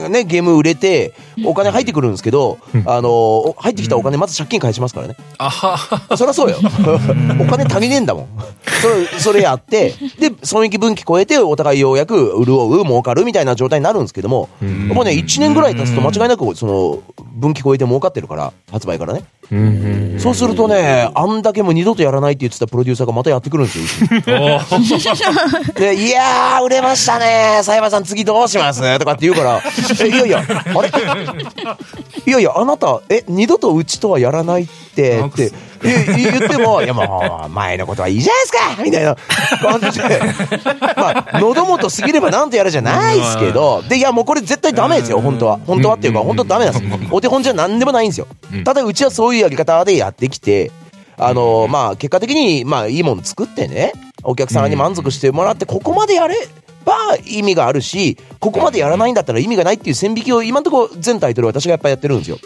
[0.09, 1.13] ね、ゲーム売れて、
[1.45, 5.17] お金入ってくるんですけど、あの、入ってきたお金まず借金返しますからね。
[5.39, 6.59] あはそりゃそうよ。
[7.41, 8.29] お金足りねえんだもん。
[8.81, 17.03] それ、それやって、で、損益分岐超えて、お互いようやく潤う、儲かるみたいな状態になるんですけども、もうね、1年ぐらい経つと間違いなく、その、
[17.35, 19.23] 分岐超えて儲かってるから、発売からね。
[20.19, 24.09] そうするとね、あんだけも二度とやらないって言ってたプロデューサーがまたやってくるんですよ。
[25.75, 27.61] で、いやー、売れましたね。
[27.65, 28.99] サイバーさん次どうします？
[28.99, 29.61] とかって言うから、
[30.01, 30.43] え、いやいや、あ
[30.83, 30.89] れ？
[32.27, 34.71] いやいや、あなた、え、二度とうちとはやらないって、
[35.01, 35.53] って。
[35.83, 39.17] 言っても、いやもう、前のことはいいじゃないですかみたいな。
[39.61, 40.21] 感じで、
[40.97, 45.59] まあ、喉元過ぎればなんとやるじゃないですけど、で、いやもうこれ絶対ダメですよ、本当は。
[45.67, 47.09] 本当はっていうか、本当ダメなんです。
[47.11, 48.27] お手本じゃ何でもないんですよ。
[48.65, 50.71] ただ、うちはそういうやり方でやってきて、
[51.17, 56.37] あの、まあ、結果的に、まあ、いいもの作ってね、お客さんに満足してもらって、ここまでやれ
[56.85, 62.39] ば意味があるし、ここまでやらないんだったら意味がないっていう線引きを今のところ全タイトル私がやっぱやってるんですよ。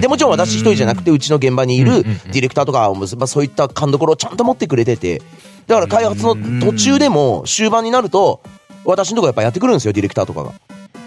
[0.00, 5.22] で、もちろん私一人じゃなくて、うちの現場にいるディレクターとか、まあ、そういった勘どころをちゃんと持ってくれてて、
[5.66, 8.42] だから開発の途中でも終盤になると、
[8.84, 10.52] 私のとこやっぱやってくるんですよ、ディレクターとかが。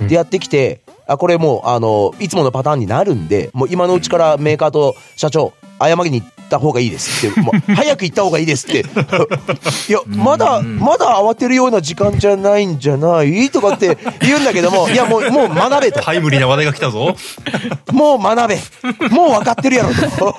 [0.07, 8.79] で、やってきて、あ、これもう、あの、いつものパターンになるんで、もう今のうちからメーカーと社長、謝りに行った方がいいですって、もう 早く行った方がいいですって。
[9.89, 13.49] いや、まだ、まだ慌てるような時間じゃないんじゃない？
[13.49, 16.01] とかって言うんだけども、いや、もう、もう学べと。
[16.01, 17.15] タイムリーな話題が来たぞ。
[17.91, 18.55] もう学べ。
[19.09, 20.35] もう分かってるやろと。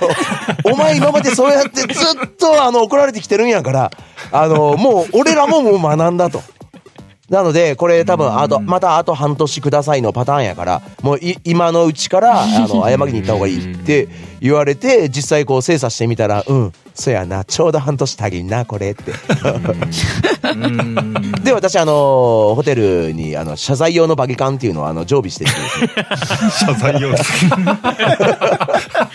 [0.65, 1.87] お前今までそうやってず
[2.25, 3.91] っとあの怒られてきてるんやから、
[4.33, 6.43] あの、もう俺らももう学んだと。
[7.29, 14.09] なので、これ多分、あと、またあと半年くださいのパターンやから、もう今のうちから、あの、 謝りに行った方がいいって
[14.41, 19.13] 言われて、実際こう精査してみたら、うん、そやな、ちょうど半年足りんな、これって。
[21.43, 25.51] で、私、あの、ホテルに、あの、謝罪用のバギカンっていうのを、あの、常備してて。
[26.51, 27.13] 謝罪用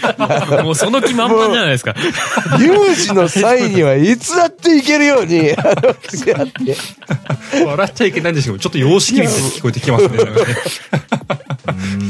[0.64, 1.96] もうその気満々じゃないですか。
[2.60, 5.96] 有事の際にはいつだっていけるように、 あの、
[6.28, 7.66] やって。
[7.66, 10.18] 笑っちゃいけないんですけど、ちょっと様式みたいに聞こえてきますね。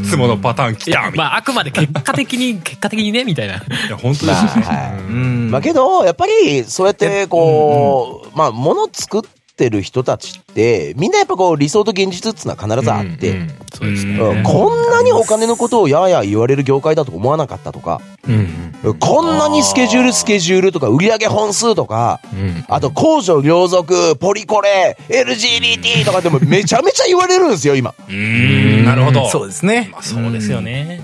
[0.10, 3.56] つものパターン来たまあ、あくまで結果的に、結果的にね、みたいな。
[3.56, 3.58] い
[3.90, 4.52] や、本当ですよね。
[4.58, 5.02] まあ、はい。
[5.02, 18.98] まあけど、やっぱり、そうやって、こう、まあ、もの作って、ってる人たちって、みんなやっぱこう理想と現実っていうのは必ずあって、そうですね、こんなにお金のことをやや言われる業界だと思わなかったとか、うん。
[19.00, 22.20] こんなにスケジュールスケジュールとか売上本数とか、
[22.68, 27.94] あと公序良俗、ポリコレ、LGBT とかでもめちゃめちゃ言われるんですよ、今。
[28.10, 29.30] うん、なるほど。
[29.30, 29.90] そうですね。
[29.92, 31.00] まあそうですよね。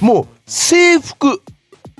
[0.00, 1.42] もう制服、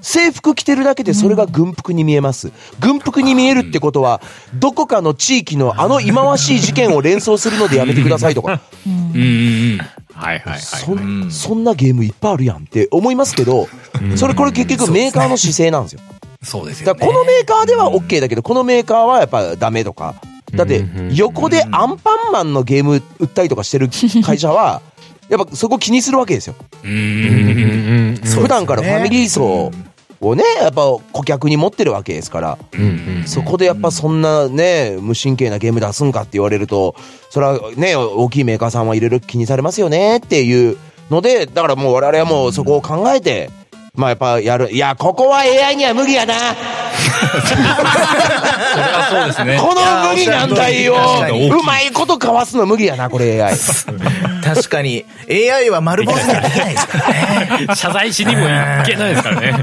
[0.01, 2.53] 制服着てるだけでそれが軍服に見えます。
[2.79, 4.21] 軍服に見えるってことは、
[4.55, 8.61] どこかの地域のあの忌まわしい事件を連想するのでやめてくださいとか。
[8.87, 9.79] うん。
[10.15, 10.61] はいはいはい。
[10.61, 10.87] そ
[11.31, 13.69] そんなゲームいっぱいあるやんって思いますけど、
[14.17, 16.01] それこれ結局メーカーの姿勢なんですよ。
[16.43, 17.01] そうですよ、ね。
[17.01, 20.15] このメーカーでは OK だけど、このメーカーはやっぱダメとか。
[20.55, 23.89] だって、横でアンパンマンのゲーム売ったりとかしてる
[24.25, 24.83] 会社は、
[25.29, 26.57] やっぱそこ気にするわけですよ。
[26.83, 29.71] 普段からファミリー層
[30.21, 30.83] をね、やっぱ
[31.13, 32.59] 顧客に持ってるわけですから、
[33.27, 36.95] そこでやっぱそんなね、無神経なゲーム出すんかって言われると、
[37.31, 40.77] それはね、大きいメーカーさんはいろいろ気にされますよねっていう
[41.11, 43.51] ので、だからもう我々はもうそこを考えて、
[43.95, 44.71] まあやっぱやる。
[44.73, 46.35] いや、ここは AI には無理やな。
[46.35, 47.63] それ
[48.83, 49.59] はそうですね。
[49.61, 49.81] この
[50.11, 53.55] 無理難題を、うまいことかわすの無理やな、これ AI。
[54.45, 55.05] 確かに。
[55.29, 57.67] AI は丸坊主にはできないですからね。
[57.75, 58.45] 謝罪しにもい
[58.87, 59.55] けないですからね。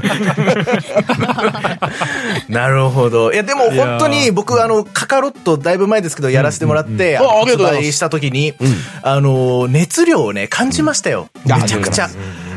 [2.48, 3.32] なるほど。
[3.32, 8.54] いや、でも本当に僕、あの、カカロットだいぶ前ですけど、やらせてもらって、発売した時に、
[9.02, 11.28] あの、熱量をね、感じましたよ。
[11.44, 12.08] めちゃくちゃ。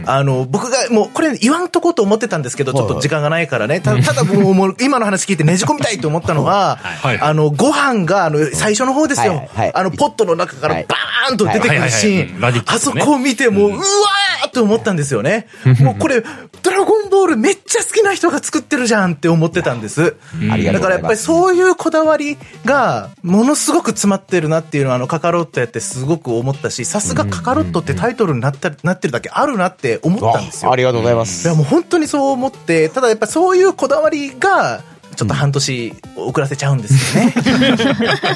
[0.05, 3.79] あの、僕がもう、これ言わんとこうと思ってたんですけど、ちょっと時間がないからね。
[3.79, 6.79] たただもう、もう今の話聞いてねじ込みたいと思ったのは、
[7.21, 9.49] あの、ご飯が、あの、最初の方ですよ。
[9.73, 12.63] あの、ポットの中からバーンと出てくるシーン。
[12.67, 15.47] あそこを見て、もう、うわーって思ったんですよね。
[15.79, 16.23] もうこれ、
[16.63, 20.15] ドラゴンボールめっちゃ好きな人が作ってるじゃんって思ってたんです。
[20.73, 30.72] だからやっぱりそういうこだわりが、ものすごく詰まってるなっていうのは、あの、カカロットやってすごく思ったし、さすがカカロットってタイトルになったなってるだけあるなって思ったんですよ。
[30.72, 31.47] ありがとうございます。
[31.47, 34.84] いやもう本当にそう思って、ただやっぱそういうこだわりが、
[35.15, 37.33] ちょっと半年遅らせちゃうんですよね。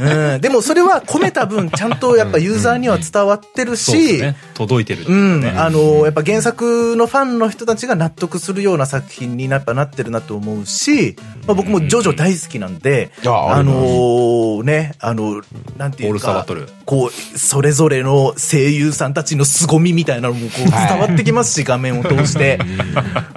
[0.36, 5.16] うん、でもそれは込めた分、ちゃんとやっぱユーザーには伝わってるし、ね、届いてる、ね、う
[5.54, 11.16] ん、あの、やっぱ原作のファンの人たちが納得するような作品にやっぱなってるなと思うし、
[11.48, 15.42] まあ、僕もジョジョ大好きなんで、あのー、ね、あの、
[15.78, 16.46] なんていうか、
[16.86, 22.60] こう、それぞれの声優さんたちの凄みみたいなのもこう伝わってきますし、画面を通して、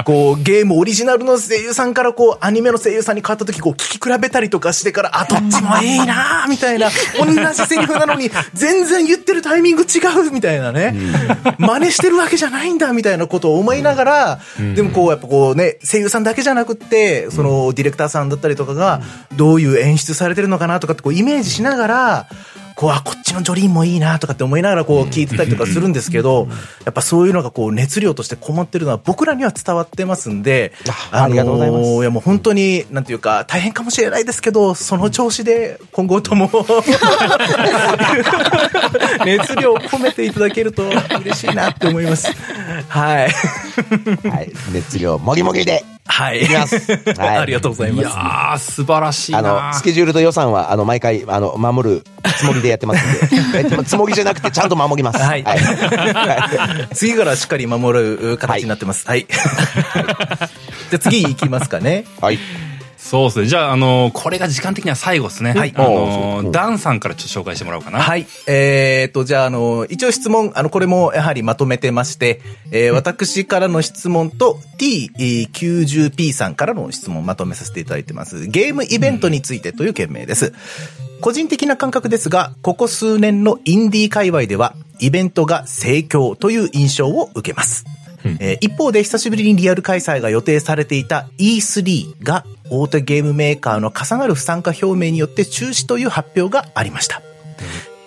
[0.05, 6.89] こう、ゲームオリジナルの声優さんからこう、アニメの声優さんに変わった時、こう、聞き比べたりとかしてから、あ、どっちもいいなみたいな、
[7.19, 10.97] 同じセリフなのに、全然言ってるタイミング違うみたいなね、
[11.59, 14.41] 真似してるわけじゃないんだみたいなことを思いながら、
[14.75, 19.03] でもこう、やっぱこうね、声優さんだけじゃなくって、その、ディレクターさんだったりとかが、
[19.37, 22.27] どういう演出されてるのかなとかってこう、イメージしながら、
[22.79, 26.47] こう、あ、こっちのジョリーンもいいなとかって思いながらこう聞いてたりとかするんですけど、
[26.85, 30.73] やっぱそういうのがこう熱量としてこもってるのは僕らには伝わってますんで、
[31.11, 31.89] ありがとうございます。
[31.89, 36.49] いやもう本当に、なんていうか、大変かもしれないですけど、その調子で今後とも
[39.27, 40.85] 熱量を込めていただけると
[41.21, 42.29] 嬉しいなって思います。
[42.87, 43.29] はい。
[44.31, 44.53] はい。
[44.73, 45.98] 熱量もぎもぎで。
[46.09, 46.45] はい。
[46.45, 47.39] はい。
[47.39, 48.01] ありがとうございます。
[48.01, 52.05] いやー、素晴らしいあの、スケジュールと予算は、あの、毎回、あの、守る
[52.39, 53.65] つもりでやってますんで。
[53.85, 55.19] つもりじゃなくて、ちゃんと守ります。
[55.19, 55.43] はい。
[55.45, 59.07] はい、次からしっかり守る形になってます。
[59.07, 59.27] はい。
[59.29, 60.49] はい、
[60.91, 62.05] じゃあ次行きますかね。
[62.21, 62.39] はい。
[63.09, 63.47] そうですね。
[63.47, 65.55] じゃあ、あのー、これが時間的には最後ですね。
[65.55, 65.73] はい。
[65.75, 68.01] あのー、ダンさんからちょっと紹介してもらおうかな。
[68.01, 68.27] はい。
[68.47, 78.47] えー、っと、じゃあ、あのー、一応質問、あの、これもやはりまとめてまして、えー、私からの質問と T90P さんからの質問をまとめさせていただいてます。
[78.47, 80.53] ゲームイベントについてという件名です。
[81.15, 87.87] うん、個人的な感覚ですが、ここ数年のインディー界隈では、イベントが盛況という印象を受けます。
[88.41, 97.23] えー、一方で久しぶりにリアル開催が予定されていた E3 が大手ゲームメーカーの重なる不参加表明によって中止という発表がありました。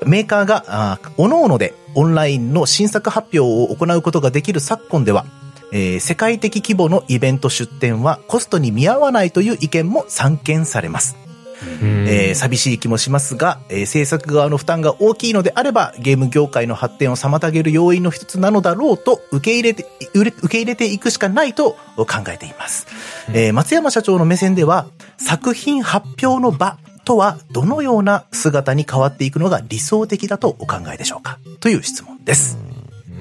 [0.06, 5.26] メーカーが、あ各々でオンラインの新作発表を行うことができる昨今では、
[5.72, 11.16] えー、世界的規模のイベント出展はコストに見合わないという意見も散見されます。
[11.64, 22.88] えー、寂しい気もしますが、えー、制作側の負担が大きいのであれば、ゲーム業界の発展を妨げる要因の一つなのだろうと受け入れて、受け入れていくしかないと考えています。
[23.34, 31.40] えー、松山社長の目線では、作品発表の場とはどのような姿に変わっていくのが理想的だとお考えでしょうか？
[31.60, 32.58] という質問です。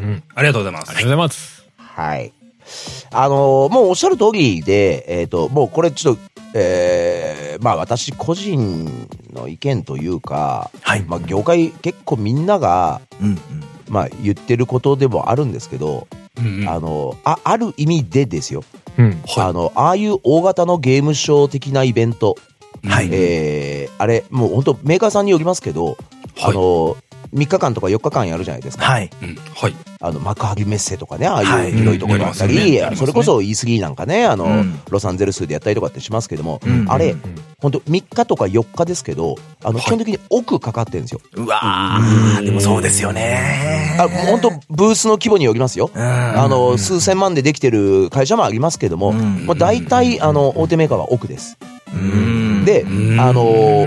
[0.06, 0.22] ん。
[0.34, 0.90] ありがとうございます。
[0.90, 1.66] ありがとうございます。
[1.76, 2.39] はい。
[3.12, 6.22] あのー、もうおっしゃる通りで、えっ、ー、と、もうこれちょっと、
[6.54, 11.02] えー、まあ私個人の意見というか、はい。
[11.02, 13.38] まあ業界結構みんなが、うんうん、
[13.88, 18.64] まあ言ってることでもあるんですけど、うんうん、あの、あ、ある意味でですよ。
[18.98, 22.36] うん、はい、あの、ああいう大型のゲームショー的なイベント、
[22.84, 23.08] はい。
[23.12, 25.96] えー、あれ、もう本当メーカーさんによりますけど、はい、
[26.44, 26.96] あの、
[27.34, 28.84] 3日間とか4日間やるじゃないですか。
[28.84, 29.10] はい。
[29.54, 29.74] はい。
[30.00, 37.14] あの、幕張メッセとかね、ああいう広いところだったり、それこそ E3 なんかね、あの、ロサンゼルスでやったりとかってしますけども、あれ、
[37.60, 41.20] 本当3日とか4日ですけど、あの、基本的に奥かかってるんですよ。
[41.34, 43.96] うわー、でもそうですよね。
[43.98, 45.90] あ本当ブースの規模によりますよ。
[45.94, 51.58] あの、数千万でできてる会社もありますけども、もう大体、あの、大手メーカーは奥です。
[52.64, 52.86] で、
[53.18, 53.86] あの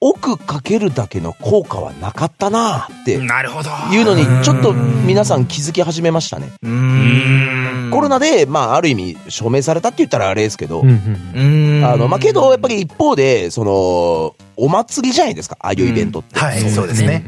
[0.00, 3.70] 奥かけるだけの効果はなかったなってなるほど。
[3.92, 6.52] いうのにちょっと皆さん気づき始めましたね。
[7.90, 10.86] コロナでまあある意味証明されたって言ったらあれですけどあ
[11.96, 17.24] のまあけどやっぱり一方でそのお祭りじゃないですかああいうイベントって、はいそうですね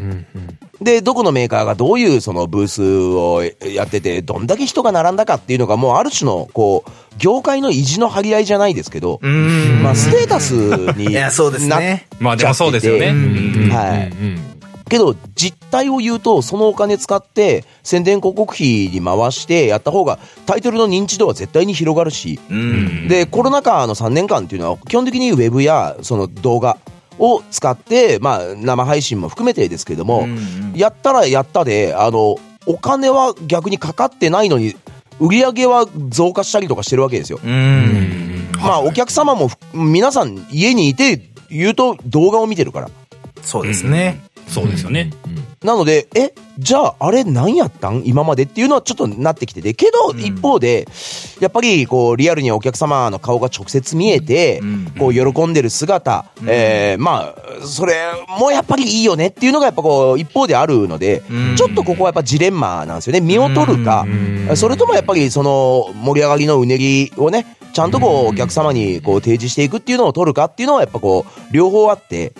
[0.80, 12.06] で、どこのメーカーがどういうそのブースをやってて、どんだけ人が並んだかっていうのが、もうある種の、こう、業界の意地の張り合いじゃないですけど、まあ、ステータスになっちゃってて。
[12.18, 13.08] まあ、でもそうですよね。
[13.70, 14.50] はい。
[14.90, 22.40] けど、実態を言うと、そのお金使って、宣伝広告費に回してやった方が、タイトルの認知度は絶対に広がるし、
[23.08, 26.76] で、コロナ禍の3年間っていうのは、基本的にウェブや、その動画、
[27.20, 32.36] を使って、まあ、生配信も含めてですけども、うんうん、やったらやったで、あの、
[32.66, 34.74] お金は逆にかかってないのに、
[35.20, 37.38] 売り上げは増加したりとかしてるわけですよ。
[38.58, 42.90] まあ、お客様も皆さん家にいて言うと動画を見てるから。
[43.42, 44.20] そうですね。
[44.50, 45.10] そうですよね。
[45.62, 48.02] なので、え、じゃあ、あれ何やったん？
[48.06, 49.74] 今までっていうのはちょっとなってきてて。
[49.74, 50.88] けど、一方で、
[51.38, 54.62] やっぱり、こう、リアルにお客様の顔が直接見えて、
[54.98, 57.94] こう、喜んでる姿、えー、まあ、それ
[58.38, 61.22] もやっぱりいいよねっていうのが、やっぱこう、一方であるので、
[61.56, 63.20] ちょっとここはやっぱジレンマなんですよね。
[63.20, 64.06] 見を取るか、
[64.54, 67.44] それともやっぱり、その、盛り上がりのうねりをね、
[67.74, 72.32] ちゃんとこう、お客様にこう、提示していくっていうのを取るかっていうのは、やっぱこう、両方あって、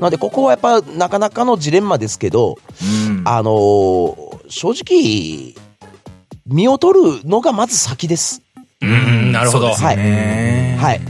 [0.00, 2.56] なので、ここはやっぱなかなかのジレンマですけど、
[3.08, 5.54] うん、あのー、正直、
[6.46, 8.42] 身を取るのがまず先です。
[8.80, 9.68] うん、なるほど。
[9.68, 10.76] はい。
[10.76, 11.00] はい。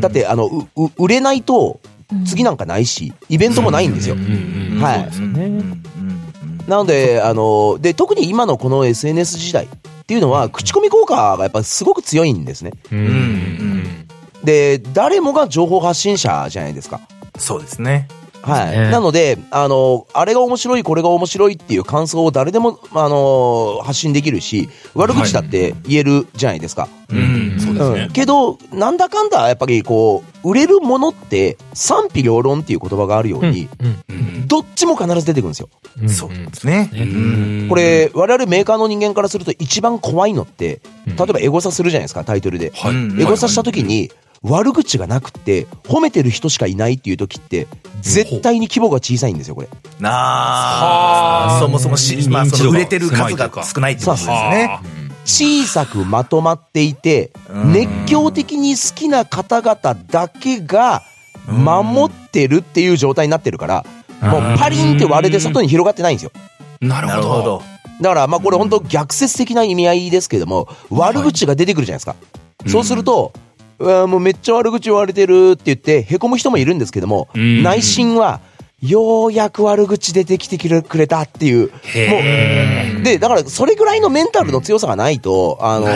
[0.00, 1.80] だって、あの、う、売れないと、
[2.26, 4.14] 次なんかないし、イベントもないんですよ。
[4.14, 5.08] は
[6.66, 6.70] い。
[6.70, 9.68] なので、あの、で、特に今のこの SNS 時代っ
[10.06, 12.72] ていうのは、口コミ効果がやっぱすごく強いんですね。
[14.44, 17.00] で、誰もが情報発信者じゃないですか。
[17.38, 18.08] そうですね。
[18.48, 18.90] はい。
[18.90, 26.82] なので、あの、あれが面白い、これが面白いっていう感想を誰でも、あの、発信できるし、悪口だって言えるじゃないですか。
[26.82, 28.10] はい、うん、そうですね。
[28.12, 33.68] けど、なんだかんだ、やっぱりこう、売れるものって賛否両論っていう言葉があるように、
[34.46, 35.68] どっちも必ず出てくるんですよ。
[36.08, 36.90] そうですね。
[37.68, 42.72] これ、我々メーカーの人間からすると一番怖いのって、例えばエゴサするじゃないですか、タイトルで。
[42.74, 44.10] はい、エゴサした時に、
[44.42, 47.66] 悪口がなくて、褒めてる人しかいないっていう時って、
[48.00, 49.68] 絶対に規模が小さいんですよ、これ。
[49.98, 51.58] なあ。
[51.60, 54.80] そもそもし、まあ、その売れてる数が少ないってことですね。
[55.24, 57.32] 小さくまとまっていて、
[57.66, 59.76] 熱狂的に好きな方々
[60.10, 61.02] だけが
[61.46, 63.84] 守ってるっていう状態になってるから、
[64.22, 66.32] もうパリンって割れて外に広がってないんですよ。
[66.80, 67.62] なるほど。
[68.00, 72.16] だからまあこれ本当逆説的な意味合いですけども、悪口が出てくるじゃないですか。
[72.66, 73.32] そうすると、
[73.78, 78.40] うわもうめっちゃ悪口言われてるって言って、へこむ人もいるんですけども、内心は、
[78.80, 81.68] ようやく悪口出てきてくれたっていう。
[81.68, 85.86] もう、で、だからそれぐらいのメンタルの強さがないと、あの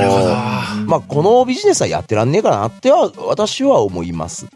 [0.86, 4.46] まあ、このビジネスはやってらんねえかなっては、私は思います。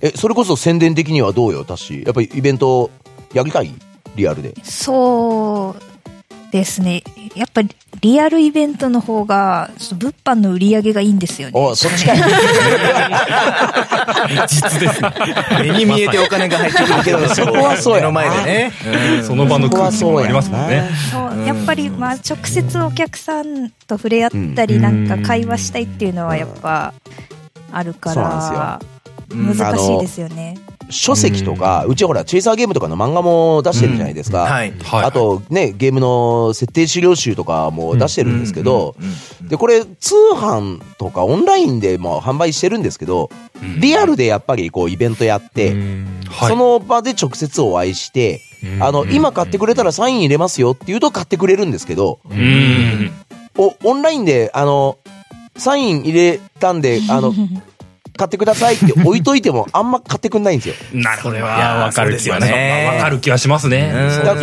[0.00, 2.02] え、それこそ宣伝的にはどうよ、私？
[2.02, 2.90] やっぱりイベント
[3.34, 3.74] やりたい？
[4.16, 4.54] リアルで。
[4.62, 5.93] そう
[6.54, 7.02] ですね。
[7.34, 7.70] やっぱり
[8.00, 11.54] リアルイベントの方が、物販の売り上げがいいんですよね。
[11.56, 12.18] おそっちかい。
[14.46, 15.12] 実ですね。
[15.62, 18.72] 目に見えてお金が入ってくるけど、 そこはそう目の前でね。
[19.24, 20.88] その場の空気もありますもんね。
[21.10, 26.94] そう、やっぱり、まあ、直接お客さんと触れ合ったり、なんか会話したいっていうのはやっぱ、
[27.72, 28.78] あるから、
[29.28, 30.56] 難しいですよね。
[30.94, 34.46] 書籍とか、うちほら、チェイサーゲームとかの漫画も出してるじゃないですか。
[34.82, 35.04] はい。
[35.04, 38.94] あと、ね、ゲームの設定資料集とかも出してるんですけど、
[39.42, 43.28] で、これ、通販とかオンラインでも販売してるんですけど、
[43.80, 45.74] リアルでやっぱりこう、イベントやって、
[46.48, 48.40] その場で直接お会いして、
[48.80, 52.20] あの、今買ってくれたらサイン入れますよって言うと買ってくれるんですけど、
[53.58, 54.98] お、オンラインで、あの、
[55.56, 57.32] サイン入れたんで、あの、
[58.16, 60.74] 買ってくださいって置いといても、あんま買ってくんないんですよ。
[61.02, 61.36] なるほど。
[61.36, 62.92] いや、わかる気はね。
[62.96, 63.92] わかる気はしますね。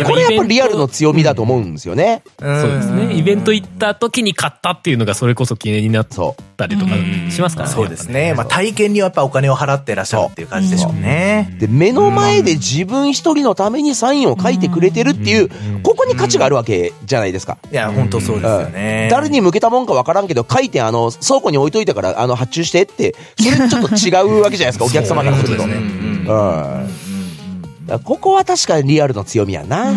[0.04, 2.22] これやっぱりリアルの強みだと思うんですよね。
[2.38, 3.14] そうですね。
[3.14, 6.92] イベント行った時に買ったっていうのがそれこそ記念になったりとか
[7.30, 7.74] しますからね。
[7.74, 8.34] そうですね。
[8.34, 11.56] まあ体験にはやっぱお金を払ってらっしゃるっていう感じでしょうね。
[11.58, 15.48] で、目の前で自分一人のためにサインを書いてくれてるっていう、
[15.82, 17.58] ここに価値があるわけじゃないですか。
[17.70, 19.08] いや、本当そうですよね。
[19.10, 25.64] 誰に向けたもんかわからんけど、書いてあの、倉庫に置いといたから、あの、発注してって、それちょっと違うわけじゃないですか、お客様からすると。
[28.04, 29.92] ここは確かにリアルの強みやな。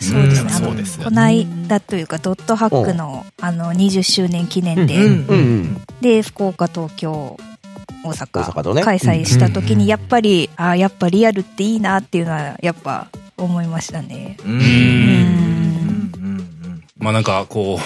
[0.00, 0.50] そうですね。
[0.50, 4.96] そうですこの間というか、ドットハックの、あの、20周年記念で、
[6.00, 7.36] で、福岡、東京、
[8.04, 14.36] 大阪、開催した時に、やっぱり、あやっぱリアルっていいなっていうのは、やっぱ思いましたね。
[14.44, 15.91] うん。
[17.02, 17.78] まあなんかこ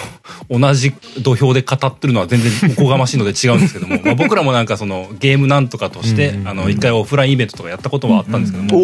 [0.49, 0.91] う、同じ
[1.21, 8.79] 土俵で語ってるのは全然おこがましいので違うんですけども、 まあ僕らもなんかそのゲームなんとかとして、あの、一回オフラインイベントとかやったことはあったんですけども、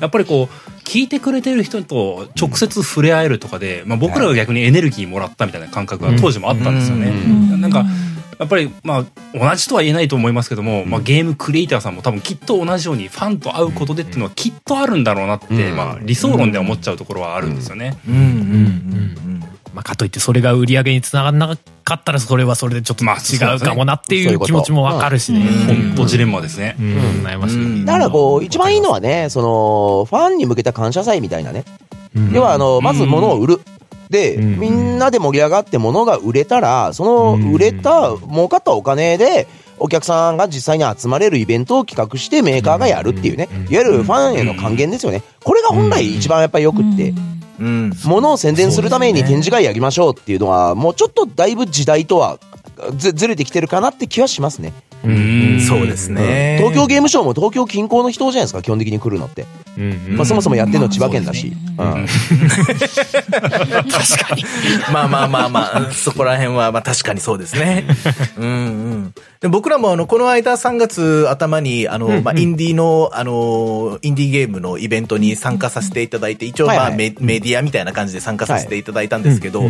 [0.00, 7.12] やっぱりこう、聞いてくれてる人と直接触れ合えるとかで、まあ僕らが逆にエネルギーもらったみたいな感覚が当時もあったんですよね。
[7.58, 7.86] なんか、
[8.38, 9.04] やっぱりまあ
[9.38, 17.98] 同じとは言えないと思いますけども、まあ、ゲームクリエイターさんも多分きっと同じようにファンと会うことでっていうのはきっとあるんだろうなって、まあ、理想論で思っちゃうところはあるんですよね。
[18.08, 19.44] うんうんうん
[19.74, 25.44] まあ、かといってそれが売り上げにつながらなかったらそれはそれでちょっと違うかもなっていう気持ちもわかるしね。
[25.66, 26.76] 本当ジレンマですね。
[26.78, 27.84] うん、悩ましい。
[27.84, 31.64] だからこう、一番いいのはね、その、ファンに向けた感謝祭みたいなね。
[32.32, 33.60] 要は、あの、まず物を売る。
[34.08, 39.46] で、みんなで盛り上がって物が売れたら、その売れた、儲かったお金で、
[39.78, 45.22] お客さんが実際に集まれるイベントを企画してメーカーがやるっていうね、いわゆるファンへの還元ですよね。
[45.42, 47.14] これが本来一番やっぱりよくって。
[47.60, 52.38] うん、ものを宣伝するために展示会やりましょうっていうのは、もうちょっとだいぶ時代とは
[52.96, 54.72] ずずれてきてるかなって気はしますね。
[55.04, 55.60] うん。
[55.60, 58.62] そうですね、東京ゲームショウも東京近郊の人じゃないですか？
[58.62, 59.46] 基本的に来るのって、
[60.10, 61.98] まあ、そもそもやってるの千葉県だし、確
[64.28, 64.44] かに。
[64.92, 67.84] まあまあまあまあそこら辺はまあ確かにそうですね。
[68.36, 68.50] うんう
[68.96, 69.14] ん。
[69.40, 79.62] で僕らもあのこの間3月頭にあの、まあ、インディーのあのインディーゲームのイベントに参加させていただいて一応まあメ,、メディアみたいな感じで参加させていただいたんですけど、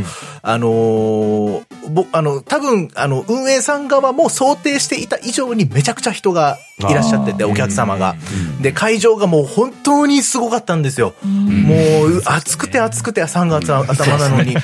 [0.43, 8.17] あの僕あの多分あの運営さん側も想定していた以上にめちゃくちゃ人がいらっしゃってて、お客様が。
[8.61, 11.15] で、会場がもう本当にすごかったんですよ。
[11.25, 11.75] も
[12.07, 14.57] う、暑くて暑くて3月頭なのに。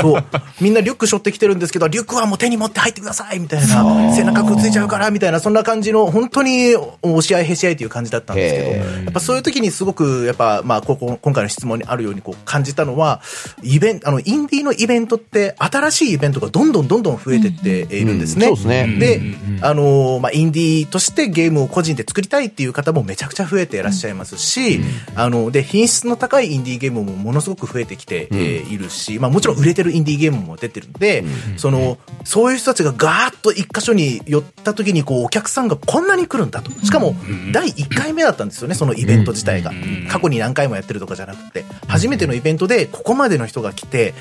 [0.00, 0.24] そう。
[0.60, 4.14] みんなリュック背負ってきてるんですけど、リュックはもう手に持って入ってくださいみたいな。
[4.14, 8.70] 背中くっついちゃうからみたいな、そんな感じの、本当に押し合いへし合いという感じだったんですけど、
[9.04, 13.20] やっぱそういう時にすごく、やっぱ、まあ、ここ、今回の質問にあるようにこう感じたのは、
[13.62, 18.46] イベント、あの、インディーのイベントって、新しいイベントがどんどんどんどん増えてっているんですね。
[18.46, 18.96] そうですね。
[18.98, 19.20] で、
[19.62, 24.80] あの、まあ、インディーとしてゲームを個人で作りたいっていう方もめちゃくちゃ増えていらっしゃいますし、
[25.14, 31.24] あの、で、品質の高いインディーゲームもものすごく増えてきて、えいるし、まあ、もちろん売れてるインディーゲームも出てるんで、
[31.56, 36.70] その、そういう人たちがガーッと一箇所に寄った時に、こう、お客さんがこんなに来るんだと。
[36.84, 37.14] しかも、
[37.52, 39.72] 第1回目だったんですよね、そのイベント自体が。
[40.08, 44.14] 過去に何回もやってるとかじゃなくて、初めてのイベントでここまでの人が来て、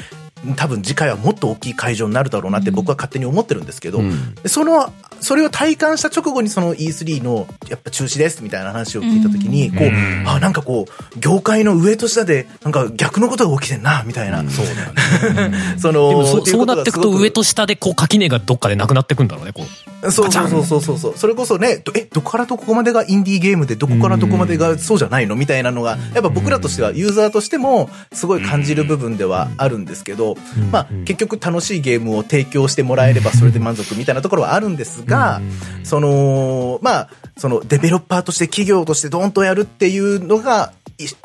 [0.55, 4.91] 多分次回はもっと大きい会場になるだろうなって僕は勝手に思ってるんですけど、うん、その
[5.21, 9.89] それを体感した直後にその E3 のやっぱ中止ですみたいな話を聞いた時に、こう、
[10.27, 14.43] あ、なんかこう、業界の上と下で、なんか逆のことが起きてんな、みたいな。
[14.49, 15.57] そうだよね。
[15.79, 20.11] その、そそうなっていくと上と下でこう垣根がどっかでなくなってくんだろうね、こう。
[20.11, 20.97] そうそうそうそう。
[20.99, 21.13] そう。
[21.17, 25.35] それこそね、え、どこからどこまでがインディーゲームで、どこからどこまでがそうじゃないの？
[25.35, 30.34] みたいなのが、やっぱ僕らとしては、ユーザーとしても、すごい感じる部分ではあるんですけど、
[30.71, 35.41] まあ、結局楽しいゲームを提供してもらえればそれで満足みたいなところはあるんですが、
[35.83, 40.73] その、まあ、そのデベロッパーとして企業としてドンとやるっていうのが、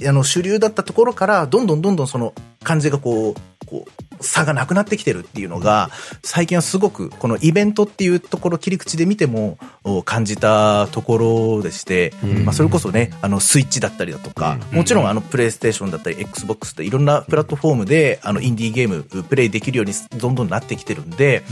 [0.07, 5.91] あの主流だったところから、どんどんどんどんその感じがこう、こう、差がなくなってきてるっていうのが、
[6.23, 9.59] 最近はすごく、このイベントっていうところ切り口で見ても
[10.05, 12.13] 感じたところでして、
[12.45, 21.43] まあそれこそね、あのスイッチだったりだとか、もちろんあのプレイステーションだったり Xbox っていろんなプラットフォームであのインディーゲームプレイできるようにどんどんなってきてるんで、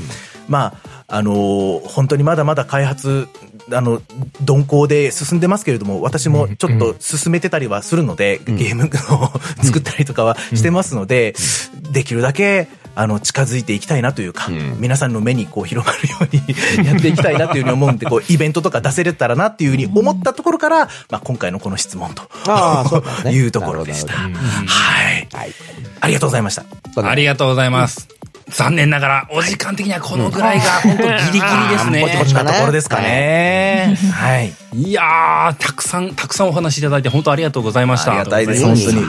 [0.48, 3.28] まあ、あの本当にまだまだ開発
[3.72, 4.02] あの、
[4.40, 9.32] 鈍行で進んでますけれども、私もちょっと進めてたりはするので、ゲームを
[9.62, 11.34] 作ったりとかはしてますので、
[11.90, 16.42] できるだけ、あの、近づいていきたいなというか、うん、皆さんの目にこう広まるように
[16.84, 22.22] やっていきたいなというふうに思うんで、こう、イベントとか出せれたらなっていうふうに思ったところから、まあ、今回のこの質問と、
[23.24, 24.14] ね、 いうところでした。
[24.14, 25.28] はい。
[25.32, 25.54] はい。
[26.00, 26.64] ありがとうございました。
[26.96, 28.08] ありがとうございます。
[28.50, 32.00] 残念ながら、お時間的にはこのぐらいが本当ギリギリですね。
[32.00, 33.96] ぼちぼちなところですかね。
[34.12, 34.52] はい。
[34.74, 38.12] いやー、たくさん、たくさんお話いただいて本当ありがとうございました。
[38.12, 39.02] ありがたいです、本当に。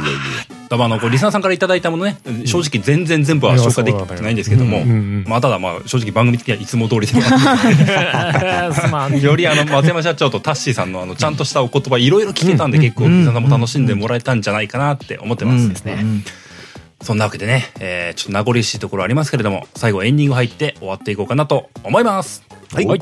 [0.69, 4.85] だあの、リスナーさんからいただいたものね、正直全然全部は消化できてないんですけども、
[5.27, 7.13] まあ、ただまあ、正直番組的にはいつも通りで
[9.19, 16.05] よりあの、松山社長とタッシーさんのあの、ちゃんとしたお言葉いろいろ聞けたんで、結構、リスナーさんも楽しんでもらえたんじゃないかなって思ってますですね。
[17.01, 22.43] そんなわけでね、えー、ちょっと名残惜しいところありますけれども、最後エンディング入って終わっていこうかなと思います。
[22.73, 22.85] はい。
[22.85, 23.01] はい、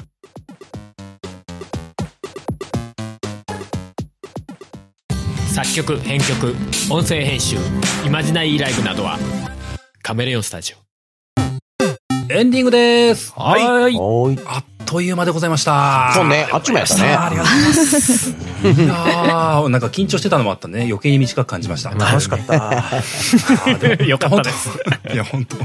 [5.53, 6.55] 作曲、編曲、
[6.89, 7.57] 音声編集、
[8.05, 9.17] イマジナイーライブなどは、
[10.03, 10.86] カメレオンスタジオ。
[12.29, 13.33] エンディングです。
[13.35, 13.63] はい。
[13.63, 16.11] はいあっという間でございました。
[16.15, 17.13] そうね、あっちもやったね。
[17.13, 18.29] ありがとうございます。
[18.63, 20.83] いやなんか緊張してたのもあったね。
[20.83, 21.89] 余計に短く感じました。
[21.89, 24.05] 楽しかった。
[24.05, 24.69] よかったです。
[25.13, 25.57] いや、本当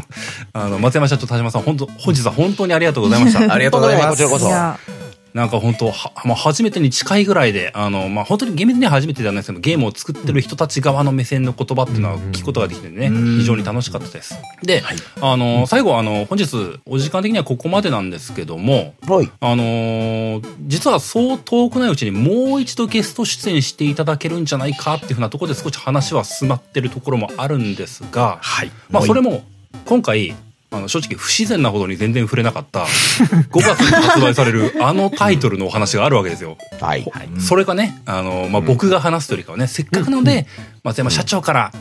[0.53, 3.55] あの、松山社長、田島さん、本当本日は本当にありがとうございました。
[3.55, 4.09] ありがとうございます。
[4.11, 5.12] こちらこそ。
[5.35, 14.39] なんか本当は、まあ、初めてに近いぐらいで、あの、まあ、本当に厳密には初めてじゃないですけど、ゲームを作ってる人たち側の目線の言葉っていうのは聞くことができてね、非常に楽しかったです。
[14.63, 29.45] で、はい、あの、最後、あの、本日、お時間的にはここまでなんですけども、はい、あの、実はそう遠くないうちにもう一度ゲスト出演していただけるんじゃないかっていうふうなところで少し話は進まってるところもあるんですが、はい、まあ、それも、
[29.87, 30.35] 今回、
[30.73, 32.85] あの正直不自然なほどに全然触れなかった
[33.53, 36.57] 5月に発売されるあのタイトルのお話があるわけですよ。
[36.81, 37.07] はい。
[37.39, 40.47] それがね、あの、まあ、僕が話すというよりかはね、せっかくなので、
[40.83, 41.73] 松山社長から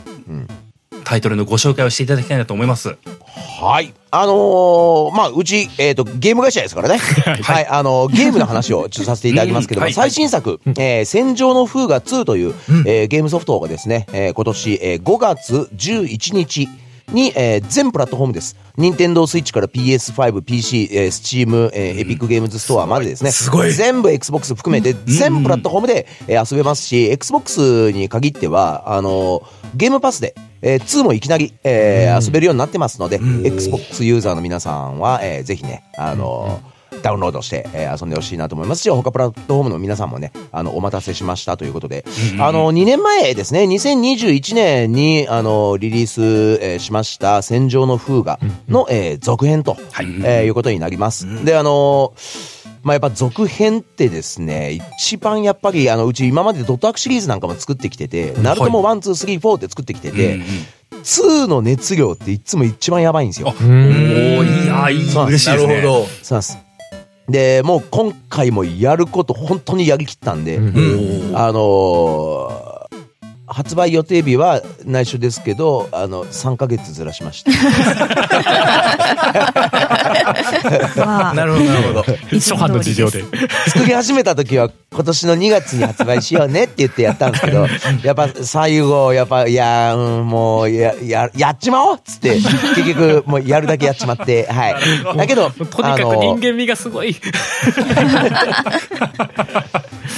[1.04, 2.96] タイトルのご紹介をしていただきたいなと思います。
[3.60, 3.94] はい。
[4.10, 6.98] あのー、まあ、うち、えっ、ー、と、ゲーム会社ですからね。
[7.24, 7.66] はい、はい。
[7.66, 16.68] あのー、ゲームの話をちょっとさせていただきますけども、はい、最新作、えー、戦場の風雅2という、うん、えー、ゲームソフトがですね、えー、今年、えー、5月11日、
[17.12, 18.56] に、えー、全プラットフォームです。
[18.76, 23.30] 任天堂スイッチから PS5、PC、えー、Steam、えー、エピックゲームズストアまでですね。
[23.30, 23.72] すごい。
[23.72, 29.44] 全部 Xbox 含めて、全プラットフォームで、えー、遊べますし、Xbox に限っては、あのー、
[29.74, 36.71] ゲームパスで、えー、2もいきなり、えー、遊べるようになってますので、Xbox ユーザーの皆さんは、えー、ぜひね、あのー
[37.02, 38.82] ダウンロードして、えー、遊んでほしいなと思います。
[38.82, 42.04] し、他プラットフォームの皆さんもね、あの、お待たせしましたということで、
[42.38, 46.22] あの、2年前ですね、2021年に、あの、リリース、
[46.62, 48.38] えー、しました、戦場の風雅
[48.68, 51.44] の、えー、続編と、はい、えー、いうことになります。
[51.44, 52.14] で、あの
[52.82, 60.40] まあ、やっぱ続編ってですね、一番やっぱり、あの、うち今までドットアークシリーズなんかも作ってきてて、ナルトも1、2、3、4って作ってきてて、
[60.90, 63.48] 2の熱量っていつも一番やばいんですよ。
[63.48, 65.74] おー、いや、いい、嬉しいですね。
[65.76, 66.06] なるほど。
[66.22, 66.58] そうです。
[67.28, 70.58] で、もう今回もやること本当にやりきったんで、
[71.34, 72.61] あのー
[73.52, 77.50] 発売予定日は内緒ですけど、あの、3ヶ月ずらしました。
[81.34, 82.04] なるほど、なるほど。
[82.32, 83.24] 初版の事情で。
[83.68, 87.66] 作り始めた時は今年の2月に発売しようねって言ってやったんですけど、
[88.02, 94.76] やっぱ最後、やっぱ、いや、うん、もう、や、や、やっちまおうっつって、結局、もうやるだけやっちまって、はい。
[95.16, 97.16] だけど、とにかく人間味がすごい。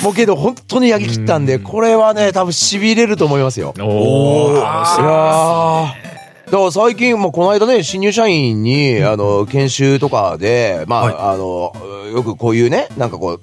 [0.03, 3.73] もうけど本当にやりきったんで、これはね、多分痺れると思いますよ。
[3.79, 4.55] おー。
[4.55, 4.63] いや
[6.47, 11.73] だから最近、もこの間ね、新入社員に、あの、研修とかで、まあ、はい、あの、
[12.15, 13.41] よくこういうね、なんかこう、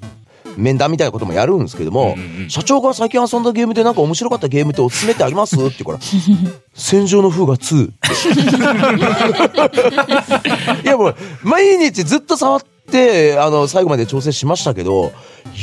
[0.58, 5.56] 面談みたいなこともやるんですけども、うんうん、社長が最近遊んだゲームでなんか面白かったゲームっておすすめってあります？
[5.56, 6.00] って言うから、
[6.76, 7.94] 戦場の風が2って。
[10.86, 12.70] いやもう、毎日ずっと触って、
[13.40, 15.12] あの、最後まで調整しましたけど、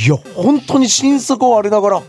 [0.07, 2.03] いや、本当に心底割れながら、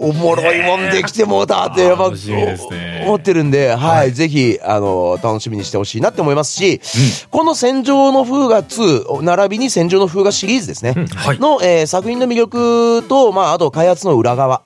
[0.00, 6.80] おもろいもんできてもうたって、やっぱ、思ってるんで、はい、ぜひ、あの、楽しみにしてほしいなって思いますし、
[7.30, 10.94] この戦場の風画2、並びに戦場の風画シリーズですね、
[11.38, 14.62] の、え作品の魅力と、まあ、あと開発の裏側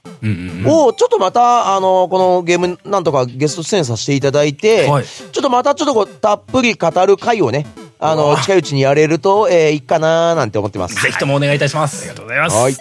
[0.67, 7.67] を、ちょっとまた、あの、このゲーム、なんとかゲスト出演させていただいて、ちょっとまたちょっとこう、たっぷり語る回をね、
[8.05, 11.03] あの、近いうちにやれると、えー、いいかななんて思ってます。
[11.03, 12.03] ぜひともお願いいたします。
[12.03, 12.57] ありがとうございます。
[12.57, 12.77] はい。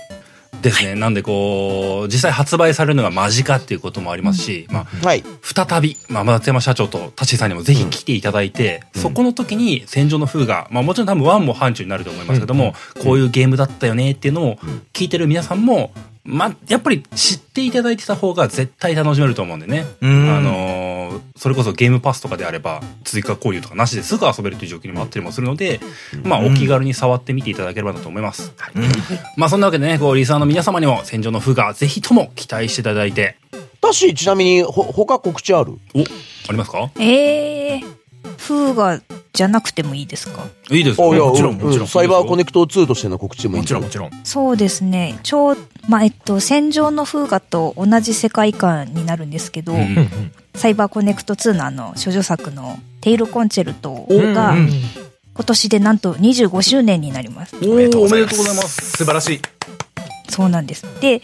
[0.61, 0.95] ですね。
[0.95, 14.55] なんでこう、実際発売されるのが間近っていうこともありますし、まあ、はい、再び、まあ、松山社長とタシさんにもぜひ来ていただいて、うん、そこの時に戦場の風が、まあもちろん多分ワンも範疇になると思いますけども、うん、こういうゲームだったよねっていうのを
[14.93, 15.93] 聞いてる皆さんも、
[16.23, 19.85] まあ、やっぱり知っていただいてた方が絶対楽しめると思うんでね。
[20.01, 25.79] あのの、それこそゲームパスとかであれば、追加購入とかなしですぐ遊べるという状況にもあったりもするので、
[26.23, 28.51] まあ、お気軽に触ってみていただければなと思います。
[28.57, 28.73] はい、
[29.37, 33.37] まあ、そんなわけでね、こう、リサーの皆様にも、戦場の風がぜひとも期待していただいて。
[33.81, 35.73] だし、ちなみに、ほ、他告知ある？
[35.93, 36.03] お、あ
[36.51, 36.89] りますか？
[36.99, 38.02] ええー
[38.37, 39.01] 風が
[39.33, 40.45] じゃなくてもいいですか？
[40.71, 41.87] いいですよ、ね、もちろん、もちろん。
[41.87, 44.11] サイバーコネクト2としての告知もいいもちろん、もちろん。
[44.23, 45.19] そうですね。
[45.23, 45.57] ちょう、
[45.89, 50.09] まあ、えっと、戦場の風画と同じ世界観になるんですけど、うん、
[50.55, 54.55] サイバーコネクト2のあの、処女作のテイルコンチェルトが、
[55.35, 57.55] 今年でなんと25周年になります。
[57.57, 58.91] おめでとうございます。
[58.91, 59.41] 素晴らしい。
[60.29, 60.83] そうなんです。
[61.01, 61.21] で、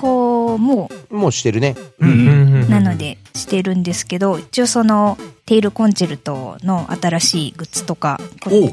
[0.00, 1.16] こう、もう。
[1.16, 1.74] もうしてるね。
[1.98, 2.68] うん。
[2.68, 5.16] なので、してるんですけど、一応その、
[5.46, 8.20] テイルコンチェルトの新しいグッズとか、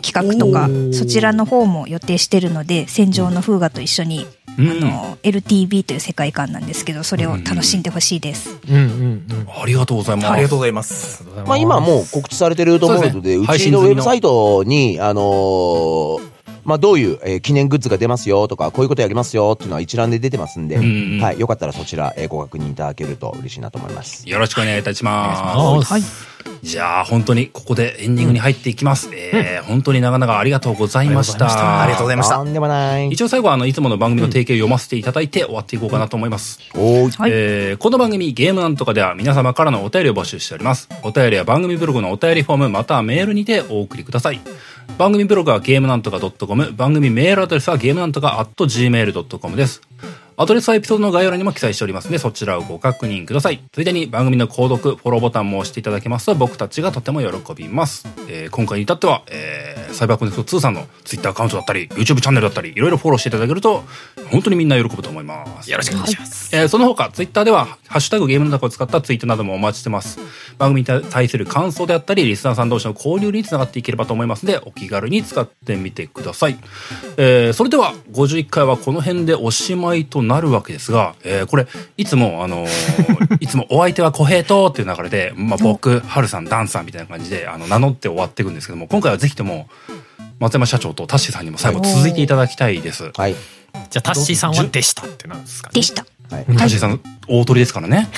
[0.01, 4.25] 企画とか、そちらの方も予定してるので、戦場の風画と一緒に、
[4.57, 8.57] あの、LTV という世界観なんですけど、それを楽しんでほしいです。
[8.67, 9.47] うんうんうん。
[9.61, 10.27] ありがとうございます。
[10.29, 11.23] ありがとうございます。
[11.45, 16.32] まあ今もう告知されてると思うので、うちのウェブサイトに、あのー
[16.65, 24.27] まあ、どういう、えー、記念グッズが出ますよとか、こういうことやりますよっていうのは一覧で出てますんで、うんうん、はい、よかったらそちら、えー、ご確認いただけると嬉しいなと思います。
[24.27, 25.93] よろしくお願いいたします。
[25.93, 26.01] はい。
[26.61, 29.09] じゃあ、本当にここでエンディングに入っていきます。
[29.09, 31.81] うん、えー、本当に長々ありがとうございました。
[31.81, 32.35] ありがとうございました。
[32.37, 33.09] とんでもない。
[33.09, 36.59] 一応最後は、あの、いつもの番組の提携を読ませていただいて終わっていこうかなと思います。
[36.73, 36.81] うん、
[37.27, 40.87] えー、この番組、ゲームなんとかでは皆様からのお便りを募集しております。
[41.03, 44.39] お便りは番組ブログのお便りフォーム、またはメールにてお送りください。
[44.97, 49.81] 番組ブログはゲームなんとか .com、番組メールアドレスはゲームなんとか .gmail.com です。
[50.35, 53.59] アドレスはエピソードの概要欄にも記載しておりますので、そちらをご確認ください。
[53.71, 58.07] ついでに番組の購読、フォローボタンも押していただけますと、僕たちがとても喜びます。
[58.27, 63.83] えー、今回に至っては、えー、サイバーコネクト2さんの Twitter アカウントだったり、YouTube チャンネルだったり、いろいろフォローしていただけると、
[64.31, 65.69] 本当にみんな喜ぶと思います。
[65.69, 66.55] よろしくお願いします。
[66.55, 70.19] えー、その他、Twitter では、ハッシュタグゲームの中を使ったツイートなどもお待ちしてます。
[70.57, 76.57] 番組に対する感想であったり、リスナーさん同士の交流につながっていければと思いますので、お気軽に使ってみてください。
[77.17, 81.67] えー、それでは、51回はこの辺でおしまいとなるわけですが、えー、これ、
[81.97, 89.67] いつも、あのー、 いつもお相手は小平とっていう流れで、まあ、僕、春さん、ダンさんみたいな感じで、あの、名乗って終わっていくんですけども、今回はぜひとも、
[90.39, 93.11] 松山社長とタッシーさんにも最後続いていただきたいです。
[93.15, 93.33] はい。
[93.33, 96.05] じゃあ、タッシーさんはでしたってなんですか、ね、でした。
[96.31, 98.09] はい、タッシーさん、大鳥ですからね。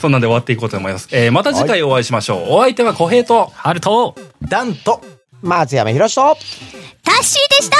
[0.00, 1.08] そんなんで終わっていこうと思います。
[1.10, 2.40] えー、また次回お会いしましょう。
[2.42, 4.14] はい、お相手は小平と、春と、
[4.48, 5.02] ダンと、
[5.42, 6.36] 松山博史と、
[7.04, 7.76] タッシーでした。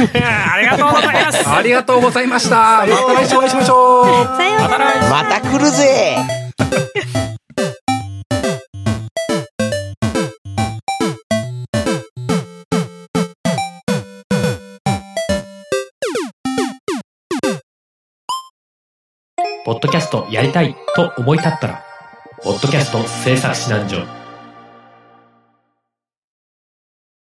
[0.54, 1.48] ありがとうございます。
[1.50, 2.56] ありがとうございました。
[2.56, 4.06] また来週お会いしましょう。
[4.36, 5.10] さようなら。
[5.10, 6.16] また来るぜ。
[19.66, 21.84] ポッドキャストやりたいと思い立ったら、
[22.42, 24.19] ポッドキャスト制作指南所